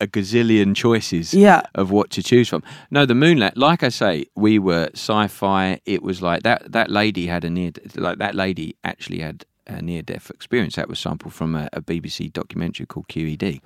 a 0.00 0.06
gazillion 0.06 0.76
choices 0.76 1.34
Yeah. 1.34 1.62
of 1.74 1.90
what 1.90 2.10
to 2.10 2.22
choose 2.22 2.48
from. 2.48 2.62
No, 2.90 3.04
the 3.04 3.16
Moonlight, 3.16 3.56
like 3.56 3.82
I 3.82 3.88
say, 3.88 4.26
we 4.36 4.58
were 4.58 4.90
sci-fi. 4.94 5.80
It 5.86 6.02
was 6.04 6.22
like 6.22 6.42
that. 6.44 6.70
That 6.70 6.88
lady 6.90 7.26
had 7.26 7.44
a 7.44 7.50
near, 7.50 7.72
like 7.96 8.18
that 8.18 8.34
lady 8.36 8.76
actually 8.84 9.18
had 9.20 9.44
a 9.68 9.82
near-death 9.82 10.30
experience. 10.30 10.76
That 10.76 10.88
was 10.88 10.98
sampled 10.98 11.34
from 11.34 11.54
a, 11.54 11.68
a 11.72 11.80
BBC 11.80 12.32
documentary 12.32 12.86
called 12.86 13.08
QED. 13.08 13.60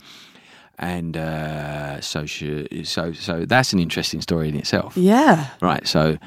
And 0.79 1.17
uh, 1.17 2.01
so, 2.01 2.27
she, 2.27 2.85
so, 2.85 3.13
so 3.13 3.45
that's 3.45 3.73
an 3.73 3.79
interesting 3.79 4.21
story 4.21 4.49
in 4.49 4.57
itself. 4.57 4.97
Yeah. 4.97 5.49
Right. 5.61 5.87
So 5.87 6.19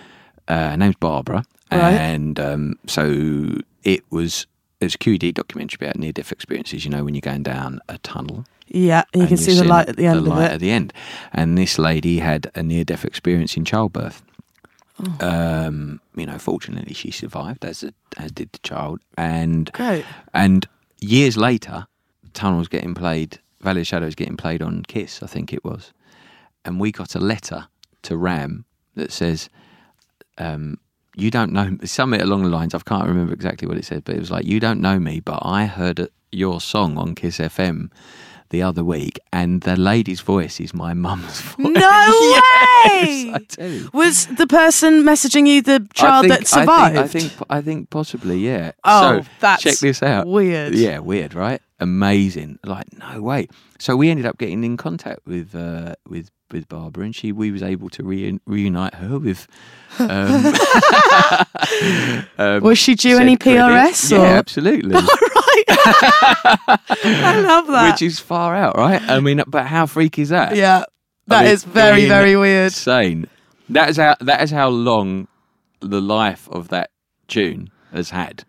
uh, 0.48 0.70
her 0.72 0.78
name's 0.78 0.96
Barbara, 0.98 1.44
Right. 1.72 1.94
and 1.94 2.40
um, 2.40 2.80
so 2.86 3.58
it 3.84 4.04
was 4.12 4.46
it 4.80 4.86
was 4.86 4.96
a 4.96 4.98
QED 5.00 5.34
documentary 5.34 5.78
about 5.82 5.98
near 5.98 6.12
death 6.12 6.32
experiences. 6.32 6.86
You 6.86 6.92
know, 6.92 7.04
when 7.04 7.16
you're 7.16 7.22
going 7.22 7.44
down 7.44 7.80
a 7.90 7.98
tunnel. 7.98 8.46
Yeah, 8.68 9.04
you 9.14 9.28
can 9.28 9.38
see 9.38 9.54
the 9.56 9.64
light 9.64 9.90
at 9.90 9.96
the 9.98 10.06
end 10.06 10.18
the 10.26 10.32
of 10.32 10.38
light 10.38 10.52
it. 10.52 10.54
at 10.54 10.60
the 10.60 10.72
end. 10.72 10.94
And 11.34 11.58
this 11.58 11.78
lady 11.80 12.20
had 12.20 12.52
a 12.56 12.62
near 12.64 12.84
death 12.84 13.04
experience 13.06 13.58
in 13.58 13.66
childbirth. 13.66 14.22
Oh. 15.20 15.28
Um, 15.68 16.02
you 16.16 16.26
know, 16.26 16.38
fortunately, 16.38 16.94
she 16.94 17.12
survived, 17.12 17.66
as 17.66 17.84
a, 17.84 17.94
as 18.18 18.32
did 18.32 18.52
the 18.52 18.60
child. 18.60 19.02
And 19.18 19.72
Great. 19.74 20.06
and 20.34 20.68
years 21.00 21.38
later, 21.38 21.88
Tunnel 22.34 22.60
was 22.60 22.68
getting 22.68 22.94
played. 22.94 23.40
Valley 23.62 23.82
of 23.82 23.88
Shadows 23.88 24.16
getting 24.16 24.38
played 24.38 24.62
on 24.62 24.84
Kiss, 24.88 25.24
I 25.24 25.28
think 25.28 25.52
it 25.54 25.64
was. 25.64 25.92
And 26.64 26.80
we 26.80 26.92
got 26.92 27.16
a 27.16 27.20
letter 27.20 27.68
to 28.04 28.18
Ram 28.18 28.66
that 28.96 29.12
says, 29.12 29.50
um, 30.38 30.78
"You 31.16 31.32
don't 31.32 31.52
know." 31.52 31.78
Something 31.84 32.22
along 32.22 32.44
the 32.44 32.50
lines. 32.50 32.74
I 32.74 32.80
can't 32.80 33.08
remember 33.08 33.34
exactly 33.34 33.68
what 33.68 33.78
it 33.78 33.86
said, 33.86 34.04
but 34.04 34.16
it 34.16 34.20
was 34.20 34.32
like, 34.32 34.46
"You 34.46 34.60
don't 34.60 34.82
know 34.82 35.00
me, 35.00 35.20
but 35.20 35.40
I 35.44 35.66
heard 35.66 36.08
your 36.32 36.60
song 36.62 36.98
on 36.98 37.16
Kiss 37.16 37.40
FM 37.40 37.90
the 38.50 38.62
other 38.62 38.84
week, 38.84 39.20
and 39.34 39.62
the 39.62 39.76
lady's 39.76 40.22
voice 40.22 40.60
is 40.60 40.74
my 40.74 40.94
mum's 40.94 41.42
voice. 41.58 41.68
No 41.68 41.72
Yes, 41.80 42.92
way! 42.92 43.34
I 43.34 43.64
you. 43.66 43.90
Was 43.94 44.28
the 44.28 44.48
person 44.48 45.04
messaging 45.04 45.48
you 45.48 45.62
the 45.62 45.88
child 45.94 46.28
think- 46.28 46.40
that 46.40 46.48
survived? 46.48 46.98
I 46.98 47.08
think, 47.08 47.26
I 47.26 47.30
think, 47.30 47.48
I 47.50 47.62
think 47.62 47.90
possibly, 47.90 48.38
yeah. 48.40 48.72
Oh, 48.84 49.22
so, 49.22 49.28
that's 49.40 49.64
check 49.64 49.78
this 49.80 50.04
out. 50.04 50.28
weird. 50.28 50.76
Yeah, 50.76 51.00
weird, 51.00 51.34
right? 51.34 51.62
Amazing. 51.80 52.60
Like, 52.66 52.86
no 52.98 53.22
way. 53.22 53.48
So 53.80 53.96
we 53.98 54.10
ended 54.10 54.26
up 54.26 54.38
getting 54.38 54.64
in 54.64 54.78
contact 54.78 55.26
with 55.26 55.54
uh, 55.56 55.96
with 56.08 56.30
with 56.52 56.70
Barbara, 56.70 57.04
and 57.06 57.16
she 57.16 57.32
we 57.34 57.52
was 57.52 57.62
able 57.64 57.90
to 57.90 58.04
re- 58.04 58.40
reunite 58.46 58.94
her 58.96 59.20
with. 59.20 59.48
Um, 60.00 60.54
um, 62.38 62.62
Was 62.64 62.78
she 62.78 62.96
due 62.96 63.18
any. 63.18 63.36
PRS 63.38 64.12
Yeah, 64.12 64.20
or- 64.20 64.26
absolutely. 64.38 64.96
I 65.68 67.42
love 67.46 67.68
that. 67.68 67.92
Which 67.92 68.02
is 68.02 68.20
far 68.20 68.56
out, 68.56 68.78
right? 68.78 69.02
I 69.02 69.20
mean, 69.20 69.44
but 69.48 69.66
how 69.68 69.86
freak 69.86 70.20
is 70.20 70.30
that? 70.30 70.56
yeah, 70.56 70.84
that 71.28 71.40
I 71.40 71.44
mean, 71.44 71.54
is 71.54 71.64
very 71.64 72.08
very 72.08 72.36
weird. 72.36 72.66
Insane. 72.72 73.28
That 73.70 73.90
is 73.90 73.98
how 73.98 74.16
that 74.22 74.42
is 74.42 74.52
how 74.52 74.70
long 74.70 75.28
the 75.80 76.02
life 76.02 76.48
of 76.50 76.70
that 76.70 76.92
tune 77.28 77.70
has 77.92 78.10
had, 78.10 78.44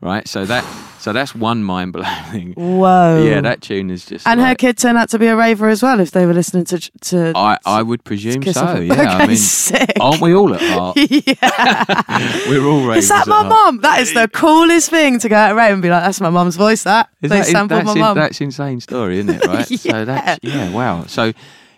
right? 0.00 0.26
So 0.28 0.44
that 0.46 0.64
so 0.98 1.12
that's 1.12 1.34
one 1.34 1.62
mind 1.62 1.92
blowing. 1.92 2.52
Whoa. 2.56 3.22
Yeah, 3.24 3.40
that 3.40 3.60
tune 3.62 3.88
is 3.90 4.04
just. 4.04 4.26
And 4.26 4.40
her 4.40 4.46
like- 4.48 4.58
kid 4.58 4.78
turned 4.78 4.98
out 4.98 5.08
to 5.10 5.18
be 5.18 5.26
a 5.26 5.36
raver 5.36 5.68
as 5.68 5.82
well. 5.82 6.00
If 6.00 6.10
they 6.10 6.26
were 6.26 6.34
listening 6.34 6.64
to 6.66 6.78
to. 6.78 7.32
I, 7.36 7.56
I 7.64 7.82
would 7.82 8.02
presume 8.04 8.42
so. 8.42 8.60
off- 8.60 8.82
Yeah, 8.82 8.94
I 8.94 9.14
Okay, 9.16 9.26
mean, 9.28 9.36
sick. 9.36 9.92
aren't 10.00 10.20
we 10.20 10.34
all 10.34 10.52
at 10.54 10.60
heart? 10.60 10.96
yeah. 11.10 12.44
We're 12.48 12.64
all 12.66 12.86
ravers 12.86 13.04
Is 13.04 13.08
that 13.10 13.26
my 13.28 13.36
heart. 13.36 13.48
mum? 13.48 13.80
That 13.82 14.00
is 14.00 14.12
the 14.14 14.28
coolest 14.28 14.90
thing 14.90 15.18
to 15.20 15.28
go 15.28 15.36
out 15.36 15.54
rave 15.54 15.72
and 15.72 15.82
be 15.82 15.88
like, 15.90 16.02
"That's 16.04 16.20
my 16.20 16.30
mum's 16.30 16.56
voice." 16.56 16.82
That 16.82 17.08
Is 17.22 17.30
they 17.30 17.36
that- 17.38 17.46
is- 17.46 17.52
sampled 17.52 17.78
that's 17.80 17.86
my 17.86 17.92
in- 17.92 17.98
mum. 18.00 18.16
That's 18.16 18.40
insane 18.40 18.80
story, 18.80 19.18
isn't 19.20 19.34
it? 19.36 19.46
Right. 19.46 19.66
So 19.68 20.04
that's 20.04 20.40
yeah, 20.42 20.70
wow. 20.70 21.04
So 21.06 21.32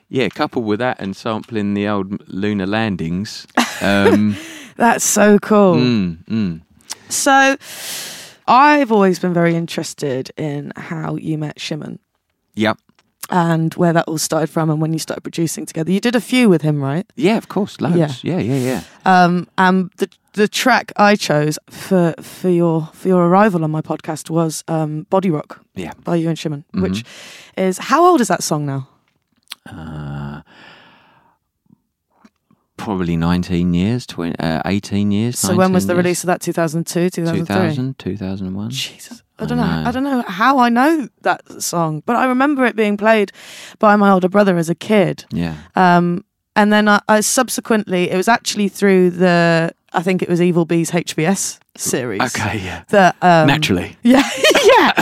yeah, 0.08 0.28
coupled 0.28 0.64
with 0.64 0.78
that 0.80 0.98
and 1.00 1.14
sampling 1.14 1.74
the 1.74 1.86
old 1.88 2.26
lunar 2.28 2.66
landings. 2.66 3.46
Um, 3.80 4.36
That's 4.76 5.04
so 5.04 5.38
cool. 5.38 5.76
mm, 5.76 6.24
mm. 6.26 6.60
So, 7.12 7.56
I've 8.46 8.90
always 8.92 9.18
been 9.18 9.34
very 9.34 9.54
interested 9.54 10.30
in 10.36 10.72
how 10.76 11.16
you 11.16 11.38
met 11.38 11.60
Shimon 11.60 11.98
Yep. 12.54 12.78
and 13.30 13.74
where 13.74 13.92
that 13.92 14.04
all 14.08 14.18
started 14.18 14.48
from, 14.50 14.70
and 14.70 14.80
when 14.80 14.92
you 14.92 14.98
started 14.98 15.20
producing 15.22 15.66
together. 15.66 15.92
You 15.92 16.00
did 16.00 16.16
a 16.16 16.20
few 16.20 16.48
with 16.48 16.62
him, 16.62 16.82
right? 16.82 17.06
Yeah, 17.16 17.36
of 17.36 17.48
course, 17.48 17.80
loads. 17.80 18.24
Yeah, 18.24 18.38
yeah, 18.38 18.54
yeah. 18.54 18.82
Um, 19.04 19.46
and 19.58 19.90
the 19.98 20.08
the 20.34 20.46
track 20.48 20.92
I 20.96 21.16
chose 21.16 21.58
for 21.68 22.14
for 22.20 22.48
your 22.48 22.88
for 22.92 23.08
your 23.08 23.26
arrival 23.28 23.64
on 23.64 23.70
my 23.70 23.82
podcast 23.82 24.30
was 24.30 24.64
um, 24.68 25.06
"Body 25.10 25.30
Rock" 25.30 25.60
Yeah. 25.74 25.92
by 26.04 26.16
you 26.16 26.28
and 26.28 26.38
Shimon, 26.38 26.64
Mm-hmm. 26.72 26.82
which 26.82 27.04
is 27.56 27.78
how 27.78 28.04
old 28.04 28.20
is 28.20 28.28
that 28.28 28.42
song 28.42 28.66
now? 28.66 28.88
Uh, 29.66 30.42
probably 32.80 33.16
19 33.16 33.74
years, 33.74 34.06
20, 34.06 34.38
uh, 34.38 34.62
18 34.64 35.12
years. 35.12 35.38
So 35.38 35.54
when 35.54 35.72
was 35.72 35.84
19 35.84 35.86
the 35.86 35.94
years. 35.94 36.04
release 36.04 36.24
of 36.24 36.26
that? 36.28 36.40
2002, 36.40 37.10
2003? 37.10 37.56
2000, 37.56 37.98
2001. 37.98 38.70
Jesus. 38.70 39.22
I 39.38 39.44
I 39.44 39.46
don't 39.46 39.58
know. 39.58 39.64
know. 39.64 39.88
I 39.88 39.92
don't 39.92 40.04
know 40.04 40.22
how 40.22 40.58
I 40.58 40.68
know 40.68 41.08
that 41.22 41.62
song, 41.62 42.02
but 42.06 42.16
I 42.16 42.26
remember 42.26 42.64
it 42.64 42.76
being 42.76 42.96
played 42.96 43.32
by 43.78 43.96
my 43.96 44.10
older 44.10 44.28
brother 44.28 44.56
as 44.56 44.68
a 44.68 44.74
kid. 44.74 45.24
Yeah. 45.30 45.56
Um, 45.76 46.24
and 46.56 46.72
then 46.72 46.88
I, 46.88 47.00
I 47.08 47.20
subsequently, 47.20 48.10
it 48.10 48.16
was 48.16 48.28
actually 48.28 48.68
through 48.68 49.10
the, 49.10 49.72
I 49.92 50.02
think 50.02 50.22
it 50.22 50.28
was 50.28 50.42
Evil 50.42 50.64
Bees 50.64 50.90
HBS 50.90 51.58
series. 51.76 52.20
Okay, 52.22 52.58
yeah. 52.58 52.84
That 52.88 53.16
um, 53.22 53.46
Naturally. 53.46 53.96
Yeah, 54.02 54.28
yeah. 54.64 54.92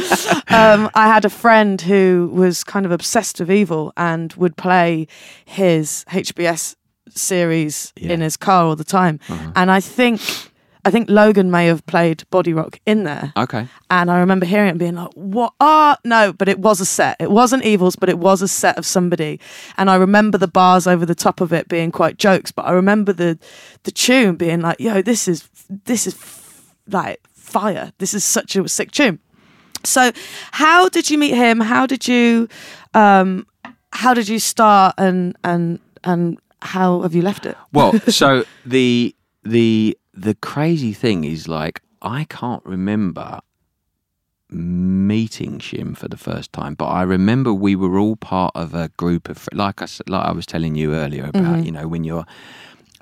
um, 0.49 0.91
I 0.95 1.07
had 1.09 1.25
a 1.25 1.31
friend 1.31 1.81
who 1.81 2.31
was 2.33 2.65
kind 2.65 2.87
of 2.87 2.93
obsessed 2.93 3.41
with 3.41 3.51
Evil 3.51 3.93
and 3.97 4.33
would 4.35 4.57
play 4.57 5.07
his 5.45 6.05
HBS 6.09 6.77
series 7.17 7.93
Yeah. 7.97 8.13
in 8.13 8.21
his 8.21 8.37
car 8.37 8.65
all 8.67 8.77
the 8.77 8.85
time. 8.85 9.21
Uh-huh. 9.29 9.53
And 9.57 9.71
I 9.71 9.81
think, 9.81 10.21
I 10.85 10.91
think 10.91 11.09
Logan 11.11 11.51
may 11.51 11.67
have 11.67 11.85
played 11.87 12.25
Body 12.31 12.53
Rock 12.53 12.81
in 12.87 13.05
there. 13.05 13.33
Okay. 13.37 13.67
And 13.91 14.11
I 14.11 14.19
remember 14.21 14.47
hearing 14.47 14.69
it 14.69 14.71
and 14.71 14.79
being 14.79 14.95
like, 14.95 15.13
what? 15.15 15.53
Ah, 15.61 15.97
no, 16.05 16.33
but 16.33 16.49
it 16.49 16.59
was 16.59 16.81
a 16.81 16.85
set. 16.87 17.17
It 17.21 17.31
wasn't 17.31 17.65
Evils, 17.65 17.97
but 17.97 18.09
it 18.09 18.19
was 18.19 18.43
a 18.43 18.49
set 18.49 18.79
of 18.79 18.87
somebody. 18.87 19.41
And 19.77 19.91
I 19.91 19.97
remember 19.97 20.39
the 20.39 20.49
bars 20.49 20.87
over 20.87 21.05
the 21.05 21.15
top 21.15 21.41
of 21.41 21.53
it 21.53 21.69
being 21.69 21.91
quite 21.93 22.17
jokes, 22.19 22.53
but 22.53 22.65
I 22.67 22.73
remember 22.73 23.13
the 23.13 23.39
the 23.85 23.91
tune 23.91 24.37
being 24.37 24.61
like, 24.61 24.81
yo, 24.81 25.03
this 25.03 25.29
is, 25.29 25.49
this 25.85 26.07
is 26.07 26.15
f- 26.15 26.75
like 26.89 27.21
fire. 27.35 27.93
This 27.99 28.15
is 28.15 28.25
such 28.25 28.57
a 28.57 28.69
sick 28.69 28.91
tune. 28.93 29.19
So 29.85 30.11
how 30.53 30.89
did 30.89 31.11
you 31.11 31.19
meet 31.19 31.35
him? 31.35 31.61
How 31.61 31.87
did 31.87 32.09
you, 32.09 32.49
um, 32.95 33.47
how 33.93 34.13
did 34.15 34.29
you 34.29 34.39
start 34.39 34.95
and, 34.99 35.37
and, 35.45 35.79
and 36.05 36.39
how 36.63 37.03
have 37.03 37.15
you 37.15 37.23
left 37.23 37.47
it? 37.47 37.57
Well, 37.73 37.93
so 38.09 38.45
the 38.67 39.15
the 39.43 39.97
the 40.15 40.35
crazy 40.35 40.93
thing 40.93 41.25
is 41.25 41.49
like 41.49 41.81
I 42.03 42.25
can't 42.25 42.65
remember 42.65 43.41
meeting 44.51 45.59
Shim 45.59 45.97
for 45.97 46.09
the 46.09 46.17
first 46.17 46.53
time, 46.53 46.75
but 46.75 46.87
I 46.87 47.03
remember 47.03 47.53
we 47.53 47.77
were 47.77 47.99
all 47.99 48.17
part 48.17 48.53
of 48.55 48.75
a 48.75 48.89
group 48.97 49.29
of 49.29 49.49
like 49.53 49.83
I 49.83 49.87
like 50.07 50.25
I 50.27 50.33
was 50.33 50.47
telling 50.47 50.75
you 50.75 50.95
earlier 50.95 51.25
about 51.25 51.57
Mm-hmm. 51.57 51.65
you 51.65 51.73
know 51.73 51.87
when 51.89 52.05
you're 52.05 52.25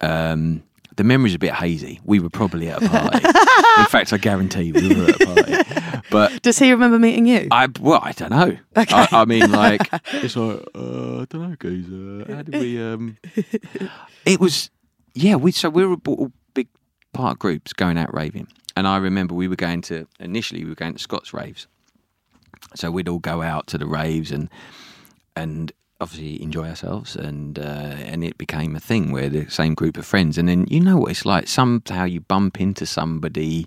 um 0.00 0.62
the 0.96 1.04
memory's 1.04 1.34
a 1.34 1.38
bit 1.38 1.52
hazy. 1.52 2.00
We 2.04 2.20
were 2.20 2.30
probably 2.30 2.68
at 2.68 2.82
a 2.82 2.88
party. 2.88 3.16
In 3.78 3.84
fact, 3.86 4.12
I 4.12 4.16
guarantee 4.16 4.72
we 4.72 4.94
were 4.94 5.04
at 5.04 5.20
a 5.20 5.26
party. 5.26 6.02
But 6.10 6.42
Does 6.42 6.58
he 6.58 6.70
remember 6.70 6.98
meeting 6.98 7.26
you? 7.26 7.48
I 7.50 7.68
well, 7.80 8.00
I 8.02 8.12
don't 8.12 8.30
know. 8.30 8.56
Okay. 8.76 8.94
I, 8.94 9.08
I 9.12 9.24
mean, 9.24 9.50
like 9.50 9.88
it's 10.12 10.36
like 10.36 10.60
uh, 10.74 11.20
I 11.20 11.24
don't 11.26 11.34
know, 11.34 11.56
guys. 11.58 11.86
Uh, 11.86 12.34
how 12.34 12.42
did 12.42 12.54
we? 12.54 12.82
Um, 12.82 13.18
it 14.24 14.40
was 14.40 14.70
yeah. 15.14 15.36
We 15.36 15.52
so 15.52 15.68
we 15.68 15.84
were 15.84 15.94
a 15.94 15.96
b- 15.98 16.26
big 16.54 16.68
part 17.12 17.38
groups 17.38 17.72
going 17.72 17.98
out 17.98 18.14
raving, 18.14 18.48
and 18.76 18.88
I 18.88 18.96
remember 18.98 19.34
we 19.34 19.48
were 19.48 19.56
going 19.56 19.82
to 19.82 20.06
initially 20.20 20.64
we 20.64 20.70
were 20.70 20.76
going 20.76 20.94
to 20.94 20.98
Scots 21.02 21.34
raves, 21.34 21.66
so 22.74 22.90
we'd 22.90 23.08
all 23.08 23.18
go 23.18 23.42
out 23.42 23.66
to 23.68 23.78
the 23.78 23.86
raves 23.86 24.30
and 24.30 24.48
and 25.34 25.72
obviously 26.00 26.42
enjoy 26.42 26.68
ourselves 26.68 27.16
and 27.16 27.58
uh, 27.58 27.62
and 27.62 28.22
it 28.22 28.36
became 28.36 28.76
a 28.76 28.80
thing 28.80 29.12
where 29.12 29.28
the 29.30 29.48
same 29.50 29.74
group 29.74 29.96
of 29.96 30.04
friends 30.04 30.36
and 30.38 30.48
then 30.48 30.66
you 30.68 30.78
know 30.80 30.98
what 30.98 31.10
it's 31.10 31.24
like 31.24 31.48
somehow 31.48 32.04
you 32.04 32.20
bump 32.20 32.60
into 32.60 32.84
somebody 32.84 33.64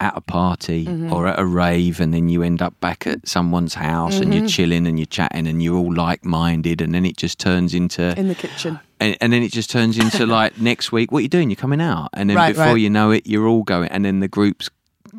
at 0.00 0.16
a 0.16 0.20
party 0.20 0.86
Mm-hmm. 0.86 1.12
or 1.12 1.26
at 1.26 1.38
a 1.38 1.44
rave 1.44 2.00
and 2.00 2.14
then 2.14 2.28
you 2.28 2.42
end 2.42 2.62
up 2.62 2.78
back 2.80 3.06
at 3.06 3.26
someone's 3.28 3.74
house 3.74 4.16
and 4.18 4.26
Mm-hmm. 4.26 4.32
you're 4.32 4.48
chilling 4.48 4.86
and 4.86 4.98
you're 4.98 5.06
chatting 5.06 5.46
and 5.46 5.62
you're 5.62 5.76
all 5.76 5.92
like-minded 5.92 6.80
and 6.80 6.94
then 6.94 7.04
it 7.04 7.16
just 7.18 7.38
turns 7.38 7.74
into 7.74 8.16
In 8.18 8.28
the 8.28 8.34
kitchen. 8.34 8.78
and, 9.00 9.16
and 9.20 9.32
then 9.32 9.42
it 9.42 9.52
just 9.52 9.70
turns 9.70 9.98
into 9.98 10.24
like 10.38 10.58
next 10.60 10.90
week 10.92 11.10
what 11.12 11.18
are 11.18 11.22
you 11.22 11.28
doing 11.28 11.50
you're 11.50 11.56
coming 11.56 11.80
out 11.82 12.08
and 12.14 12.30
then 12.30 12.36
Right, 12.36 12.52
before 12.54 12.66
right. 12.74 12.80
you 12.80 12.88
know 12.88 13.10
it 13.10 13.26
you're 13.26 13.46
all 13.46 13.62
going 13.64 13.88
and 13.90 14.04
then 14.04 14.20
the 14.20 14.28
group's 14.28 14.70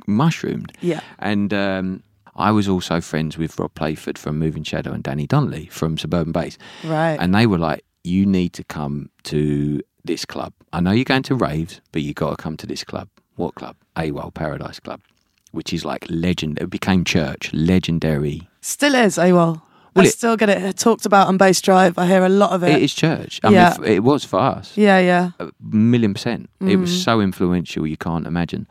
mushroomed 0.07 0.71
Yeah. 0.81 1.01
and 1.19 1.53
um, 1.53 2.03
I 2.35 2.51
was 2.51 2.67
also 2.67 3.01
friends 3.01 3.37
with 3.37 3.57
Rob 3.59 3.73
Playford 3.73 4.17
from 4.17 4.39
Moving 4.39 4.63
Shadow 4.63 4.91
and 4.93 5.03
Danny 5.03 5.27
Donnelly 5.27 5.67
from 5.67 5.97
Suburban 5.97 6.31
Bass. 6.31 6.57
Right. 6.83 7.17
And 7.19 7.33
they 7.35 7.45
were 7.47 7.57
like, 7.57 7.83
you 8.03 8.25
need 8.25 8.53
to 8.53 8.63
come 8.63 9.09
to 9.23 9.81
this 10.05 10.25
club. 10.25 10.53
I 10.71 10.79
know 10.79 10.91
you're 10.91 11.03
going 11.05 11.23
to 11.23 11.35
raves, 11.35 11.81
but 11.91 12.01
you 12.01 12.13
got 12.13 12.31
to 12.31 12.35
come 12.37 12.55
to 12.57 12.67
this 12.67 12.83
club. 12.83 13.09
What 13.35 13.55
club? 13.55 13.75
AWOL 13.95 14.33
Paradise 14.33 14.79
Club, 14.79 15.01
which 15.51 15.73
is 15.73 15.83
like 15.85 16.05
legend. 16.09 16.59
It 16.59 16.69
became 16.69 17.03
church, 17.03 17.51
legendary. 17.53 18.47
Still 18.61 18.95
is, 18.95 19.17
AWOL. 19.17 19.61
Well, 19.95 20.05
I 20.05 20.07
it- 20.07 20.11
still 20.11 20.37
get 20.37 20.49
it 20.49 20.77
talked 20.77 21.05
about 21.05 21.27
on 21.27 21.37
Bass 21.37 21.59
Drive. 21.61 21.97
I 21.97 22.05
hear 22.05 22.23
a 22.23 22.29
lot 22.29 22.51
of 22.51 22.63
it. 22.63 22.75
It 22.77 22.83
is 22.83 22.93
church. 22.93 23.39
I 23.43 23.49
Yeah. 23.49 23.75
mean, 23.79 23.91
it 23.91 24.03
was 24.03 24.23
for 24.23 24.39
us. 24.39 24.77
Yeah, 24.77 24.99
yeah. 24.99 25.31
a 25.39 25.49
million 25.61 26.13
percent. 26.13 26.49
It 26.61 26.65
Mm. 26.77 26.81
was 26.81 27.03
so 27.03 27.19
influential, 27.21 27.87
you 27.87 27.97
can't 27.97 28.27
imagine. 28.27 28.67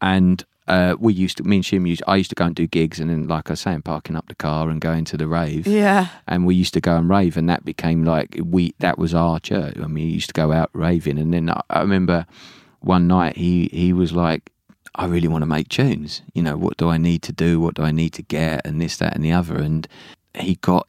And 0.00 0.44
uh, 0.68 0.94
we 0.98 1.12
used 1.12 1.38
to, 1.38 1.42
me 1.42 1.56
and 1.56 1.64
Shim 1.64 1.88
used, 1.88 2.02
I 2.06 2.16
used 2.16 2.30
to 2.30 2.36
go 2.36 2.44
and 2.44 2.54
do 2.54 2.66
gigs, 2.66 3.00
and 3.00 3.10
then, 3.10 3.26
like 3.26 3.50
I 3.50 3.54
was 3.54 3.60
saying, 3.60 3.82
parking 3.82 4.14
up 4.14 4.28
the 4.28 4.34
car 4.34 4.70
and 4.70 4.80
going 4.80 5.04
to 5.06 5.16
the 5.16 5.26
rave. 5.26 5.66
Yeah. 5.66 6.08
And 6.28 6.46
we 6.46 6.54
used 6.54 6.74
to 6.74 6.80
go 6.80 6.96
and 6.96 7.08
rave, 7.08 7.36
and 7.36 7.48
that 7.48 7.64
became 7.64 8.04
like 8.04 8.38
we. 8.42 8.74
That 8.78 8.98
was 8.98 9.12
our 9.12 9.40
church. 9.40 9.76
I 9.76 9.86
mean, 9.86 10.06
we 10.06 10.12
used 10.12 10.28
to 10.28 10.34
go 10.34 10.52
out 10.52 10.70
raving, 10.72 11.18
and 11.18 11.34
then 11.34 11.50
I, 11.50 11.62
I 11.68 11.80
remember 11.80 12.26
one 12.80 13.08
night 13.08 13.36
he 13.36 13.68
he 13.72 13.92
was 13.92 14.12
like, 14.12 14.52
"I 14.94 15.06
really 15.06 15.28
want 15.28 15.42
to 15.42 15.46
make 15.46 15.68
tunes. 15.68 16.22
You 16.32 16.42
know, 16.42 16.56
what 16.56 16.76
do 16.76 16.88
I 16.88 16.96
need 16.96 17.22
to 17.22 17.32
do? 17.32 17.60
What 17.60 17.74
do 17.74 17.82
I 17.82 17.90
need 17.90 18.10
to 18.14 18.22
get? 18.22 18.64
And 18.64 18.80
this, 18.80 18.96
that, 18.98 19.14
and 19.14 19.24
the 19.24 19.32
other." 19.32 19.56
And 19.56 19.88
he 20.34 20.56
got 20.56 20.86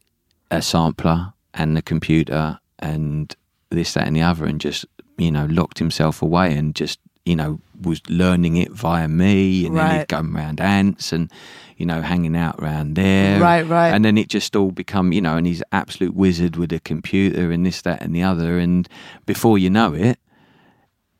a 0.51 0.61
sampler 0.61 1.33
and 1.53 1.75
the 1.75 1.81
computer 1.81 2.59
and 2.77 3.35
this, 3.71 3.93
that, 3.95 4.05
and 4.05 4.15
the 4.15 4.21
other, 4.21 4.45
and 4.45 4.61
just 4.61 4.85
you 5.17 5.31
know 5.31 5.45
locked 5.45 5.79
himself 5.79 6.21
away 6.21 6.55
and 6.55 6.75
just 6.75 6.99
you 7.25 7.35
know 7.35 7.59
was 7.81 8.01
learning 8.09 8.57
it 8.57 8.71
via 8.71 9.07
me, 9.07 9.65
and 9.65 9.75
then 9.75 9.85
Right. 9.89 9.99
he'd 9.99 10.07
go 10.07 10.19
around 10.19 10.59
Ant's 10.61 11.11
and 11.13 11.31
you 11.77 11.85
know 11.85 12.01
hanging 12.01 12.35
out 12.35 12.55
around 12.59 12.95
there, 12.95 13.39
Right, 13.41 13.67
right. 13.67 13.93
and 13.93 14.03
then 14.05 14.17
it 14.17 14.27
just 14.29 14.55
all 14.55 14.71
become 14.71 15.11
you 15.13 15.21
know, 15.21 15.37
and 15.37 15.47
he's 15.47 15.61
an 15.61 15.67
absolute 15.71 16.13
wizard 16.15 16.55
with 16.57 16.71
a 16.73 16.79
computer 16.79 17.51
and 17.51 17.65
this, 17.65 17.81
that, 17.83 18.01
and 18.01 18.13
the 18.15 18.23
other, 18.23 18.59
and 18.59 18.87
before 19.25 19.57
you 19.57 19.69
know 19.69 19.93
it, 19.93 20.19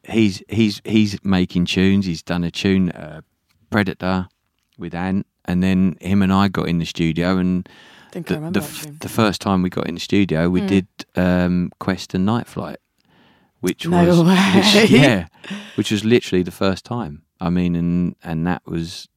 he's 0.03 0.41
he's 0.49 0.81
he's 0.85 1.17
making 1.23 1.65
tunes. 1.65 2.05
He's 2.05 2.21
done 2.23 2.43
a 2.43 2.51
tune, 2.51 2.91
uh, 2.91 3.21
Predator, 3.69 4.27
with 4.77 4.93
Ant, 4.93 5.25
and 5.45 5.63
then 5.63 5.97
him 6.01 6.21
and 6.21 6.31
I 6.33 6.47
got 6.47 6.67
in 6.67 6.79
the 6.79 6.85
studio 6.85 7.37
and 7.37 7.67
the, 8.35 8.35
the, 8.53 8.59
the 8.99 9.09
first 9.09 9.41
time 9.41 9.61
we 9.63 9.69
got 9.69 9.87
in 9.87 9.95
the 9.95 9.99
studio, 9.99 10.49
we 10.49 10.61
Mm. 10.61 10.67
did 10.67 10.87
um, 11.15 11.71
Quest 11.79 12.13
and 12.13 12.25
Night 12.25 12.47
Flight, 12.47 12.77
which 13.63 13.87
No 13.87 14.05
was. 14.05 14.19
Which, 14.75 14.91
yeah, 14.91 15.27
which 15.75 15.89
was 15.91 16.03
literally 16.05 16.43
the 16.43 16.51
first 16.51 16.83
time. 16.85 17.23
I 17.39 17.49
mean, 17.49 17.75
and 17.75 18.15
and 18.23 18.45
that 18.45 18.61
was 18.65 19.07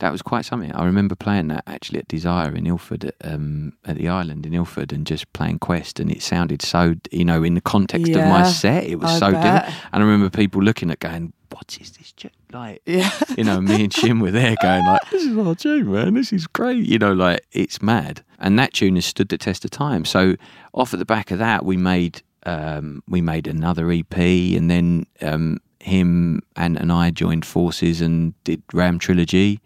that 0.00 0.10
was 0.12 0.22
quite 0.22 0.44
something. 0.44 0.72
I 0.72 0.84
remember 0.84 1.14
playing 1.14 1.48
that 1.48 1.62
actually 1.66 1.98
at 2.00 2.08
Desire 2.08 2.54
in 2.54 2.66
Ilford, 2.66 3.04
at, 3.04 3.14
um, 3.22 3.74
at 3.84 3.96
the 3.96 4.08
island 4.08 4.46
in 4.46 4.54
Ilford, 4.54 4.92
and 4.92 5.06
just 5.06 5.30
playing 5.34 5.58
Quest, 5.58 6.00
and 6.00 6.10
it 6.10 6.22
sounded 6.22 6.62
so 6.62 6.94
you 7.10 7.24
know 7.24 7.42
in 7.42 7.54
the 7.54 7.60
context 7.60 8.10
of 8.12 8.24
my 8.26 8.44
set, 8.44 8.84
it 8.84 8.96
was 8.98 9.10
I 9.10 9.18
so 9.18 9.32
bet. 9.32 9.42
different. 9.66 9.84
And 9.92 10.02
I 10.02 10.06
remember 10.06 10.30
people 10.30 10.62
looking 10.62 10.90
at 10.90 11.00
going, 11.00 11.32
"What 11.50 11.76
is 11.80 11.92
this?" 11.92 12.12
j- 12.12 12.30
Like, 12.52 12.82
Yeah. 12.86 13.10
you 13.38 13.44
know, 13.44 13.60
me 13.60 13.84
and 13.84 13.92
Shim 13.92 14.20
were 14.20 14.30
there 14.32 14.56
going 14.62 14.84
like, 14.86 15.02
"This 15.10 15.24
is 15.24 15.36
our 15.36 15.54
tune, 15.54 15.92
man. 15.92 16.14
This 16.14 16.32
is 16.32 16.46
great." 16.46 16.84
You 16.86 16.98
know, 16.98 17.12
like 17.12 17.40
it's 17.52 17.80
mad. 17.82 18.24
And 18.42 18.58
that 18.58 18.72
tune 18.72 18.94
has 18.96 19.04
stood 19.06 19.28
the 19.28 19.36
test 19.38 19.64
of 19.66 19.70
time. 19.70 20.04
So 20.06 20.34
off 20.72 20.94
at 20.94 20.98
the 20.98 21.04
back 21.04 21.30
of 21.30 21.38
that, 21.40 21.62
we 21.64 21.76
made 21.76 22.22
um, 22.46 23.02
we 23.08 23.20
made 23.20 23.46
another 23.46 23.90
EP, 23.90 24.16
and 24.16 24.70
then 24.70 25.06
um, 25.22 25.58
him 25.80 26.40
and 26.56 26.78
and 26.78 26.92
I 26.92 27.10
joined 27.10 27.44
forces 27.44 28.00
and 28.00 28.34
did 28.44 28.62
Ram 28.72 28.98
Trilogy, 28.98 29.60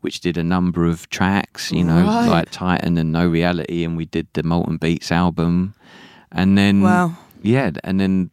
which 0.00 0.20
did 0.20 0.36
a 0.36 0.42
number 0.44 0.86
of 0.86 1.08
tracks. 1.10 1.70
You 1.72 1.84
know, 1.84 2.02
Right. 2.04 2.28
like 2.28 2.50
Titan 2.50 2.98
and 2.98 3.12
No 3.12 3.26
Reality, 3.28 3.84
and 3.84 3.96
we 3.96 4.06
did 4.06 4.26
the 4.34 4.42
Molten 4.42 4.76
Beats 4.78 5.10
album, 5.12 5.74
and 6.32 6.56
then 6.56 6.80
Wow. 6.82 7.16
yeah, 7.42 7.70
and 7.84 8.00
then 8.00 8.30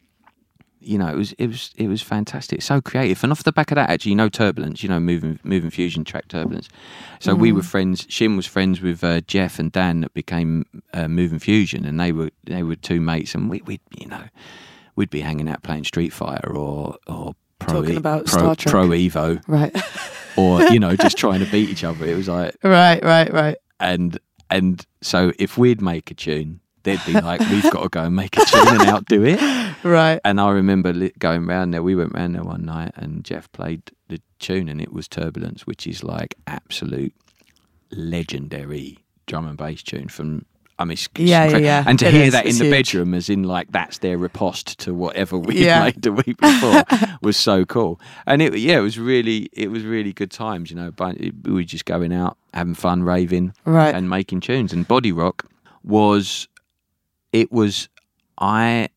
you 0.86 0.98
know, 0.98 1.08
it 1.08 1.16
was 1.16 1.32
it 1.32 1.46
was 1.46 1.72
it 1.76 1.88
was 1.88 2.02
fantastic, 2.02 2.62
so 2.62 2.80
creative. 2.80 3.22
And 3.22 3.32
off 3.32 3.42
the 3.42 3.52
back 3.52 3.70
of 3.70 3.76
that, 3.76 3.90
actually, 3.90 4.10
you 4.10 4.16
know, 4.16 4.28
Turbulence, 4.28 4.82
you 4.82 4.88
know, 4.88 5.00
moving 5.00 5.38
moving 5.42 5.70
fusion 5.70 6.04
track 6.04 6.28
Turbulence. 6.28 6.68
So 7.20 7.34
we 7.34 7.52
were 7.52 7.62
friends. 7.62 8.06
Shim 8.06 8.36
was 8.36 8.46
friends 8.46 8.80
with 8.80 9.02
uh, 9.02 9.20
Jeff 9.22 9.58
and 9.58 9.72
Dan 9.72 10.02
that 10.02 10.14
became 10.14 10.66
uh, 10.92 11.08
Moving 11.08 11.38
Fusion, 11.38 11.84
and 11.84 11.98
they 11.98 12.12
were 12.12 12.30
they 12.44 12.62
were 12.62 12.76
two 12.76 13.00
mates, 13.00 13.34
and 13.34 13.48
we 13.48 13.62
we 13.64 13.80
you 13.98 14.06
know 14.06 14.22
we'd 14.96 15.10
be 15.10 15.20
hanging 15.20 15.48
out 15.48 15.62
playing 15.62 15.84
Street 15.84 16.12
Fighter 16.12 16.54
or 16.54 16.96
or 17.06 17.34
Pro 17.58 17.80
Talking 17.80 17.96
about 17.96 18.26
Pro, 18.26 18.38
Star 18.38 18.56
Trek. 18.56 18.72
Pro 18.72 18.88
Evo, 18.88 19.42
Right. 19.46 19.74
or 20.36 20.62
you 20.64 20.80
know 20.80 20.96
just 20.96 21.16
trying 21.16 21.40
to 21.40 21.50
beat 21.50 21.70
each 21.70 21.84
other. 21.84 22.04
It 22.06 22.16
was 22.16 22.28
like 22.28 22.56
right, 22.62 23.02
right, 23.02 23.32
right. 23.32 23.56
and 23.80 24.18
and 24.50 24.84
so 25.00 25.32
if 25.38 25.56
we'd 25.56 25.80
make 25.80 26.10
a 26.10 26.14
tune, 26.14 26.60
they'd 26.84 27.00
be 27.04 27.12
like, 27.12 27.40
we've 27.50 27.70
got 27.70 27.82
to 27.82 27.88
go 27.88 28.02
and 28.02 28.14
make 28.16 28.36
a 28.36 28.44
tune 28.44 28.68
and 28.80 28.88
outdo 28.88 29.24
it. 29.24 29.40
Right. 29.84 30.18
And 30.24 30.40
I 30.40 30.50
remember 30.52 30.94
li- 30.94 31.12
going 31.18 31.44
round 31.46 31.74
there. 31.74 31.82
We 31.82 31.94
went 31.94 32.14
round 32.14 32.34
there 32.34 32.42
one 32.42 32.64
night, 32.64 32.92
and 32.96 33.22
Jeff 33.22 33.52
played 33.52 33.82
the 34.08 34.18
tune, 34.38 34.70
and 34.70 34.80
it 34.80 34.94
was 34.94 35.08
Turbulence, 35.08 35.66
which 35.66 35.86
is 35.86 36.02
like 36.02 36.36
absolute 36.46 37.12
legendary 37.90 38.98
drum 39.26 39.46
and 39.46 39.56
bass 39.58 39.82
tune 39.82 40.08
from. 40.08 40.44
I 40.76 40.84
mean, 40.84 40.96
Yeah, 41.16 41.44
yeah, 41.50 41.56
yeah. 41.58 41.84
And 41.86 41.98
to 42.00 42.06
It 42.08 42.14
hear 42.14 42.24
is. 42.24 42.32
that 42.32 42.46
in 42.46 42.58
the 42.58 42.64
huge. 42.64 42.72
bedroom, 42.88 43.14
as 43.14 43.28
in 43.30 43.44
like 43.44 43.70
that's 43.70 43.98
their 43.98 44.18
riposte 44.18 44.76
to 44.80 44.92
whatever 44.92 45.38
we 45.38 45.64
Yeah. 45.64 45.84
made 45.84 46.02
the 46.02 46.12
week 46.12 46.36
before, 46.38 46.82
was 47.22 47.36
so 47.36 47.64
cool. 47.64 48.00
And 48.26 48.42
it, 48.42 48.58
yeah, 48.58 48.78
it 48.78 48.82
was 48.82 48.98
really, 48.98 49.48
it 49.52 49.70
was 49.70 49.84
really 49.84 50.12
good 50.12 50.32
times. 50.32 50.70
You 50.70 50.76
know, 50.76 50.90
but 50.90 51.16
we 51.20 51.52
were 51.52 51.62
just 51.62 51.84
going 51.84 52.12
out, 52.12 52.36
having 52.54 52.74
fun, 52.74 53.04
raving, 53.04 53.52
Right. 53.64 53.94
and 53.94 54.10
making 54.10 54.40
tunes. 54.40 54.72
And 54.72 54.88
Body 54.88 55.12
Rock 55.12 55.46
was, 55.84 56.48
it 57.34 57.50
was, 57.52 57.88
I 58.38 58.88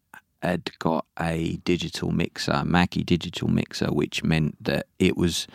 had 0.44 0.70
got 0.80 1.06
a 1.20 1.58
digital 1.66 2.12
mixer, 2.12 2.64
Mackie 2.64 3.04
digital 3.04 3.48
mixer, 3.48 3.88
which 3.88 4.24
meant 4.24 4.56
that 4.64 4.86
it 5.00 5.18
was, 5.18 5.48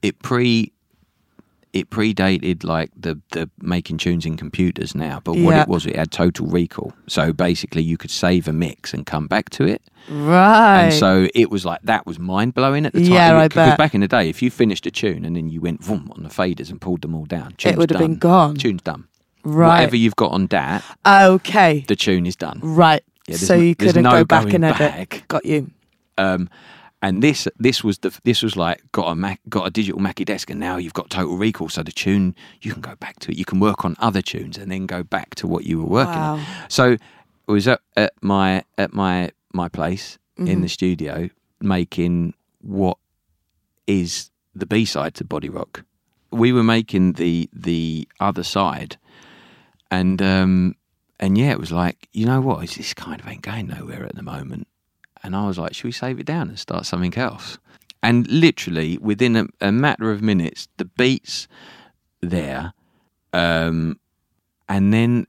it 0.00 0.18
pre, 0.22 0.72
it 1.74 1.88
predated 1.90 2.64
like 2.64 2.90
the 2.94 3.18
the 3.30 3.48
making 3.60 3.96
tunes 3.98 4.26
in 4.26 4.36
computers 4.36 4.94
now. 4.94 5.20
But 5.24 5.32
what 5.36 5.54
Yeah. 5.54 5.62
it 5.62 5.68
was, 5.68 5.86
it 5.86 5.96
had 5.96 6.10
total 6.10 6.46
recall. 6.46 6.92
So 7.08 7.32
basically, 7.32 7.82
you 7.82 7.96
could 7.96 8.10
save 8.10 8.46
a 8.48 8.52
mix 8.52 8.92
and 8.92 9.06
come 9.06 9.26
back 9.26 9.48
to 9.50 9.64
it. 9.64 9.82
Right. 10.10 10.84
And 10.84 10.92
so 10.94 11.28
it 11.34 11.50
was 11.50 11.64
like 11.64 11.80
that 11.82 12.06
was 12.06 12.18
mind 12.18 12.52
blowing 12.54 12.84
at 12.86 12.92
the 12.92 13.00
time. 13.02 13.12
Yeah, 13.12 13.38
I 13.38 13.48
Because 13.48 13.76
back 13.78 13.94
in 13.94 14.00
the 14.02 14.08
day, 14.08 14.28
if 14.28 14.42
you 14.42 14.50
finished 14.50 14.84
a 14.86 14.90
tune 14.90 15.24
and 15.24 15.34
then 15.36 15.48
you 15.48 15.60
went 15.62 15.82
vroom 15.82 16.10
on 16.14 16.22
the 16.24 16.28
faders 16.28 16.70
and 16.70 16.78
pulled 16.80 17.00
them 17.02 17.14
all 17.14 17.24
down, 17.26 17.54
tune's 17.56 17.76
would 17.78 17.90
have 17.90 17.98
been 18.00 18.16
gone. 18.18 18.56
Tune's 18.56 18.82
done. 18.82 19.04
Right. 19.44 19.78
Whatever 19.80 19.96
you've 19.96 20.16
got 20.16 20.32
on 20.32 20.46
that, 20.48 20.84
okay. 21.06 21.84
the 21.88 21.96
tune 21.96 22.26
is 22.26 22.36
done. 22.36 22.60
Right. 22.62 23.02
Yeah, 23.28 23.36
there's 23.36 23.46
so 23.46 23.56
no- 23.56 23.62
you 23.62 23.74
there's 23.74 23.92
couldn't 23.92 24.02
no 24.04 24.10
go 24.10 24.24
back 24.24 24.42
going 24.44 24.54
and 24.56 24.64
edit. 24.64 24.78
back. 24.78 25.24
Got 25.28 25.44
you. 25.46 25.70
Um, 26.18 26.48
and 27.00 27.20
this 27.22 27.48
this 27.58 27.82
was 27.82 27.98
the 27.98 28.16
this 28.24 28.42
was 28.42 28.54
like 28.56 28.80
got 28.92 29.06
a 29.08 29.14
Mac, 29.16 29.40
got 29.48 29.66
a 29.66 29.70
digital 29.70 30.00
Mackie 30.00 30.24
desk, 30.24 30.50
and 30.50 30.60
now 30.60 30.76
you've 30.76 30.94
got 30.94 31.10
total 31.10 31.36
recall. 31.36 31.68
So 31.68 31.82
the 31.82 31.90
tune 31.92 32.34
you 32.60 32.72
can 32.72 32.80
go 32.80 32.94
back 32.96 33.18
to 33.20 33.32
it. 33.32 33.38
You 33.38 33.44
can 33.44 33.58
work 33.60 33.84
on 33.84 33.96
other 33.98 34.22
tunes 34.22 34.56
and 34.56 34.70
then 34.70 34.86
go 34.86 35.02
back 35.02 35.34
to 35.36 35.46
what 35.48 35.64
you 35.64 35.78
were 35.80 35.86
working 35.88 36.14
Wow. 36.14 36.34
on. 36.36 36.44
So 36.68 36.92
it 36.92 37.00
was 37.46 37.66
at, 37.66 37.80
at 37.96 38.12
my 38.22 38.62
at 38.78 38.92
my 38.92 39.30
my 39.52 39.68
place 39.68 40.18
in 40.38 40.46
Mm-hmm. 40.46 40.62
the 40.62 40.68
studio 40.68 41.28
making 41.60 42.34
what 42.60 42.98
is 43.86 44.30
the 44.54 44.66
B 44.66 44.84
side 44.84 45.14
to 45.16 45.24
Body 45.24 45.48
Rock. 45.48 45.84
We 46.30 46.52
were 46.52 46.62
making 46.62 47.14
the 47.14 47.48
the 47.52 48.06
other 48.20 48.42
side, 48.44 48.96
and 49.92 50.20
um, 50.22 50.74
and 51.20 51.38
yeah, 51.38 51.52
it 51.52 51.60
was 51.60 51.70
like 51.70 52.08
you 52.12 52.26
know 52.26 52.40
what, 52.40 52.64
is 52.64 52.74
this 52.74 52.94
kind 52.94 53.20
of 53.20 53.28
ain't 53.28 53.42
going 53.42 53.68
nowhere 53.68 54.04
at 54.04 54.16
the 54.16 54.22
moment. 54.22 54.66
And 55.22 55.36
I 55.36 55.46
was 55.46 55.56
like, 55.56 55.72
should 55.72 55.84
we 55.84 55.92
save 55.92 56.18
it 56.18 56.26
down 56.26 56.48
and 56.48 56.58
start 56.58 56.84
something 56.84 57.16
else? 57.16 57.58
And 58.02 58.26
literally 58.26 58.98
within 58.98 59.36
a, 59.36 59.46
a 59.60 59.70
matter 59.70 60.10
of 60.10 60.20
minutes, 60.20 60.66
the 60.78 60.84
beats 60.84 61.46
there, 62.20 62.72
um, 63.32 64.00
and 64.68 64.92
then 64.92 65.28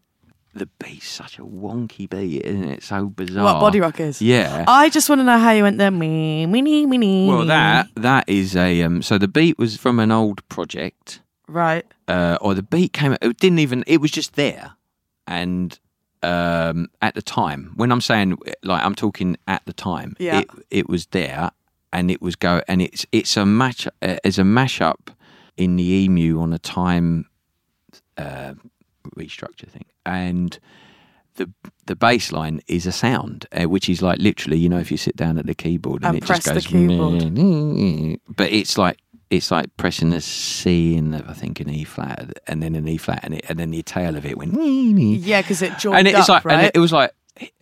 the 0.55 0.65
beat's 0.79 1.07
such 1.07 1.37
a 1.37 1.43
wonky 1.43 2.09
beat, 2.09 2.43
isn't 2.43 2.63
it? 2.63 2.83
So 2.83 3.07
bizarre. 3.07 3.43
What 3.43 3.59
body 3.59 3.79
rock 3.79 3.99
is? 3.99 4.21
Yeah. 4.21 4.65
I 4.67 4.89
just 4.89 5.09
want 5.09 5.19
to 5.19 5.25
know 5.25 5.37
how 5.37 5.51
you 5.51 5.61
went 5.61 5.77
there. 5.77 5.91
Me, 5.91 6.47
me, 6.47 6.61
me, 6.85 6.97
me. 6.97 7.27
Well, 7.27 7.45
that 7.45 7.89
that 7.95 8.27
is 8.27 8.55
a 8.55 8.81
um. 8.81 9.01
So 9.01 9.17
the 9.17 9.27
beat 9.27 9.59
was 9.59 9.77
from 9.77 9.99
an 9.99 10.11
old 10.11 10.47
project, 10.49 11.21
Right. 11.47 11.85
uh, 12.07 12.37
or 12.41 12.53
the 12.53 12.63
beat 12.63 12.93
came. 12.93 13.15
It 13.21 13.37
didn't 13.37 13.59
even. 13.59 13.83
It 13.87 13.99
was 14.01 14.11
just 14.11 14.35
there, 14.35 14.73
and 15.27 15.77
um, 16.21 16.87
at 17.01 17.15
the 17.15 17.21
time, 17.21 17.73
when 17.75 17.91
I'm 17.91 18.01
saying 18.01 18.37
like 18.63 18.83
I'm 18.83 18.95
talking 18.95 19.35
at 19.47 19.61
the 19.65 19.73
time, 19.73 20.15
Yeah. 20.19 20.39
it 20.39 20.47
it 20.69 20.89
was 20.89 21.07
there, 21.07 21.51
and 21.91 22.09
it 22.09 22.21
was 22.21 22.35
go, 22.35 22.61
and 22.67 22.81
it's 22.81 23.05
it's 23.11 23.35
a 23.37 23.45
match. 23.45 23.87
It's 24.01 24.37
a 24.37 24.43
mashup 24.43 25.09
in 25.57 25.75
the 25.75 25.83
Emu 25.83 26.39
on 26.41 26.53
a 26.53 26.59
time 26.59 27.25
uh, 28.17 28.53
restructure 29.17 29.67
thing, 29.69 29.85
and 30.05 30.57
the 31.35 31.49
the 31.87 31.95
bass 31.95 32.31
line 32.31 32.61
is 32.67 32.85
a 32.87 32.91
sound, 32.91 33.45
uh, 33.51 33.63
which 33.67 33.89
is 33.89 34.01
like 34.01 34.19
literally, 34.19 34.57
you 34.57 34.69
know, 34.69 34.79
if 34.79 34.89
you 34.91 34.97
sit 34.97 35.15
down 35.17 35.37
at 35.37 35.45
the 35.45 35.53
keyboard 35.55 36.03
and, 36.03 36.15
And 36.15 36.23
it 36.23 36.25
just 36.25 36.45
goes, 36.45 36.65
but 38.37 38.51
it's 38.51 38.77
like 38.77 38.97
it's 39.35 39.51
like 39.51 39.75
pressing 39.77 40.13
a 40.13 40.21
C 40.21 40.95
in 40.95 41.13
I 41.15 41.33
think 41.33 41.59
an 41.59 41.69
E 41.69 41.83
flat 41.83 42.31
and 42.47 42.61
then 42.61 42.75
an 42.75 42.87
E 42.87 42.97
flat 42.97 43.21
and 43.23 43.33
it, 43.35 43.45
and 43.49 43.57
then 43.59 43.71
the 43.71 43.81
tail 43.83 44.15
of 44.15 44.25
it 44.25 44.37
went 44.37 44.53
Yeah, 44.61 45.41
because 45.41 45.61
it 45.61 45.77
joined 45.77 45.99
and 45.99 46.07
it's 46.07 46.29
up, 46.29 46.29
like 46.29 46.45
right? 46.45 46.59
and 46.65 46.71
it 46.73 46.79
was 46.79 46.91
like 46.93 47.11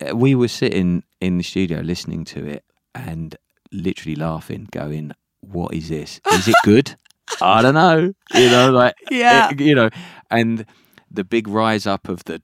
eh, 0.00 0.12
we 0.12 0.34
were 0.34 0.48
sitting 0.48 1.02
in 1.20 1.38
the 1.38 1.44
studio 1.44 1.80
listening 1.80 2.24
to 2.26 2.44
it 2.46 2.64
and 2.94 3.36
literally 3.72 4.16
laughing, 4.16 4.68
going, 4.70 5.12
"What 5.40 5.72
is 5.74 5.88
this? 5.88 6.20
Is 6.32 6.46
it 6.48 6.56
good? 6.62 6.94
I 7.40 7.62
don't 7.62 7.74
know." 7.74 8.12
You 8.34 8.50
know, 8.50 8.70
like 8.70 8.94
Yeah. 9.10 9.50
it- 9.50 9.60
you 9.60 9.74
know, 9.74 9.88
and 10.30 10.66
the 11.10 11.24
big 11.24 11.46
rise 11.48 11.86
up 11.86 12.08
of 12.08 12.24
the 12.24 12.42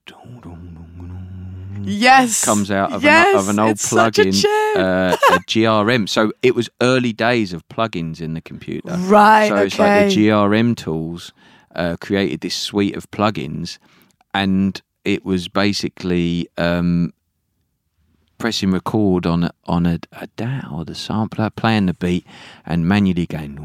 yes. 1.89 2.45
comes 2.45 2.71
out 2.71 2.93
of, 2.93 3.03
yes, 3.03 3.35
an, 3.35 3.39
of 3.41 3.49
an 3.49 3.59
old 3.59 3.71
it's 3.73 3.91
plugin, 3.93 4.45
uh, 4.77 5.17
a 5.31 5.39
GRM. 5.41 6.09
So 6.09 6.33
it 6.43 6.55
was 6.55 6.69
early 6.81 7.13
days 7.13 7.53
of 7.53 7.67
plugins 7.69 8.21
in 8.21 8.35
the 8.35 8.41
computer. 8.41 8.95
Right, 8.97 9.49
So 9.49 9.57
it's 9.57 9.79
like 9.79 10.09
the 10.09 10.17
GRM 10.29 10.77
tools 10.77 11.33
uh, 11.75 11.97
created 12.01 12.41
this 12.41 12.55
suite 12.55 12.97
of 12.97 13.11
plugins, 13.11 13.79
and 14.35 14.81
it 15.05 15.25
was 15.25 15.49
basically 15.49 16.49
um, 16.59 17.13
pressing 18.39 18.71
record 18.71 19.27
on 19.27 19.45
a, 19.45 19.51
on 19.67 19.87
a, 19.87 19.99
a 20.13 20.27
DAW 20.37 20.63
or 20.73 20.85
the 20.85 20.95
sampler, 20.95 21.51
playing 21.51 21.87
the 21.87 21.95
beat, 21.95 22.27
and 22.65 22.87
manually 22.87 23.27
going. 23.27 23.59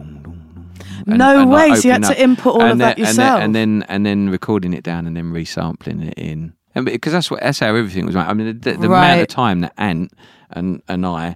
And- 1.05 1.17
No 1.17 1.41
and, 1.41 1.51
like, 1.51 1.71
way, 1.71 1.75
so 1.75 1.87
you 1.87 1.91
had 1.93 2.03
to 2.03 2.21
input 2.21 2.53
all 2.53 2.61
of 2.61 2.71
and 2.71 2.81
that 2.81 2.97
yourself? 2.97 3.41
And 3.41 3.55
then, 3.55 3.69
and 3.69 3.81
then 3.81 3.89
and 3.89 4.05
then 4.05 4.29
recording 4.29 4.73
it 4.73 4.83
down 4.83 5.07
and 5.07 5.15
then 5.15 5.31
resampling 5.31 6.07
it 6.07 6.13
in. 6.17 6.53
And 6.75 6.85
because 6.85 7.13
that's 7.13 7.29
what 7.29 7.41
that's 7.41 7.59
how 7.59 7.67
everything 7.75 8.05
was. 8.05 8.15
made. 8.15 8.21
I 8.21 8.33
mean, 8.33 8.59
the, 8.59 8.73
the 8.73 8.87
amount 8.87 9.21
of 9.21 9.27
time 9.27 9.61
that 9.61 9.73
Ant 9.77 10.11
and 10.51 10.81
and 10.87 11.05
I 11.05 11.35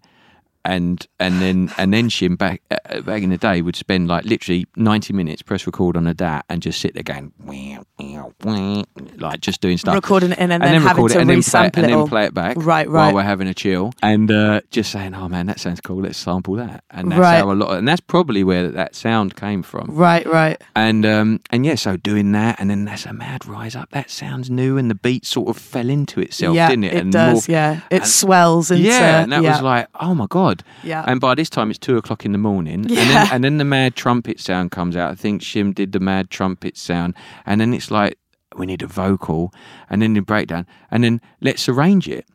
and 0.67 1.07
and 1.19 1.41
then 1.41 1.71
and 1.77 1.93
then 1.93 2.09
Shim 2.09 2.37
back 2.37 2.61
uh, 2.69 3.01
back 3.01 3.23
in 3.23 3.29
the 3.29 3.37
day 3.37 3.61
would 3.61 3.75
spend 3.75 4.07
like 4.09 4.25
literally 4.25 4.67
ninety 4.75 5.13
minutes 5.13 5.41
press 5.41 5.65
record 5.65 5.95
on 5.95 6.05
a 6.07 6.13
DAT 6.13 6.45
and 6.49 6.61
just 6.61 6.79
sit 6.81 6.93
there 6.93 7.03
going 7.03 7.31
"Wah, 7.43 7.83
wah, 7.97 8.29
wah," 8.43 8.83
like 9.17 9.39
just 9.39 9.61
doing 9.61 9.77
stuff, 9.77 9.95
Recording 9.95 10.31
it 10.33 10.39
in 10.39 10.51
and 10.51 10.61
then 10.61 10.81
having 10.81 11.07
to 11.07 11.13
it 11.17 11.21
and 11.21 11.29
then 11.29 11.41
play 11.41 11.67
it, 11.67 11.73
resample 11.73 11.83
and 11.83 11.93
then 11.93 12.07
play 12.07 12.25
it 12.25 12.33
back, 12.33 12.57
Right, 12.59 12.87
while 12.89 13.05
right. 13.05 13.15
we're 13.15 13.23
having 13.23 13.47
a 13.47 13.53
chill, 13.53 13.93
and 14.03 14.29
uh, 14.29 14.61
just 14.69 14.91
saying, 14.91 15.15
"Oh 15.15 15.29
man, 15.29 15.45
that 15.47 15.59
sounds 15.59 15.79
cool. 15.81 16.01
Let's 16.01 16.17
sample 16.17 16.55
that." 16.55 16.83
And 16.91 17.11
that's 17.11 17.19
Right. 17.19 17.37
how 17.37 17.51
a 17.51 17.53
lot, 17.53 17.77
and 17.77 17.87
that's 17.87 18.01
probably 18.01 18.43
where 18.43 18.67
that 18.69 18.93
sound 18.95 19.35
came 19.37 19.63
from. 19.63 19.87
Right, 19.89 20.25
right. 20.27 20.61
And 20.75 21.05
um, 21.05 21.39
and 21.49 21.65
yeah, 21.65 21.75
so 21.75 21.95
doing 21.95 22.33
that, 22.33 22.59
and 22.59 22.69
then 22.69 22.83
that's 22.85 23.05
a 23.05 23.13
mad 23.13 23.45
rise 23.45 23.75
up. 23.75 23.89
That 23.91 24.09
sounds 24.11 24.49
new, 24.49 24.77
and 24.77 24.91
the 24.91 24.95
beat 24.95 25.25
sort 25.25 25.47
of 25.47 25.57
fell 25.57 25.89
into 25.89 26.19
itself, 26.19 26.55
yeah, 26.55 26.67
didn't 26.69 26.83
it? 26.85 26.93
it 26.93 27.01
and 27.03 27.11
does. 27.13 27.45
morphed- 27.45 27.49
yeah, 27.49 27.81
it 27.89 28.01
and- 28.01 28.07
swells 28.07 28.69
into. 28.69 28.83
yeah, 28.83 29.21
and 29.23 29.31
that 29.31 29.43
yeah. 29.43 29.51
was 29.53 29.61
like, 29.61 29.87
oh 30.01 30.13
my 30.13 30.25
god. 30.29 30.56
Yeah. 30.83 31.03
And 31.07 31.19
by 31.19 31.35
this 31.35 31.49
time, 31.49 31.69
it's 31.69 31.79
two 31.79 31.97
o'clock 31.97 32.25
in 32.25 32.31
the 32.31 32.37
morning, 32.37 32.85
and 32.85 32.89
then 32.89 33.27
and 33.31 33.43
then 33.43 33.57
the 33.57 33.65
mad 33.65 33.95
trumpet 33.95 34.39
sound 34.39 34.71
comes 34.71 34.95
out. 34.95 35.11
I 35.11 35.15
think 35.15 35.41
Shim 35.41 35.73
did 35.73 35.91
the 35.91 35.99
mad 35.99 36.29
trumpet 36.29 36.77
sound, 36.77 37.15
and 37.45 37.59
then 37.61 37.73
it's 37.73 37.91
like 37.91 38.17
we 38.55 38.65
need 38.65 38.81
a 38.81 38.87
vocal, 38.87 39.53
and 39.89 40.01
then 40.01 40.13
the 40.13 40.21
breakdown, 40.21 40.65
and 40.91 41.03
then 41.03 41.21
let's 41.41 41.67
arrange 41.69 42.07
it. 42.07 42.25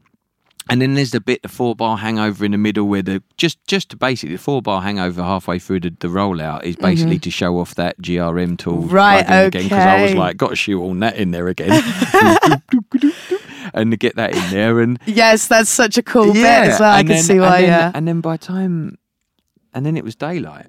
And 0.71 0.81
then 0.81 0.95
there's 0.95 1.11
the 1.11 1.21
bit, 1.21 1.43
the 1.43 1.49
four 1.49 1.75
bar 1.75 1.97
hangover 1.99 2.45
in 2.45 2.53
the 2.53 2.59
middle, 2.59 2.87
where 2.87 3.03
the 3.03 3.21
just 3.37 3.59
just 3.67 3.89
to 3.91 3.97
basically 3.97 4.37
the 4.37 4.43
four 4.43 4.63
bar 4.63 4.81
hangover 4.81 5.21
halfway 5.21 5.59
through 5.59 5.81
the, 5.81 5.91
the 5.91 6.07
rollout 6.07 6.63
is 6.63 6.77
basically 6.77 7.19
to 7.19 7.31
show 7.33 7.59
off 7.59 7.75
that 7.75 8.01
GRM 8.01 8.57
tool 8.57 8.83
Mm-hmm. 8.83 8.95
Right, 8.95 9.27
plugin 9.27 9.47
again 9.49 9.63
because 9.65 9.87
I 9.87 10.03
was 10.05 10.15
like, 10.15 10.37
got 10.37 10.51
to 10.51 10.57
shoot 10.57 10.81
all 10.81 10.95
that 10.95 11.17
in 11.17 11.33
there 11.33 11.49
again, 11.49 11.71
and 13.75 13.91
to 13.91 13.97
get 13.97 14.17
that 14.17 14.35
in 14.35 14.51
there, 14.51 14.81
and 14.81 14.99
Yes, 15.07 15.49
that's 15.49 15.71
such 15.71 15.99
a 15.99 16.03
cool 16.03 16.33
bit 16.33 16.45
as 16.45 16.81
well. 16.81 16.93
I 16.93 17.01
and 17.01 17.09
can 17.09 17.23
see 17.23 17.39
why. 17.39 17.59
And 17.59 17.65
then, 17.65 17.69
yeah. 17.69 17.93
and 17.95 18.09
then 18.09 18.21
by 18.21 18.37
time, 18.37 18.99
and 19.75 19.85
then 19.87 19.97
it 19.97 20.05
was 20.05 20.15
daylight, 20.15 20.67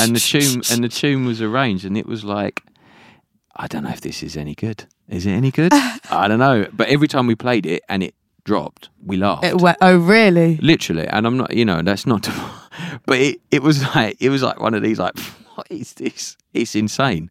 and 0.00 0.14
the 0.14 0.20
tune 0.20 0.62
and 0.70 0.84
the 0.84 0.88
tune 0.88 1.24
was 1.26 1.40
arranged, 1.40 1.84
and 1.84 1.96
it 1.96 2.06
was 2.06 2.24
like, 2.24 2.62
I 3.56 3.66
don't 3.66 3.82
know 3.84 3.90
if 3.90 4.00
this 4.00 4.22
is 4.22 4.36
any 4.36 4.54
good. 4.54 4.84
Is 5.08 5.26
it 5.26 5.32
any 5.32 5.50
good? 5.50 5.72
I 6.10 6.28
don't 6.28 6.38
know. 6.38 6.66
But 6.72 6.88
every 6.88 7.08
time 7.08 7.26
we 7.26 7.34
played 7.34 7.66
it 7.66 7.82
and 7.88 8.02
it 8.02 8.14
dropped, 8.44 8.88
we 9.04 9.16
laughed. 9.16 9.44
It 9.44 9.60
went, 9.60 9.78
oh, 9.80 9.96
really? 9.96 10.56
Literally, 10.58 11.06
and 11.08 11.26
I'm 11.26 11.36
not, 11.36 11.52
you 11.52 11.64
know, 11.64 11.82
that's 11.82 12.06
not, 12.06 12.28
but 13.06 13.18
it, 13.18 13.40
it 13.50 13.62
was 13.62 13.82
like 13.94 14.16
it 14.20 14.30
was 14.30 14.42
like 14.42 14.60
one 14.60 14.74
of 14.74 14.82
these 14.82 14.98
like, 14.98 15.18
what 15.54 15.66
is 15.70 15.94
this? 15.94 16.36
It's 16.54 16.74
insane, 16.74 17.30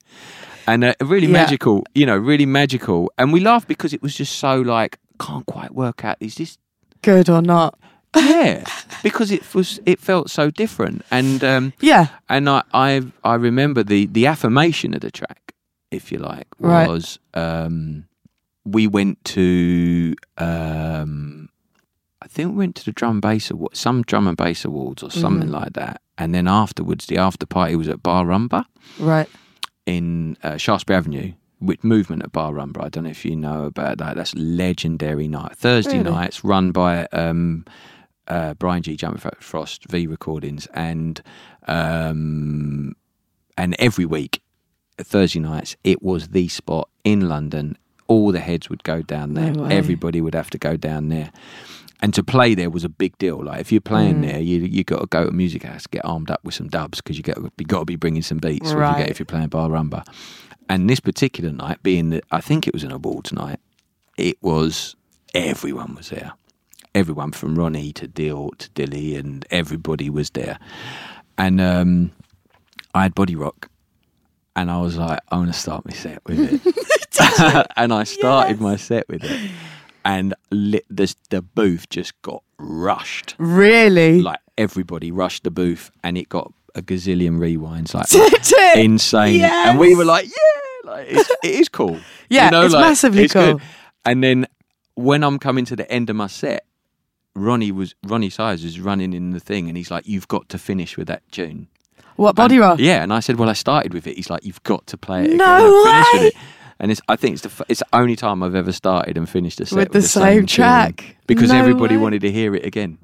and 0.67 0.83
uh, 0.83 0.93
really 1.01 1.27
Yeah. 1.27 1.33
magical, 1.43 1.83
you 1.95 2.05
know, 2.05 2.17
really 2.17 2.45
magical, 2.45 3.11
and 3.17 3.31
we 3.33 3.39
laughed 3.39 3.67
because 3.67 3.93
it 3.93 4.01
was 4.01 4.15
just 4.15 4.37
so 4.39 4.59
like 4.61 4.97
can't 5.19 5.45
quite 5.45 5.73
work 5.73 6.03
out. 6.05 6.17
Is 6.19 6.35
this 6.35 6.57
Good 7.01 7.29
or 7.29 7.41
not? 7.41 7.77
yeah, 8.15 8.63
because 9.03 9.31
it 9.31 9.53
was 9.55 9.79
it 9.85 9.99
felt 9.99 10.29
so 10.29 10.49
different, 10.51 11.03
and 11.11 11.43
um, 11.43 11.73
Yeah. 11.81 12.07
and 12.29 12.49
I 12.49 12.61
I 12.73 13.01
I 13.23 13.35
remember 13.35 13.83
the 13.83 14.05
the 14.07 14.25
affirmation 14.27 14.93
of 14.93 15.01
the 15.01 15.11
track, 15.11 15.53
if 15.91 16.11
you 16.11 16.17
like, 16.19 16.47
Right. 16.59 16.87
was 16.87 17.19
um, 17.33 18.05
we 18.65 18.87
went 18.87 19.23
to 19.35 20.15
um, 20.37 21.49
I 22.21 22.27
think 22.27 22.51
we 22.51 22.57
went 22.57 22.75
to 22.77 22.85
the 22.85 22.91
drum 22.91 23.11
and 23.11 23.21
bass 23.21 23.51
award, 23.51 23.75
some 23.77 24.01
drum 24.01 24.27
and 24.27 24.35
bass 24.37 24.65
awards 24.65 25.03
or 25.03 25.11
something 25.11 25.49
Mm. 25.49 25.59
like 25.61 25.73
that, 25.73 26.01
and 26.17 26.33
then 26.33 26.47
afterwards 26.47 27.05
the 27.05 27.17
after 27.17 27.45
party 27.45 27.75
was 27.75 27.87
at 27.87 28.01
Bar 28.03 28.25
Rumba 28.25 28.65
Right. 28.99 29.29
In 29.87 30.37
uh, 30.43 30.57
Shaftesbury 30.57 30.97
Avenue. 30.97 31.33
With 31.59 31.83
movement 31.83 32.21
at 32.21 32.31
Bar 32.31 32.53
Rumba, 32.53 32.83
I 32.83 32.89
don't 32.89 33.05
know 33.05 33.09
if 33.09 33.25
you 33.25 33.35
know 33.35 33.63
about 33.63 33.97
that. 33.97 34.15
That's 34.15 34.35
legendary 34.35 35.27
night. 35.27 35.55
Thursday 35.57 35.97
Really? 35.97 36.11
nights 36.11 36.43
run 36.43 36.71
by 36.71 37.07
um, 37.07 37.65
uh, 38.27 38.53
Bryan 38.53 38.83
Gee 38.83 38.95
Jumping 38.95 39.31
Frost 39.39 39.85
V 39.89 40.05
Recordings, 40.05 40.67
and 40.75 41.19
um, 41.67 42.95
and 43.57 43.75
every 43.79 44.05
week 44.05 44.43
Thursday 44.99 45.39
nights 45.39 45.75
it 45.83 46.03
was 46.03 46.27
the 46.27 46.47
spot 46.47 46.89
in 47.03 47.27
London. 47.27 47.75
All 48.07 48.31
the 48.31 48.39
heads 48.39 48.69
would 48.69 48.83
go 48.83 49.01
down 49.01 49.33
there. 49.33 49.51
No. 49.51 49.65
Everybody 49.65 50.21
would 50.21 50.35
have 50.35 50.51
to 50.51 50.59
go 50.59 50.77
down 50.77 51.09
there. 51.09 51.31
And 51.99 52.13
to 52.13 52.23
play 52.23 52.53
there 52.53 52.69
was 52.69 52.83
a 52.83 52.89
big 52.89 53.17
deal. 53.17 53.43
Like 53.43 53.59
if 53.59 53.71
you're 53.71 53.81
playing 53.81 54.21
Mm. 54.21 54.27
there, 54.31 54.39
you 54.39 54.59
you 54.61 54.83
got 54.83 54.99
to 55.01 55.07
go 55.07 55.25
to 55.25 55.31
music 55.31 55.63
house, 55.63 55.87
get 55.87 56.05
armed 56.05 56.29
up 56.29 56.43
with 56.43 56.53
some 56.53 56.67
dubs 56.69 57.01
because 57.01 57.17
you 57.17 57.23
got 57.23 57.37
you 57.37 57.65
got 57.65 57.79
to 57.79 57.85
be 57.85 57.95
bringing 57.95 58.21
some 58.21 58.37
beats. 58.37 58.67
If, 58.69 58.75
you 58.75 58.81
Right. 58.81 58.97
get, 58.97 59.09
if 59.09 59.19
you're 59.19 59.25
playing 59.25 59.47
bar 59.47 59.69
rumba, 59.69 60.03
and 60.69 60.87
this 60.89 60.99
particular 60.99 61.51
night, 61.51 61.81
being 61.81 62.11
that 62.11 62.23
I 62.31 62.39
think 62.41 62.67
it 62.67 62.73
was 62.73 62.83
an 62.83 62.91
awards 62.91 63.31
night, 63.33 63.59
it 64.17 64.37
was 64.43 64.95
everyone 65.33 65.95
was 65.95 66.09
there. 66.09 66.33
Everyone 66.93 67.31
from 67.31 67.55
Roni 67.57 67.93
to 67.95 68.07
Dill 68.07 68.51
to 68.59 68.69
Dilly, 68.71 69.15
and 69.15 69.45
everybody 69.49 70.09
was 70.09 70.29
there. 70.31 70.59
And 71.37 71.59
um, 71.61 72.11
I 72.93 73.03
had 73.03 73.15
Body 73.15 73.35
Rock, 73.35 73.69
and 74.55 74.69
I 74.71 74.79
was 74.81 74.97
like, 74.97 75.19
I 75.31 75.37
want 75.37 75.51
to 75.53 75.59
start 75.59 75.85
my 75.85 75.93
set 75.93 76.21
with 76.25 76.39
it. 76.39 76.61
and 77.77 77.91
I 77.93 78.03
started 78.03 78.61
my 78.61 78.75
set 78.75 79.07
with 79.09 79.23
it, 79.23 79.51
and 80.07 80.33
lit 80.49 80.85
this, 80.89 81.15
the 81.29 81.41
booth 81.43 81.89
just 81.89 82.19
got 82.23 82.41
rushed. 82.57 83.35
Really? 83.37 84.21
Like 84.21 84.39
everybody 84.57 85.11
rushed 85.11 85.43
the 85.43 85.51
booth, 85.51 85.91
and 86.03 86.17
it 86.17 86.29
got 86.29 86.51
a 86.73 86.81
gazillion 86.81 87.37
rewinds, 87.37 87.93
like 87.93 88.07
insane. 88.77 89.35
Yes. 89.41 89.67
And 89.67 89.77
we 89.79 89.95
were 89.95 90.05
like, 90.05 90.25
yeah, 90.25 90.91
like 90.91 91.07
it's, 91.09 91.29
it 91.43 91.55
is 91.55 91.69
cool. 91.69 91.99
Yeah, 92.29 92.45
you 92.45 92.51
know, 92.51 92.61
it's 92.65 92.73
like, 92.73 92.85
massively 92.85 93.23
it's 93.23 93.33
good. 93.33 93.59
cool. 93.59 93.67
And 94.05 94.23
then 94.23 94.47
when 94.95 95.23
I'm 95.23 95.39
coming 95.39 95.65
to 95.65 95.75
the 95.75 95.89
end 95.91 96.09
of 96.09 96.15
my 96.15 96.27
set, 96.27 96.65
Roni 97.35 97.71
was 97.71 97.93
Roni 98.05 98.31
Size 98.31 98.63
is 98.63 98.79
running 98.79 99.13
in 99.13 99.31
the 99.31 99.39
thing, 99.39 99.67
and 99.67 99.77
he's 99.77 99.91
like, 99.91 100.07
"You've 100.07 100.27
got 100.27 100.49
to 100.49 100.57
finish 100.57 100.97
with 100.97 101.07
that 101.07 101.21
tune." 101.31 101.67
What 102.15 102.35
body 102.35 102.55
And- 102.55 102.61
rock? 102.61 102.79
Yeah, 102.79 103.03
and 103.03 103.13
I 103.13 103.19
said, 103.19 103.37
"Well, 103.37 103.49
I 103.49 103.53
started 103.53 103.93
with 103.93 104.07
it." 104.07 104.15
He's 104.15 104.29
like, 104.29 104.43
"You've 104.43 104.63
got 104.63 104.87
to 104.87 104.97
play 104.97 105.25
it 105.25 105.35
No 105.35 105.83
finish 105.85 106.33
way! 106.33 106.41
With 106.79 106.81
it." 106.81 106.83
And 106.83 106.91
it's, 106.91 107.01
I 107.07 107.15
think 107.15 107.33
it's 107.33 107.43
the 107.43 107.65
it's 107.69 107.79
the 107.79 107.87
only 107.97 108.15
time 108.15 108.43
I've 108.43 108.55
ever 108.55 108.71
started 108.71 109.17
and 109.17 109.27
finished 109.29 109.59
a 109.61 109.65
set 109.65 109.75
With 109.77 109.93
with, 109.93 110.03
the 110.03 110.07
same 110.07 110.41
tune 110.41 110.47
track. 110.47 111.17
because 111.27 111.51
No 111.51 111.57
everybody 111.59 111.95
way. 111.97 112.01
wanted 112.03 112.21
to 112.21 112.31
hear 112.31 112.55
it 112.55 112.65
again. 112.65 112.97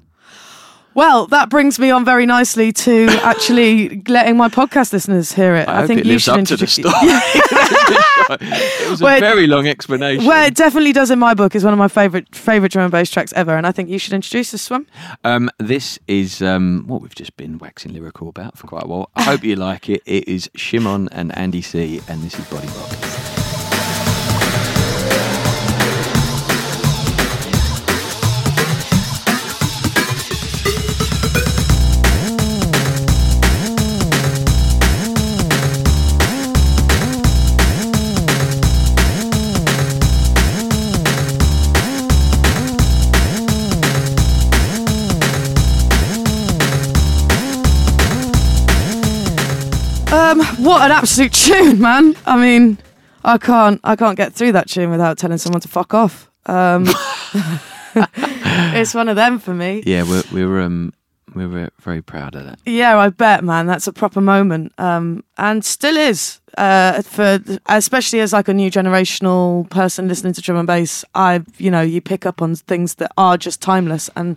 Well, 0.96 1.26
that 1.26 1.48
brings 1.50 1.80
me 1.80 1.90
on 1.90 2.04
very 2.04 2.24
nicely 2.24 2.70
to 2.72 3.06
actually 3.24 4.00
letting 4.06 4.36
my 4.36 4.48
podcast 4.48 4.92
listeners 4.92 5.32
hear 5.32 5.56
it. 5.56 5.66
I, 5.68 5.78
hope 5.80 5.88
think 5.88 6.00
it 6.00 6.06
you 6.06 6.12
lives 6.12 6.22
should 6.22 6.38
up 6.38 6.44
to 6.46 6.56
the 6.56 6.62
introduce. 6.64 6.74
story. 6.74 6.94
it 8.84 8.90
was 8.90 9.00
a 9.00 9.04
Well, 9.04 9.18
very 9.18 9.48
long 9.48 9.66
explanation. 9.66 10.24
Well, 10.24 10.46
it 10.46 10.54
definitely 10.54 10.92
does 10.92 11.10
in 11.10 11.18
my 11.18 11.34
book. 11.34 11.56
Is 11.56 11.64
one 11.64 11.72
of 11.72 11.78
my 11.80 11.88
favorite 11.88 12.32
favorite 12.32 12.70
drum 12.70 12.84
and 12.84 12.92
bass 12.92 13.10
tracks 13.10 13.32
ever, 13.34 13.56
and 13.56 13.66
I 13.66 13.72
think 13.72 13.88
you 13.88 13.98
should 13.98 14.12
introduce 14.12 14.52
this 14.52 14.70
one. 14.70 14.86
Um, 15.24 15.50
this 15.58 15.98
is 16.06 16.40
um, 16.42 16.84
what 16.86 17.02
we've 17.02 17.14
just 17.14 17.36
been 17.36 17.58
waxing 17.58 17.92
lyrical 17.92 18.28
about 18.28 18.56
for 18.56 18.68
quite 18.68 18.84
a 18.84 18.86
while. 18.86 19.10
I 19.16 19.22
hope 19.24 19.42
you 19.42 19.56
like 19.56 19.88
it. 19.90 20.00
It 20.06 20.28
is 20.28 20.48
Shimon 20.54 21.08
and 21.10 21.36
Andy 21.36 21.60
C, 21.62 22.00
and 22.06 22.22
this 22.22 22.38
is 22.38 22.44
Body 22.48 22.68
Rock. 22.68 23.33
Um, 50.34 50.64
what 50.64 50.82
an 50.82 50.90
absolute 50.90 51.32
tune, 51.32 51.80
man! 51.80 52.16
I 52.26 52.36
mean, 52.36 52.78
I 53.22 53.38
can't 53.38 53.80
I 53.84 53.94
can't 53.94 54.16
get 54.16 54.32
through 54.32 54.50
that 54.52 54.68
tune 54.68 54.90
without 54.90 55.16
telling 55.16 55.38
someone 55.38 55.60
to 55.60 55.68
fuck 55.68 55.94
off. 55.94 56.28
Um, 56.46 56.86
it's 58.74 58.94
one 58.94 59.08
of 59.08 59.14
them 59.14 59.38
for 59.38 59.54
me. 59.54 59.84
Yeah, 59.86 60.02
we're 60.02 60.24
we 60.32 60.44
were 60.44 60.60
um, 60.60 60.92
we 61.36 61.46
were 61.46 61.70
very 61.78 62.02
proud 62.02 62.34
of 62.34 62.46
that. 62.46 62.58
Yeah, 62.66 62.98
I 62.98 63.10
bet, 63.10 63.44
man. 63.44 63.66
That's 63.66 63.86
a 63.86 63.92
proper 63.92 64.20
moment, 64.20 64.72
um, 64.76 65.22
and 65.38 65.64
still 65.64 65.96
is. 65.96 66.40
Uh, 66.58 67.02
for 67.02 67.40
especially 67.66 68.20
as 68.20 68.32
like 68.32 68.48
a 68.48 68.54
new 68.54 68.70
generational 68.72 69.68
person 69.70 70.08
listening 70.08 70.32
to 70.32 70.40
drum 70.40 70.58
and 70.58 70.66
bass, 70.66 71.04
I, 71.14 71.42
you 71.58 71.70
know, 71.70 71.82
you 71.82 72.00
pick 72.00 72.26
up 72.26 72.42
on 72.42 72.56
things 72.56 72.96
that 72.96 73.12
are 73.16 73.36
just 73.36 73.62
timeless, 73.62 74.10
and 74.16 74.36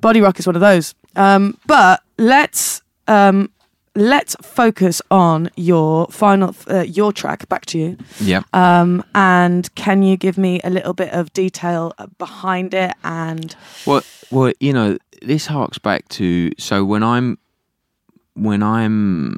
body 0.00 0.22
rock 0.22 0.38
is 0.38 0.46
one 0.46 0.56
of 0.56 0.60
those. 0.60 0.94
Um, 1.16 1.58
but 1.66 2.02
let's 2.16 2.80
um, 3.08 3.50
let's 3.98 4.36
focus 4.40 5.02
on 5.10 5.50
your 5.56 6.06
final 6.06 6.54
uh, 6.70 6.80
your 6.80 7.12
track. 7.12 7.48
Back 7.48 7.66
to 7.66 7.78
you. 7.78 7.96
Yeah. 8.20 8.42
Um, 8.52 9.04
and 9.14 9.72
can 9.74 10.02
you 10.02 10.16
give 10.16 10.38
me 10.38 10.60
a 10.64 10.70
little 10.70 10.94
bit 10.94 11.12
of 11.12 11.32
detail 11.32 11.92
behind 12.16 12.72
it? 12.74 12.94
And 13.04 13.54
Well, 13.86 14.02
well, 14.30 14.52
you 14.60 14.72
know, 14.72 14.98
this 15.20 15.46
harks 15.46 15.78
back 15.78 16.08
to 16.10 16.52
so 16.58 16.84
when 16.84 17.02
I'm 17.02 17.38
when 18.34 18.62
I'm 18.62 19.36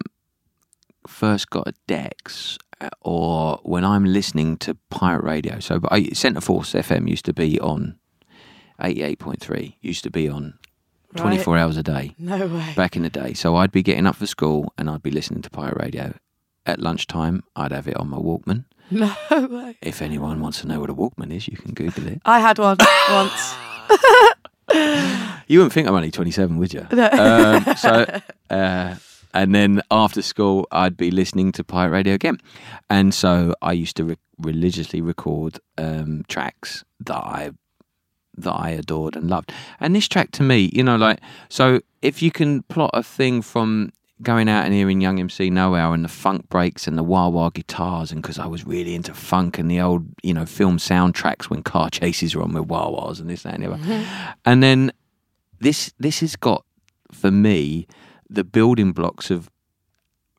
first 1.07 1.51
got 1.51 1.69
a 1.69 1.75
Dex, 1.87 2.59
uh, 2.81 2.91
or 3.01 3.61
when 3.63 3.85
I'm 3.85 4.05
listening 4.05 4.57
to 4.59 4.77
pirate 4.91 5.25
radio. 5.25 5.59
So, 5.61 5.81
but 5.81 5.93
I, 5.93 6.03
Centreforce 6.03 6.79
FM 6.79 7.09
used 7.09 7.25
to 7.25 7.33
be 7.33 7.59
on 7.61 7.99
eighty 8.83 9.03
eight 9.03 9.19
point 9.19 9.41
three. 9.41 9.79
Used 9.81 10.05
to 10.05 10.11
be 10.11 10.29
on 10.29 10.59
24 11.17 11.59
hours 11.59 11.77
a 11.77 11.83
day 11.83 12.15
No 12.19 12.47
way. 12.47 12.73
back 12.77 12.95
in 12.97 13.03
the 13.03 13.11
day. 13.11 13.35
So 13.35 13.57
I'd 13.57 13.73
be 13.73 13.83
getting 13.83 14.07
up 14.07 14.17
for 14.17 14.27
school 14.27 14.73
and 14.79 14.89
I'd 14.89 15.03
be 15.03 15.11
listening 15.11 15.43
to 15.43 15.51
pirate 15.51 15.77
radio. 15.83 16.15
At 16.67 16.79
lunchtime, 16.81 17.43
I'd 17.57 17.73
have 17.73 17.89
it 17.89 17.97
on 17.97 18.09
my 18.09 18.19
Walkman. 18.19 18.65
No 18.93 19.15
way. 19.31 19.77
If 19.83 20.03
anyone 20.03 20.41
wants 20.41 20.61
to 20.63 20.67
know 20.67 20.81
what 20.81 20.91
a 20.91 20.95
Walkman 20.95 21.33
is, 21.33 21.47
you 21.47 21.57
can 21.57 21.75
Google 21.75 22.09
it. 22.09 22.21
I 22.25 22.41
had 22.41 22.59
one 22.59 22.77
once. 23.11 23.55
You 25.49 25.59
wouldn't 25.59 25.73
think 25.73 25.89
I'm 25.89 25.95
only 25.95 26.11
27, 26.13 26.59
would 26.59 26.73
you? 26.73 26.87
No. 26.93 27.09
um, 27.67 27.77
so, 27.77 28.07
uh, 28.51 28.95
and 29.35 29.55
then 29.55 29.81
after 29.91 30.23
school, 30.23 30.67
I'd 30.71 30.97
be 30.97 31.11
listening 31.11 31.51
to 31.53 31.65
pirate 31.65 31.91
radio 31.91 32.15
again. 32.15 32.39
And 32.89 33.13
so 33.15 33.55
I 33.63 33.73
used 33.73 33.97
to 33.97 34.05
re- 34.05 34.17
religiously 34.39 35.01
record 35.01 35.59
um, 35.79 36.25
tracks 36.29 36.85
that 37.01 37.17
I 37.17 37.51
that 38.41 38.53
I 38.53 38.71
adored 38.71 39.17
and 39.17 39.29
loved. 39.29 39.53
And 39.79 39.95
this 39.95 40.09
track 40.09 40.31
to 40.33 40.43
me, 40.43 40.71
you 40.73 40.83
know, 40.83 40.97
like 40.97 41.21
so 41.49 41.81
if 42.03 42.23
you 42.23 42.31
can 42.31 42.63
plot 42.65 42.91
a 42.95 43.03
thing 43.03 43.43
from 43.43 43.93
going 44.23 44.49
out 44.49 44.65
and 44.65 44.75
hearing 44.75 45.01
Young 45.01 45.19
MC 45.19 45.51
Nowhere 45.51 45.93
and 45.95 46.05
the 46.05 46.09
funk 46.09 46.49
breaks 46.49 46.87
and 46.87 46.99
the 46.99 47.03
wah 47.03 47.29
wah 47.29 47.51
guitars 47.51 48.13
and 48.13 48.23
because 48.23 48.39
I 48.39 48.47
was 48.47 48.67
really 48.67 48.95
into 48.95 49.15
funk 49.15 49.59
and 49.59 49.71
the 49.71 49.81
old, 49.81 50.07
you 50.23 50.35
know, 50.35 50.47
film 50.47 50.79
soundtracks 50.79 51.45
when 51.45 51.63
car 51.63 51.91
chases 51.91 52.35
were 52.35 52.43
on 52.43 52.53
with 52.53 52.67
wah 52.67 52.91
wahs 52.91 53.21
and 53.21 53.31
this, 53.31 53.45
that 53.45 53.55
and 53.55 53.65
the 53.65 53.73
other. 53.73 53.83
Mm-hmm. 53.83 54.31
And 54.45 54.63
then 54.63 54.93
this 55.61 55.93
this 55.99 56.21
has 56.21 56.37
got 56.37 56.65
for 57.11 57.31
me 57.31 57.87
the 58.29 58.45
building 58.45 58.93
blocks 58.93 59.31
of 59.31 59.51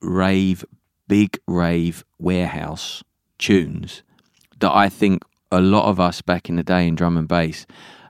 rave, 0.01 0.63
big 1.07 1.39
rave 1.47 2.03
warehouse 2.19 3.03
tunes 3.37 4.03
that 4.59 4.71
I 4.71 4.89
think 4.89 5.23
a 5.51 5.61
lot 5.61 5.85
of 5.89 5.99
us 5.99 6.21
back 6.21 6.49
in 6.49 6.55
the 6.55 6.63
day 6.63 6.87
in 6.87 6.95
drum 6.95 7.17
and 7.17 7.27
bass, 7.27 7.65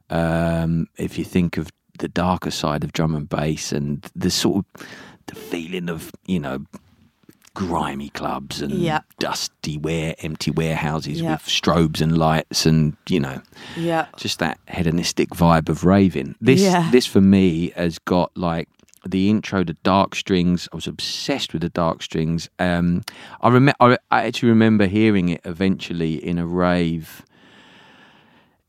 um, 0.10 0.88
if 0.98 1.18
you 1.18 1.24
think 1.26 1.58
of 1.58 1.70
the 2.00 2.08
darker 2.08 2.52
side 2.52 2.84
of 2.84 2.94
drum 2.94 3.16
and 3.16 3.30
bass 3.30 3.72
and 3.72 4.10
the 4.16 4.30
sort 4.32 4.66
of 4.76 4.88
the 5.28 5.36
feeling 5.36 5.90
of 5.90 6.12
you 6.26 6.40
know 6.40 6.66
grimy 7.54 8.10
clubs 8.10 8.62
and 8.62 8.72
Yeah. 8.72 9.02
dusty 9.20 9.78
ware 9.78 10.16
empty 10.20 10.52
warehouses 10.52 11.20
Yeah. 11.22 11.34
with 11.34 11.42
strobes 11.42 12.02
and 12.02 12.18
lights 12.18 12.66
and 12.66 12.96
you 13.10 13.20
know 13.20 13.42
Yeah. 13.76 14.06
just 14.18 14.40
that 14.40 14.58
hedonistic 14.70 15.30
vibe 15.32 15.68
of 15.70 15.84
raving. 15.84 16.36
This 16.42 16.62
Yeah. 16.62 16.90
this 16.92 17.06
for 17.06 17.22
me 17.22 17.72
has 17.76 18.00
got 18.00 18.32
like 18.38 18.70
the 19.06 19.30
intro, 19.30 19.64
the 19.64 19.76
dark 19.84 20.16
strings. 20.16 20.70
I 20.72 20.76
was 20.76 20.88
obsessed 20.88 21.54
with 21.54 21.64
the 21.64 21.70
dark 21.70 22.04
strings. 22.04 22.50
Um, 22.60 23.02
I 23.42 23.50
remember. 23.50 23.76
I, 23.80 23.98
I 24.12 24.26
actually 24.28 24.50
remember 24.50 24.86
hearing 24.86 25.30
it 25.30 25.42
eventually 25.44 26.24
in 26.24 26.38
a 26.38 26.46
rave 26.46 27.26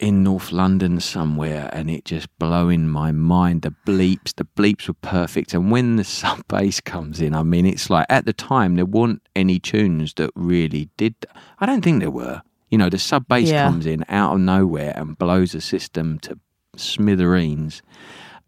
in 0.03 0.23
North 0.25 0.51
London 0.53 0.99
somewhere, 1.01 1.71
and 1.73 1.89
it 1.89 2.05
just 2.05 2.29
blowing 2.39 2.89
my 2.89 3.13
mind. 3.13 3.63
The 3.63 3.75
bleeps, 3.87 4.35
the 4.35 4.45
bleeps 4.57 4.89
were 4.89 4.95
perfect, 4.95 5.55
and 5.55 5.71
when 5.71 5.97
the 5.97 6.05
sub 6.19 6.47
bass 6.49 6.81
comes 6.81 7.21
in, 7.21 7.35
I 7.35 7.43
mean, 7.45 7.65
it's 7.65 7.89
like 7.89 8.07
at 8.11 8.27
the 8.27 8.33
time 8.33 8.75
there 8.75 8.85
weren't 8.85 9.23
any 9.37 9.59
tunes 9.61 10.13
that 10.15 10.31
really 10.35 10.91
did. 10.97 11.15
I 11.61 11.67
don't 11.67 11.83
think 11.83 12.01
there 12.01 12.11
were. 12.11 12.43
You 12.69 12.79
know, 12.79 12.89
the 12.91 12.99
sub 12.99 13.29
bass 13.29 13.49
Yeah. 13.49 13.65
comes 13.69 13.87
in 13.87 14.05
out 14.09 14.35
of 14.35 14.41
nowhere 14.41 14.93
and 14.97 15.17
blows 15.17 15.53
the 15.53 15.61
system 15.61 16.19
to 16.21 16.39
smithereens. 16.77 17.81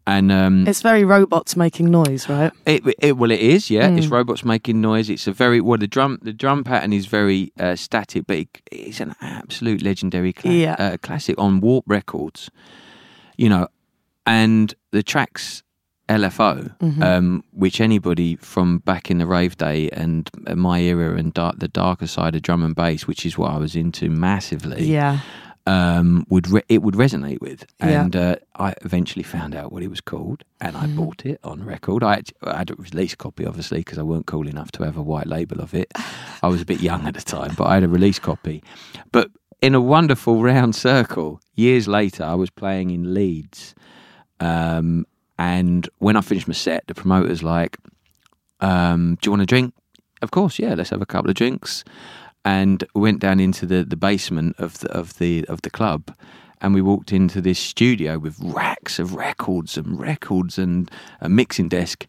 And 0.07 0.31
um, 0.31 0.67
It's 0.67 0.81
very 0.83 1.03
robots 1.03 1.55
making 1.55 1.89
noise, 1.89 2.29
right? 2.29 2.51
it, 2.67 2.83
it 2.99 3.17
well, 3.17 3.31
it 3.31 3.39
is. 3.39 3.69
Yeah, 3.71 3.89
Mm. 3.89 3.97
it's 3.97 4.07
robots 4.07 4.45
making 4.45 4.79
noise. 4.81 5.09
It's 5.09 5.27
a 5.27 5.31
very 5.33 5.59
well. 5.61 5.79
The 5.79 5.87
drum, 5.87 6.19
the 6.21 6.33
drum 6.33 6.63
pattern 6.63 6.93
is 6.93 7.07
very 7.07 7.51
uh, 7.59 7.75
static, 7.75 8.27
but 8.27 8.37
it, 8.37 8.61
it's 8.71 8.99
an 9.01 9.15
absolute 9.21 9.81
legendary 9.81 10.31
cla- 10.33 10.51
Yeah. 10.51 10.75
uh, 10.77 10.97
classic 10.97 11.35
on 11.39 11.59
Warp 11.59 11.85
Records. 11.87 12.49
You 13.37 13.49
know, 13.49 13.67
and 14.27 14.73
the 14.91 15.01
tracks 15.03 15.63
LFO, 16.07 16.77
Mm-hmm. 16.79 17.01
um, 17.03 17.43
which 17.51 17.81
anybody 17.81 18.35
from 18.35 18.77
back 18.85 19.09
in 19.09 19.17
the 19.17 19.25
rave 19.25 19.57
day 19.57 19.89
and 19.89 20.29
my 20.55 20.79
era 20.81 21.17
and 21.17 21.33
dark, 21.33 21.57
the 21.57 21.67
darker 21.67 22.05
side 22.07 22.35
of 22.35 22.43
drum 22.43 22.63
and 22.63 22.75
bass, 22.75 23.07
which 23.07 23.25
is 23.25 23.37
what 23.39 23.51
I 23.51 23.57
was 23.57 23.75
into 23.75 24.09
massively 24.11 24.85
Yeah. 24.85 25.19
Um, 25.67 26.25
would 26.29 26.47
re- 26.49 26.63
it 26.69 26.81
would 26.83 26.93
resonate 26.95 27.41
with, 27.41 27.65
Yeah. 27.79 28.03
and 28.03 28.15
uh, 28.15 28.35
I 28.55 28.73
eventually 28.83 29.23
found 29.23 29.55
out 29.55 29.71
what 29.71 29.81
it 29.83 29.89
was 29.89 30.01
called, 30.01 30.43
and. 30.61 30.75
I 30.77 30.87
bought 30.87 31.25
it 31.25 31.39
on 31.43 31.63
record. 31.63 32.03
I 32.03 32.15
had, 32.15 32.29
I 32.43 32.57
had 32.57 32.69
a 32.71 32.75
release 32.75 33.15
copy, 33.15 33.45
obviously, 33.45 33.79
because 33.79 33.97
I 33.97 34.03
weren't 34.03 34.27
cool 34.27 34.47
enough 34.47 34.71
to 34.73 34.83
have 34.83 34.97
a 34.97 35.01
white 35.01 35.25
label 35.27 35.59
of 35.61 35.73
it. 35.73 35.91
I 36.43 36.47
was 36.47 36.61
a 36.61 36.65
bit 36.65 36.79
young 36.81 37.07
at 37.07 37.15
the 37.15 37.21
time, 37.21 37.53
but 37.57 37.65
I 37.65 37.73
had 37.75 37.83
a 37.83 37.87
release 37.89 38.19
copy. 38.19 38.63
But 39.11 39.31
in 39.61 39.73
a 39.73 39.81
wonderful 39.81 40.41
round 40.43 40.75
circle, 40.75 41.41
years 41.55 41.87
later, 41.87 42.23
I 42.23 42.35
was 42.35 42.49
playing 42.49 42.91
in 42.91 43.13
Leeds, 43.13 43.73
um, 44.39 45.05
and 45.39 45.89
when 45.97 46.15
I 46.15 46.21
finished 46.21 46.47
my 46.47 46.53
set, 46.53 46.85
the 46.87 46.93
promoter's 46.93 47.41
like, 47.43 47.77
um, 48.61 49.17
"Do 49.21 49.27
you 49.27 49.31
want 49.31 49.41
a 49.41 49.45
drink?" 49.45 49.73
Of 50.21 50.31
course, 50.31 50.59
yeah. 50.59 50.75
Let's 50.75 50.89
have 50.91 51.01
a 51.01 51.05
couple 51.05 51.29
of 51.29 51.35
drinks 51.35 51.83
and 52.45 52.87
went 52.93 53.19
down 53.19 53.39
into 53.39 53.65
the, 53.65 53.83
the 53.83 53.97
basement 53.97 54.55
of 54.59 54.79
the 54.79 54.91
of 54.91 55.17
the 55.17 55.43
of 55.45 55.61
the 55.63 55.69
club 55.69 56.15
and 56.61 56.73
we 56.73 56.81
walked 56.81 57.11
into 57.11 57.41
this 57.41 57.59
studio 57.59 58.17
with 58.17 58.39
racks 58.39 58.99
of 58.99 59.15
records 59.15 59.77
and 59.77 59.99
records 59.99 60.57
and 60.57 60.89
a 61.19 61.27
mixing 61.27 61.67
desk 61.67 62.07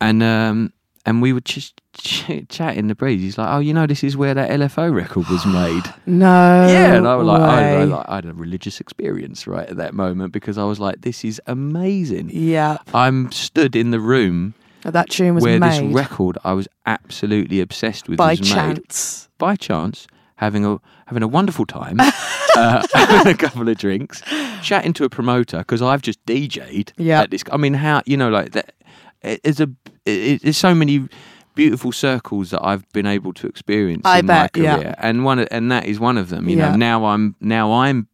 and 0.00 0.22
um 0.22 0.72
and 1.04 1.20
we 1.20 1.32
were 1.32 1.40
just 1.40 1.80
ch- 1.94 2.44
chatting 2.48 2.86
the 2.88 2.94
breeze. 2.94 3.20
He's 3.20 3.36
like, 3.36 3.48
"Oh, 3.52 3.58
you 3.58 3.74
know, 3.74 3.86
this 3.86 4.04
is 4.04 4.16
where 4.16 4.34
that 4.34 4.50
LFO 4.50 4.94
record 4.94 5.26
was 5.28 5.44
made." 5.46 5.82
No. 6.06 6.66
yeah, 6.68 6.94
and 6.94 7.08
I 7.08 7.16
was 7.16 7.26
like, 7.26 7.40
I, 7.40 7.80
I, 7.80 7.84
like, 7.84 8.08
I 8.08 8.14
had 8.16 8.24
a 8.26 8.32
religious 8.32 8.80
experience 8.80 9.46
right 9.46 9.68
at 9.68 9.76
that 9.78 9.94
moment 9.94 10.32
because 10.32 10.58
I 10.58 10.64
was 10.64 10.78
like, 10.78 11.00
"This 11.00 11.24
is 11.24 11.40
amazing." 11.46 12.30
Yeah. 12.32 12.78
I'm 12.94 13.32
stood 13.32 13.74
in 13.74 13.90
the 13.90 14.00
room 14.00 14.54
That 14.84 15.10
tune 15.10 15.34
was 15.34 15.42
where 15.44 15.58
made 15.58 15.84
this 15.88 15.94
record 15.94 16.38
I 16.44 16.52
was 16.52 16.68
absolutely 16.86 17.60
obsessed 17.60 18.08
with 18.08 18.18
by 18.18 18.30
was 18.30 18.40
made 18.40 18.48
chance. 18.76 19.28
by 19.38 19.56
chance 19.56 20.06
having 20.36 20.64
a 20.64 20.78
having 21.06 21.22
a 21.22 21.28
wonderful 21.28 21.66
time, 21.66 21.98
uh, 22.56 22.84
having 22.94 23.32
a 23.32 23.36
couple 23.36 23.68
of 23.68 23.76
drinks, 23.78 24.22
chatting 24.62 24.92
to 24.94 25.04
a 25.04 25.08
promoter 25.10 25.58
because 25.58 25.82
I've 25.82 26.02
just 26.02 26.24
DJ'd 26.26 26.92
Yeah. 26.98 27.22
at 27.22 27.30
this. 27.30 27.42
I 27.52 27.56
mean, 27.56 27.74
how 27.74 28.02
you 28.06 28.16
know, 28.16 28.28
like 28.30 28.52
that? 28.52 28.74
It's 29.22 29.60
a 29.60 29.70
it, 30.04 30.42
there's 30.42 30.56
so 30.56 30.74
many 30.74 31.08
beautiful 31.54 31.92
circles 31.92 32.50
that 32.50 32.64
I've 32.64 32.88
been 32.92 33.06
able 33.06 33.32
to 33.34 33.46
experience 33.46 34.02
I 34.06 34.18
in 34.20 34.26
bet, 34.26 34.56
my 34.56 34.62
yeah. 34.62 34.76
career, 34.76 34.94
and 34.98 35.24
one 35.24 35.38
and 35.40 35.70
that 35.70 35.84
is 35.84 36.00
one 36.00 36.18
of 36.18 36.28
them. 36.30 36.48
You 36.48 36.56
Yeah. 36.56 36.70
know, 36.70 36.76
now 36.76 37.04
I'm 37.04 37.36
now 37.40 37.72
I'm 37.72 38.08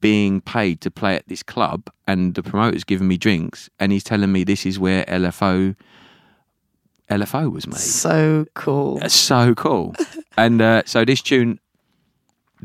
being 0.00 0.40
paid 0.40 0.80
to 0.82 0.90
play 0.90 1.16
at 1.16 1.26
this 1.28 1.42
club, 1.42 1.90
and 2.06 2.34
the 2.34 2.42
promoter's 2.42 2.84
giving 2.84 3.08
me 3.08 3.16
drinks, 3.16 3.68
and 3.78 3.92
he's 3.92 4.04
telling 4.04 4.32
me 4.32 4.44
this 4.44 4.64
is 4.66 4.78
where 4.78 5.04
LFO 5.04 5.74
LFO 7.10 7.50
was 7.50 7.66
made. 7.66 7.78
So 7.78 8.46
cool. 8.54 8.98
That's 8.98 9.14
so 9.14 9.54
cool. 9.54 9.94
and 10.36 10.60
uh, 10.60 10.82
so 10.84 11.04
this 11.04 11.22
tune 11.22 11.58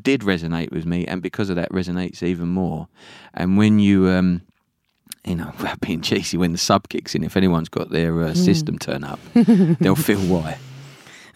did 0.01 0.21
resonate 0.21 0.71
with 0.71 0.85
me, 0.85 1.05
and 1.05 1.21
because 1.21 1.49
of 1.49 1.55
that, 1.55 1.69
resonates 1.71 2.23
even 2.23 2.49
more. 2.49 2.87
And 3.33 3.57
when 3.57 3.79
you, 3.79 4.09
um, 4.09 4.41
you 5.23 5.35
know, 5.35 5.51
without 5.57 5.79
being 5.79 6.01
cheesy, 6.01 6.37
when 6.37 6.51
the 6.51 6.57
sub 6.57 6.89
kicks 6.89 7.15
in, 7.15 7.23
if 7.23 7.37
anyone's 7.37 7.69
got 7.69 7.89
their 7.89 8.21
uh, 8.21 8.33
system 8.33 8.77
turn 8.77 9.03
up, 9.03 9.19
they'll 9.33 9.95
feel 9.95 10.19
why. 10.21 10.57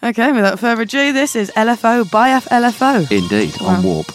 Okay, 0.02 0.30
without 0.30 0.60
further 0.60 0.82
ado, 0.82 1.12
this 1.12 1.34
is 1.34 1.50
LFO 1.56 2.08
by 2.10 2.38
LFO. 2.38 3.10
Indeed, 3.10 3.60
on 3.62 3.82
Warp. 3.82 4.06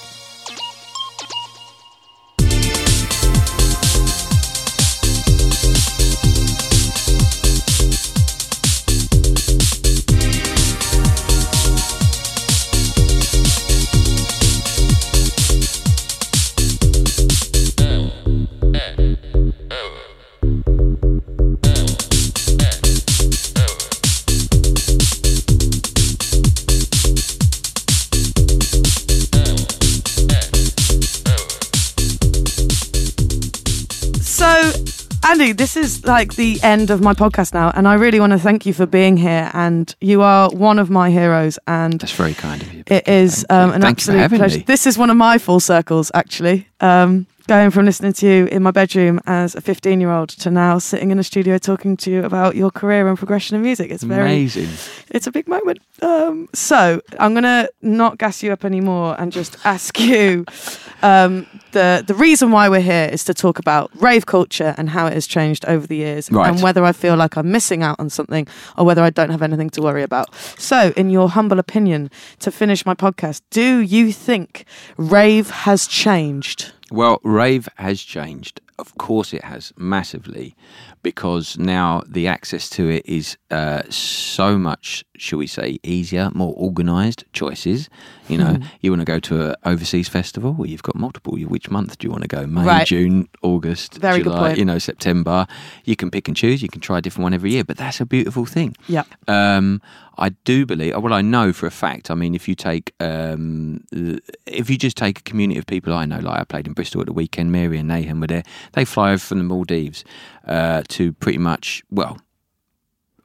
Andy, 35.34 35.52
this 35.52 35.76
is 35.76 36.06
like 36.06 36.36
the 36.36 36.60
end 36.62 36.92
of 36.92 37.02
my 37.02 37.14
podcast 37.16 37.56
now, 37.56 37.72
and 37.74 37.88
I 37.88 37.96
really 37.96 38.20
want 38.20 38.34
to 38.34 38.38
thank 38.38 38.68
you 38.68 38.74
for 38.74 38.86
being 38.86 39.18
here. 39.18 39.50
And 39.56 39.94
you 40.00 40.22
are 40.22 40.48
one 40.52 40.78
of 40.78 40.92
my 40.92 41.10
heroes, 41.10 41.58
and 41.66 42.00
That's 42.00 42.12
very 42.12 42.36
kind 42.36 42.62
of 42.62 42.72
you. 42.72 42.84
it 42.86 43.08
is 43.08 43.44
um, 43.50 43.72
an 43.72 43.82
Thank 43.82 43.98
absolute 43.98 44.30
pleasure. 44.30 44.60
me. 44.60 44.64
This 44.68 44.86
is 44.86 44.96
one 44.96 45.10
of 45.10 45.18
my 45.18 45.40
full 45.40 45.60
circles, 45.60 46.12
actually. 46.14 46.68
Um, 46.82 47.26
going 47.48 47.72
from 47.72 47.86
listening 47.86 48.14
to 48.14 48.26
you 48.28 48.46
in 48.46 48.64
my 48.64 48.72
bedroom 48.72 49.20
as 49.26 49.54
a 49.56 49.62
15 49.62 50.00
year 50.00 50.12
old 50.12 50.30
to 50.30 50.50
now 50.50 50.78
sitting 50.80 51.12
in 51.12 51.20
a 51.20 51.24
studio 51.24 51.58
talking 51.58 51.98
to 51.98 52.10
you 52.12 52.24
about 52.24 52.56
your 52.56 52.72
career 52.72 53.08
and 53.08 53.18
progression 53.18 53.56
in 53.58 53.62
music. 53.62 53.92
It's 53.92 54.04
very 54.04 54.22
Amazing. 54.32 54.70
it's 55.10 55.28
a 55.28 55.32
big 55.32 55.48
moment. 55.48 55.80
Um, 56.02 56.48
so 56.54 57.02
I'm 57.20 57.34
gonna 57.34 57.68
not 57.82 58.18
gas 58.18 58.42
you 58.44 58.54
up 58.54 58.64
anymore 58.64 59.16
and 59.20 59.32
just 59.32 59.58
ask 59.66 60.00
you 60.00 60.46
um, 61.04 61.46
the 61.72 62.04
the 62.08 62.14
reason 62.14 62.52
why 62.52 62.70
we're 62.70 62.80
here 62.82 63.10
is 63.12 63.24
to 63.26 63.34
talk 63.34 63.60
about 63.60 63.92
rave 64.02 64.26
culture 64.26 64.74
and 64.78 64.90
how 64.90 65.06
it 65.08 65.14
has 65.14 65.28
changed 65.28 65.66
over 65.66 65.86
the 65.86 65.98
years, 65.98 66.32
Right. 66.32 66.48
and 66.50 66.62
whether 66.62 66.84
I 66.86 66.94
feel 66.94 67.16
like 67.18 67.36
I'm 67.38 67.52
missing 67.52 67.84
out 67.84 68.00
on 68.00 68.10
something 68.10 68.48
or 68.78 68.86
whether 68.86 69.04
I 69.04 69.10
don't 69.10 69.32
have 69.32 69.42
anything 69.42 69.70
to 69.72 69.82
worry 69.82 70.04
about. 70.04 70.34
So, 70.58 70.94
in 70.96 71.10
your 71.10 71.30
humble 71.30 71.60
opinion, 71.60 72.10
to 72.40 72.52
finish 72.52 72.86
my 72.86 72.94
podcast, 72.94 73.42
do 73.50 73.80
you 73.80 74.14
think 74.14 74.66
rave 74.98 75.50
has 75.50 75.88
changed? 75.88 76.72
Well, 76.94 77.20
rave 77.24 77.68
has 77.78 78.04
changed. 78.04 78.62
Of 78.78 78.96
course, 79.00 79.34
it 79.34 79.44
has 79.46 79.74
massively 79.76 80.56
because 81.02 81.58
now 81.58 82.04
the 82.08 82.28
access 82.28 82.70
to 82.70 82.88
it 82.88 83.04
is 83.08 83.36
uh, 83.50 83.82
so 83.90 84.60
much, 84.60 85.04
shall 85.16 85.40
we 85.40 85.48
say, 85.48 85.80
easier, 85.84 86.30
more 86.34 86.54
organised 86.56 87.24
choices. 87.34 87.90
You 88.28 88.38
know, 88.38 88.54
Hmm. 88.56 88.64
you 88.82 88.90
want 88.92 89.02
to 89.02 89.06
go 89.06 89.20
to 89.20 89.50
an 89.50 89.56
overseas 89.66 90.08
festival, 90.10 90.54
well, 90.54 90.66
you've 90.68 90.82
got 90.84 90.96
multiple. 90.96 91.38
You- 91.38 91.48
Which 91.48 91.70
month 91.70 91.98
do 92.00 92.08
you 92.08 92.12
want 92.12 92.24
to 92.24 92.28
go? 92.28 92.48
May, 92.48 92.64
Right. 92.66 92.88
June, 92.88 93.28
August, 93.44 93.96
Very 94.00 94.18
good 94.20 94.32
July, 94.34 94.48
point. 94.48 94.58
you 94.58 94.66
know, 94.66 94.80
September. 94.80 95.46
You 95.86 95.96
can 95.96 96.10
pick 96.10 96.28
and 96.28 96.36
choose. 96.36 96.62
You 96.64 96.70
can 96.70 96.82
try 96.82 96.98
a 96.98 97.02
different 97.02 97.24
one 97.24 97.34
every 97.34 97.52
year, 97.52 97.64
but 97.64 97.78
that's 97.78 98.02
a 98.02 98.06
beautiful 98.06 98.46
thing. 98.46 98.76
Yeah. 98.88 99.04
Um, 99.28 99.82
I 100.18 100.30
do 100.46 100.66
believe. 100.66 100.96
Well, 100.98 101.14
I 101.14 101.22
know 101.22 101.54
for 101.54 101.66
a 101.68 101.72
fact. 101.72 102.10
I 102.12 102.16
mean, 102.16 102.34
if 102.36 102.48
you 102.48 102.56
take, 102.56 102.94
um, 103.00 103.82
uh, 103.96 104.18
if 104.46 104.70
you 104.70 104.78
just 104.78 104.96
take 104.98 105.20
a 105.20 105.24
community 105.24 105.60
of 105.60 105.66
people 105.66 105.92
I 105.94 106.06
know, 106.06 106.20
like 106.20 106.40
I 106.40 106.44
played 106.44 106.68
in 106.68 106.74
Bristol 106.74 107.02
at 107.02 107.08
the 107.08 107.14
weekend. 107.14 107.52
Mary 107.52 107.78
and 107.80 107.88
Nathan 107.88 108.20
were 108.20 108.28
there. 108.28 108.44
They 108.74 108.86
fly 108.86 109.10
over 109.12 109.18
from 109.20 109.38
the 109.40 109.44
Maldives 109.44 110.04
uh, 110.48 110.84
to 110.90 111.14
pretty 111.14 111.40
much 111.40 111.84
well. 111.92 112.20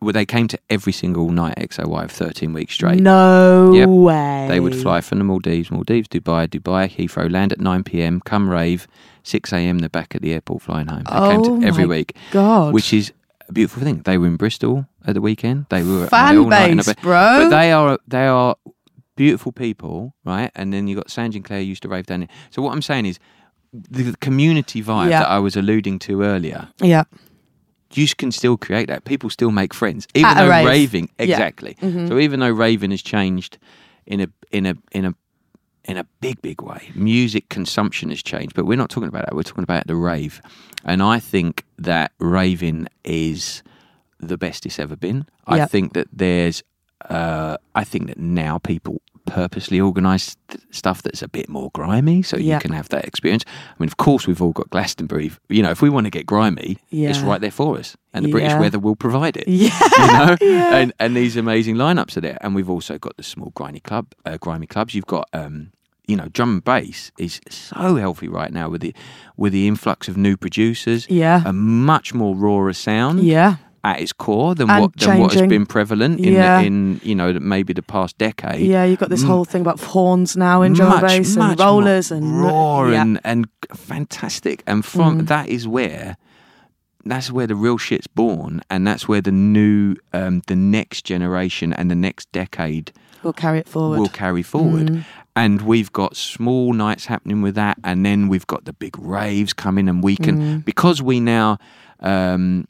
Well, 0.01 0.13
they 0.13 0.27
came 0.27 0.47
to 0.49 0.59
every 0.71 0.93
single 0.93 1.31
night 1.31 1.57
XOYO 1.59 2.05
of 2.05 2.11
13 2.13 2.53
weeks 2.53 2.75
straight. 2.75 3.01
No 3.01 3.73
Yep. 3.75 3.89
way. 3.89 4.47
They 4.49 4.61
would 4.61 4.75
fly 4.75 5.01
from 5.01 5.19
the 5.19 5.25
Maldives, 5.25 5.71
Maldives, 5.71 6.09
Dubai, 6.09 6.47
Dubai, 6.49 6.89
Heathrow, 6.89 7.31
land 7.31 7.53
at 7.53 7.61
9 7.61 7.83
p.m., 7.83 8.21
come 8.21 8.49
rave, 8.49 8.87
6 9.25 9.53
a.m., 9.53 9.81
they're 9.81 9.89
back 9.89 10.15
at 10.15 10.23
the 10.23 10.33
airport 10.33 10.63
flying 10.63 10.87
home. 10.87 11.03
They 11.05 11.29
came 11.29 11.41
Oh 11.41 11.61
to 11.61 11.67
every 11.67 11.85
my 11.85 11.91
week, 11.97 12.17
God. 12.31 12.73
which 12.75 12.93
is 12.93 13.13
a 13.49 13.53
beautiful 13.53 13.83
thing. 13.83 14.03
They 14.05 14.19
were 14.19 14.27
in 14.29 14.37
Bristol 14.37 14.87
at 15.05 15.15
the 15.15 15.21
weekend. 15.21 15.67
They 15.69 15.83
were 15.83 16.07
Fan 16.07 16.35
they 16.35 16.39
all 16.39 16.47
night 16.49 16.73
a 16.73 16.77
base, 16.77 16.95
bro. 17.03 17.35
But 17.43 17.51
they 17.51 17.73
are 17.73 17.99
they 18.07 18.27
are 18.27 18.55
beautiful 19.17 19.51
people, 19.51 20.15
right? 20.25 20.53
And 20.55 20.73
then 20.73 20.87
you 20.87 20.95
got 20.95 21.09
Sanj 21.09 21.35
and 21.35 21.45
Claire 21.45 21.61
used 21.61 21.83
to 21.83 21.89
rave 21.89 22.07
down 22.07 22.21
there. 22.21 22.29
So 22.51 22.63
what 22.63 22.73
I'm 22.73 22.83
saying 22.83 23.07
is 23.07 23.19
the 23.73 24.15
community 24.21 24.81
vibe 24.83 25.11
Yeah. 25.11 25.21
that 25.21 25.29
I 25.29 25.39
was 25.41 25.57
alluding 25.57 25.99
to 26.01 26.23
earlier 26.23 26.69
yeah. 26.81 27.05
You 27.95 28.07
can 28.16 28.30
still 28.32 28.57
create 28.57 28.89
that. 28.89 29.05
People 29.05 29.30
still 29.30 29.51
make 29.51 29.72
friends, 29.74 30.07
even 30.14 30.30
At 30.30 30.34
though 30.43 30.49
rave. 30.51 30.66
raving 30.66 31.11
Yeah. 31.18 31.24
exactly. 31.26 31.76
So 31.80 32.18
even 32.18 32.41
though 32.41 32.51
raving 32.51 32.91
has 32.91 33.03
changed 33.03 33.59
in 34.07 34.20
a 34.20 34.28
in 34.51 34.66
a 34.66 34.74
in 34.93 35.05
a 35.07 35.14
in 35.84 35.97
a 35.97 36.05
big 36.20 36.43
big 36.43 36.61
way, 36.61 36.91
music 36.95 37.49
consumption 37.49 38.11
has 38.11 38.22
changed. 38.22 38.55
But 38.55 38.66
we're 38.66 38.76
not 38.76 38.91
talking 38.91 39.09
about 39.09 39.24
that. 39.24 39.34
We're 39.34 39.43
talking 39.43 39.64
about 39.64 39.86
the 39.86 39.97
rave, 39.97 40.41
and 40.84 41.03
I 41.03 41.18
think 41.18 41.64
that 41.78 42.12
raving 42.18 42.89
is 43.05 43.62
the 44.20 44.36
best 44.36 44.66
it's 44.66 44.78
ever 44.78 44.97
been. 44.97 45.26
I 45.47 45.64
think 45.66 45.95
that 45.95 46.09
there's. 46.12 46.62
Uh, 47.09 47.57
I 47.76 47.84
think 47.84 48.09
that 48.09 48.18
now 48.18 48.59
people 48.59 49.01
purposely 49.29 49.81
organised 49.81 50.39
stuff 50.70 51.03
that's 51.03 51.22
a 51.22 51.29
bit 51.29 51.49
more 51.49 51.70
grimy, 51.74 52.22
so 52.22 52.37
Yeah. 52.37 52.55
you 52.55 52.61
can 52.61 52.72
have 52.72 52.89
that 52.91 53.05
experience. 53.05 53.45
I 53.49 53.74
mean, 53.79 53.89
of 53.89 53.97
course, 53.97 54.26
we've 54.26 54.43
all 54.43 54.53
got 54.53 54.70
Glastonbury. 54.70 55.31
You 55.49 55.62
know, 55.62 55.70
if 55.70 55.83
we 55.83 55.91
want 55.91 56.07
to 56.07 56.11
get 56.11 56.26
grimy, 56.26 56.79
it's 56.91 57.20
right 57.20 57.41
there 57.41 57.51
for 57.51 57.79
us, 57.79 57.97
and 58.12 58.24
the 58.24 58.31
British 58.31 58.55
weather 58.55 58.79
will 58.79 58.97
provide 58.97 59.37
it. 59.37 59.47
Yeah. 59.49 59.79
You 59.99 60.07
know, 60.07 60.37
Yeah. 60.41 60.76
and 60.76 60.93
and 60.99 61.16
these 61.16 61.37
amazing 61.37 61.76
lineups 61.76 62.16
are 62.16 62.20
there, 62.22 62.39
and 62.41 62.55
we've 62.55 62.70
also 62.70 62.99
got 62.99 63.16
the 63.16 63.22
small 63.22 63.51
grimy 63.55 63.81
club, 63.81 64.07
uh, 64.26 64.37
grimy 64.39 64.66
clubs. 64.66 64.95
You've 64.95 65.07
got. 65.07 65.29
Um, 65.33 65.70
you 66.11 66.16
know, 66.16 66.29
drum 66.33 66.49
and 66.55 66.64
bass 66.64 67.12
is 67.18 67.39
so 67.51 67.97
healthy 67.97 68.29
right 68.29 68.51
now 68.51 68.70
with 68.70 68.81
the 68.81 68.95
with 69.37 69.53
the 69.53 69.68
influx 69.68 70.09
of 70.09 70.16
new 70.16 70.39
producers. 70.39 71.07
Yeah. 71.11 71.43
a 71.45 71.53
much 71.53 72.14
more 72.14 72.35
rawer 72.35 72.72
sound. 72.72 73.20
Yeah. 73.20 73.57
At 73.85 74.01
its 74.01 74.12
core 74.12 74.55
than 74.55 74.68
And 74.70 74.83
what 74.83 74.97
than 74.97 75.18
what 75.20 75.33
has 75.35 75.47
been 75.49 75.66
prevalent 75.66 76.18
in 76.20 76.33
Yeah. 76.35 76.61
the, 76.61 76.66
in 76.66 77.01
you 77.05 77.14
know 77.14 77.33
maybe 77.35 77.72
the 77.72 77.83
past 77.83 78.18
decade. 78.18 78.61
Yeah, 78.66 78.85
you've 78.85 78.99
got 78.99 79.09
this 79.11 79.22
Mm. 79.22 79.26
whole 79.29 79.45
thing 79.45 79.61
about 79.62 79.81
horns 79.81 80.37
now 80.37 80.62
in 80.62 80.72
drum 80.74 80.89
Much, 80.91 81.03
bass 81.03 81.37
and 81.37 81.59
rollers 81.59 82.11
and 82.11 82.41
raw 82.43 82.87
yeah. 82.89 83.03
and 83.03 83.20
and 83.24 83.47
fantastic. 83.74 84.62
And 84.66 84.85
from 84.85 85.20
Mm. 85.22 85.26
that 85.29 85.49
is 85.49 85.66
where 85.68 86.16
that's 87.05 87.31
where 87.33 87.47
the 87.47 87.55
real 87.55 87.79
shit's 87.79 88.07
born, 88.07 88.61
and 88.68 88.87
that's 88.87 89.09
where 89.09 89.20
the 89.22 89.33
new 89.33 89.95
um, 90.12 90.43
the 90.47 90.57
next 90.57 91.05
generation 91.05 91.72
and 91.72 91.91
the 91.91 91.95
next 91.95 92.31
decade 92.33 92.93
we'll 93.22 93.33
carry 93.33 93.59
it 93.61 93.68
forward. 93.68 93.99
will 94.01 94.09
carry 94.09 94.43
forward. 94.43 94.89
Mm. 94.91 95.05
And 95.37 95.62
we've 95.62 95.93
got 95.93 96.16
small 96.16 96.72
nights 96.72 97.07
happening 97.07 97.43
with 97.43 97.55
that, 97.55 97.79
and 97.85 98.05
then 98.05 98.26
we've 98.29 98.47
got 98.49 98.64
the 98.64 98.72
big 98.72 98.99
raves 98.99 99.53
coming, 99.53 99.89
and 99.89 100.03
we 100.03 100.16
can 100.16 100.37
Mm. 100.41 100.64
because 100.64 101.01
we 101.01 101.20
now 101.20 101.59
um, 102.01 102.66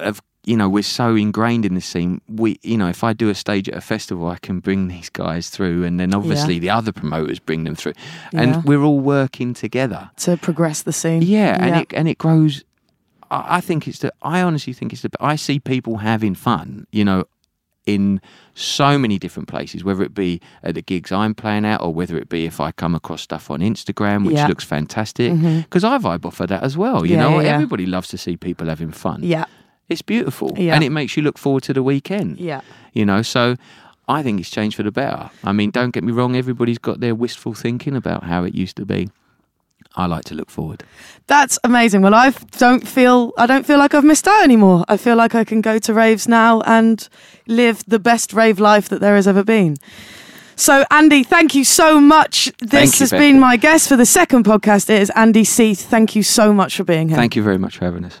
have 0.00 0.22
you 0.44 0.56
know 0.56 0.68
we're 0.68 0.82
so 0.82 1.14
ingrained 1.14 1.64
in 1.64 1.74
the 1.74 1.80
scene. 1.80 2.20
We 2.28 2.58
you 2.62 2.76
know 2.76 2.88
if 2.88 3.04
I 3.04 3.12
do 3.12 3.28
a 3.28 3.34
stage 3.34 3.68
at 3.68 3.76
a 3.76 3.80
festival, 3.80 4.28
I 4.28 4.38
can 4.38 4.60
bring 4.60 4.88
these 4.88 5.08
guys 5.08 5.50
through, 5.50 5.84
and 5.84 5.98
then 6.00 6.14
obviously 6.14 6.58
the 6.58 6.70
other 6.70 6.92
promoters 6.92 7.38
bring 7.38 7.64
them 7.64 7.74
through, 7.74 7.92
and 8.32 8.50
Yeah. 8.52 8.62
we're 8.64 8.82
all 8.82 9.00
working 9.00 9.54
together. 9.54 10.10
to 10.18 10.36
progress 10.36 10.82
the 10.82 10.92
scene. 10.92 11.22
Yeah, 11.22 11.56
and 11.64 11.76
it 11.82 11.92
and 11.94 12.08
it 12.08 12.18
grows. 12.18 12.64
I 13.30 13.58
I 13.58 13.60
think 13.60 13.86
it's 13.88 13.98
the. 14.00 14.12
I 14.22 14.42
honestly 14.42 14.72
think 14.72 14.92
it's 14.92 15.02
the. 15.02 15.10
I 15.20 15.36
see 15.36 15.58
people 15.60 15.98
having 15.98 16.34
fun. 16.34 16.86
You 16.92 17.04
know, 17.04 17.24
in 17.86 18.20
so 18.54 18.98
many 18.98 19.18
different 19.18 19.48
places, 19.48 19.82
whether 19.84 20.02
it 20.04 20.14
be 20.14 20.40
at 20.62 20.74
the 20.74 20.82
gigs 20.82 21.10
I'm 21.10 21.34
playing 21.34 21.64
at, 21.64 21.80
or 21.80 21.92
whether 21.94 22.16
it 22.18 22.28
be 22.28 22.44
if 22.46 22.60
I 22.60 22.70
come 22.72 22.94
across 22.94 23.22
stuff 23.22 23.50
on 23.50 23.60
Instagram, 23.60 24.24
which 24.26 24.36
Yeah. 24.36 24.46
looks 24.48 24.64
fantastic, 24.64 25.32
mm-hmm. 25.32 25.60
because 25.60 25.82
I 25.84 25.98
vibe 25.98 26.24
off 26.24 26.40
of 26.40 26.48
that 26.48 26.62
as 26.62 26.76
well. 26.76 27.04
You 27.06 27.14
Yeah, 27.16 27.22
know, 27.22 27.36
yeah, 27.40 27.46
yeah. 27.46 27.54
everybody 27.54 27.86
loves 27.86 28.08
to 28.08 28.18
see 28.18 28.36
people 28.36 28.66
having 28.68 28.92
fun. 28.92 29.20
yeah, 29.22 29.46
It's 29.88 30.02
beautiful, 30.02 30.52
Yeah. 30.56 30.74
and 30.74 30.82
it 30.84 30.90
makes 30.90 31.16
you 31.16 31.22
look 31.22 31.38
forward 31.38 31.62
to 31.64 31.72
the 31.74 31.82
weekend. 31.82 32.38
yeah. 32.38 32.60
You 32.92 33.04
know, 33.06 33.22
so. 33.22 33.56
I 34.08 34.22
think 34.24 34.40
it's 34.40 34.50
changed 34.50 34.76
for 34.76 34.82
the 34.82 34.90
better. 34.90 35.30
I 35.44 35.52
mean, 35.52 35.70
don't 35.70 35.92
get 35.92 36.02
me 36.02 36.10
wrong, 36.12 36.34
everybody's 36.34 36.76
got 36.76 36.98
their 36.98 37.14
wistful 37.14 37.54
thinking 37.54 37.94
about 37.94 38.24
how 38.24 38.42
it 38.42 38.52
used 38.52 38.76
to 38.76 38.84
be. 38.84 39.08
I 39.94 40.06
like 40.06 40.24
to 40.24 40.34
look 40.34 40.50
forward. 40.50 40.82
That's 41.28 41.56
amazing. 41.62 42.02
Well, 42.02 42.14
I 42.14 42.30
don't 42.58 42.86
feel 42.86 43.32
I 43.38 43.46
don't 43.46 43.64
feel 43.64 43.78
like 43.78 43.94
I've 43.94 44.04
missed 44.04 44.26
out 44.26 44.42
anymore. 44.42 44.84
I 44.88 44.96
feel 44.96 45.14
like 45.16 45.36
I 45.36 45.44
can 45.44 45.60
go 45.60 45.78
to 45.78 45.94
raves 45.94 46.26
now 46.26 46.62
and 46.62 47.08
live 47.46 47.84
the 47.86 48.00
best 48.00 48.32
rave 48.32 48.58
life 48.58 48.88
that 48.88 49.00
there 49.00 49.14
has 49.14 49.28
ever 49.28 49.44
been. 49.44 49.76
So, 50.56 50.84
Andy, 50.90 51.22
thank 51.22 51.54
you 51.54 51.64
so 51.64 52.00
much. 52.00 52.52
This 52.58 52.98
you, 52.98 53.04
has 53.04 53.10
Becky. 53.12 53.30
been 53.32 53.40
my 53.40 53.56
guest 53.56 53.88
for 53.88 53.96
the 53.96 54.04
second 54.06 54.44
podcast. 54.44 54.90
It 54.90 55.00
is 55.00 55.10
Andy 55.14 55.44
C. 55.44 55.74
Thank 55.74 56.16
you 56.16 56.24
so 56.24 56.52
much 56.52 56.76
for 56.76 56.84
being 56.84 57.08
here. 57.08 57.16
Thank 57.16 57.36
you 57.36 57.42
very 57.44 57.58
much 57.58 57.78
for 57.78 57.84
having 57.84 58.04
us. 58.04 58.20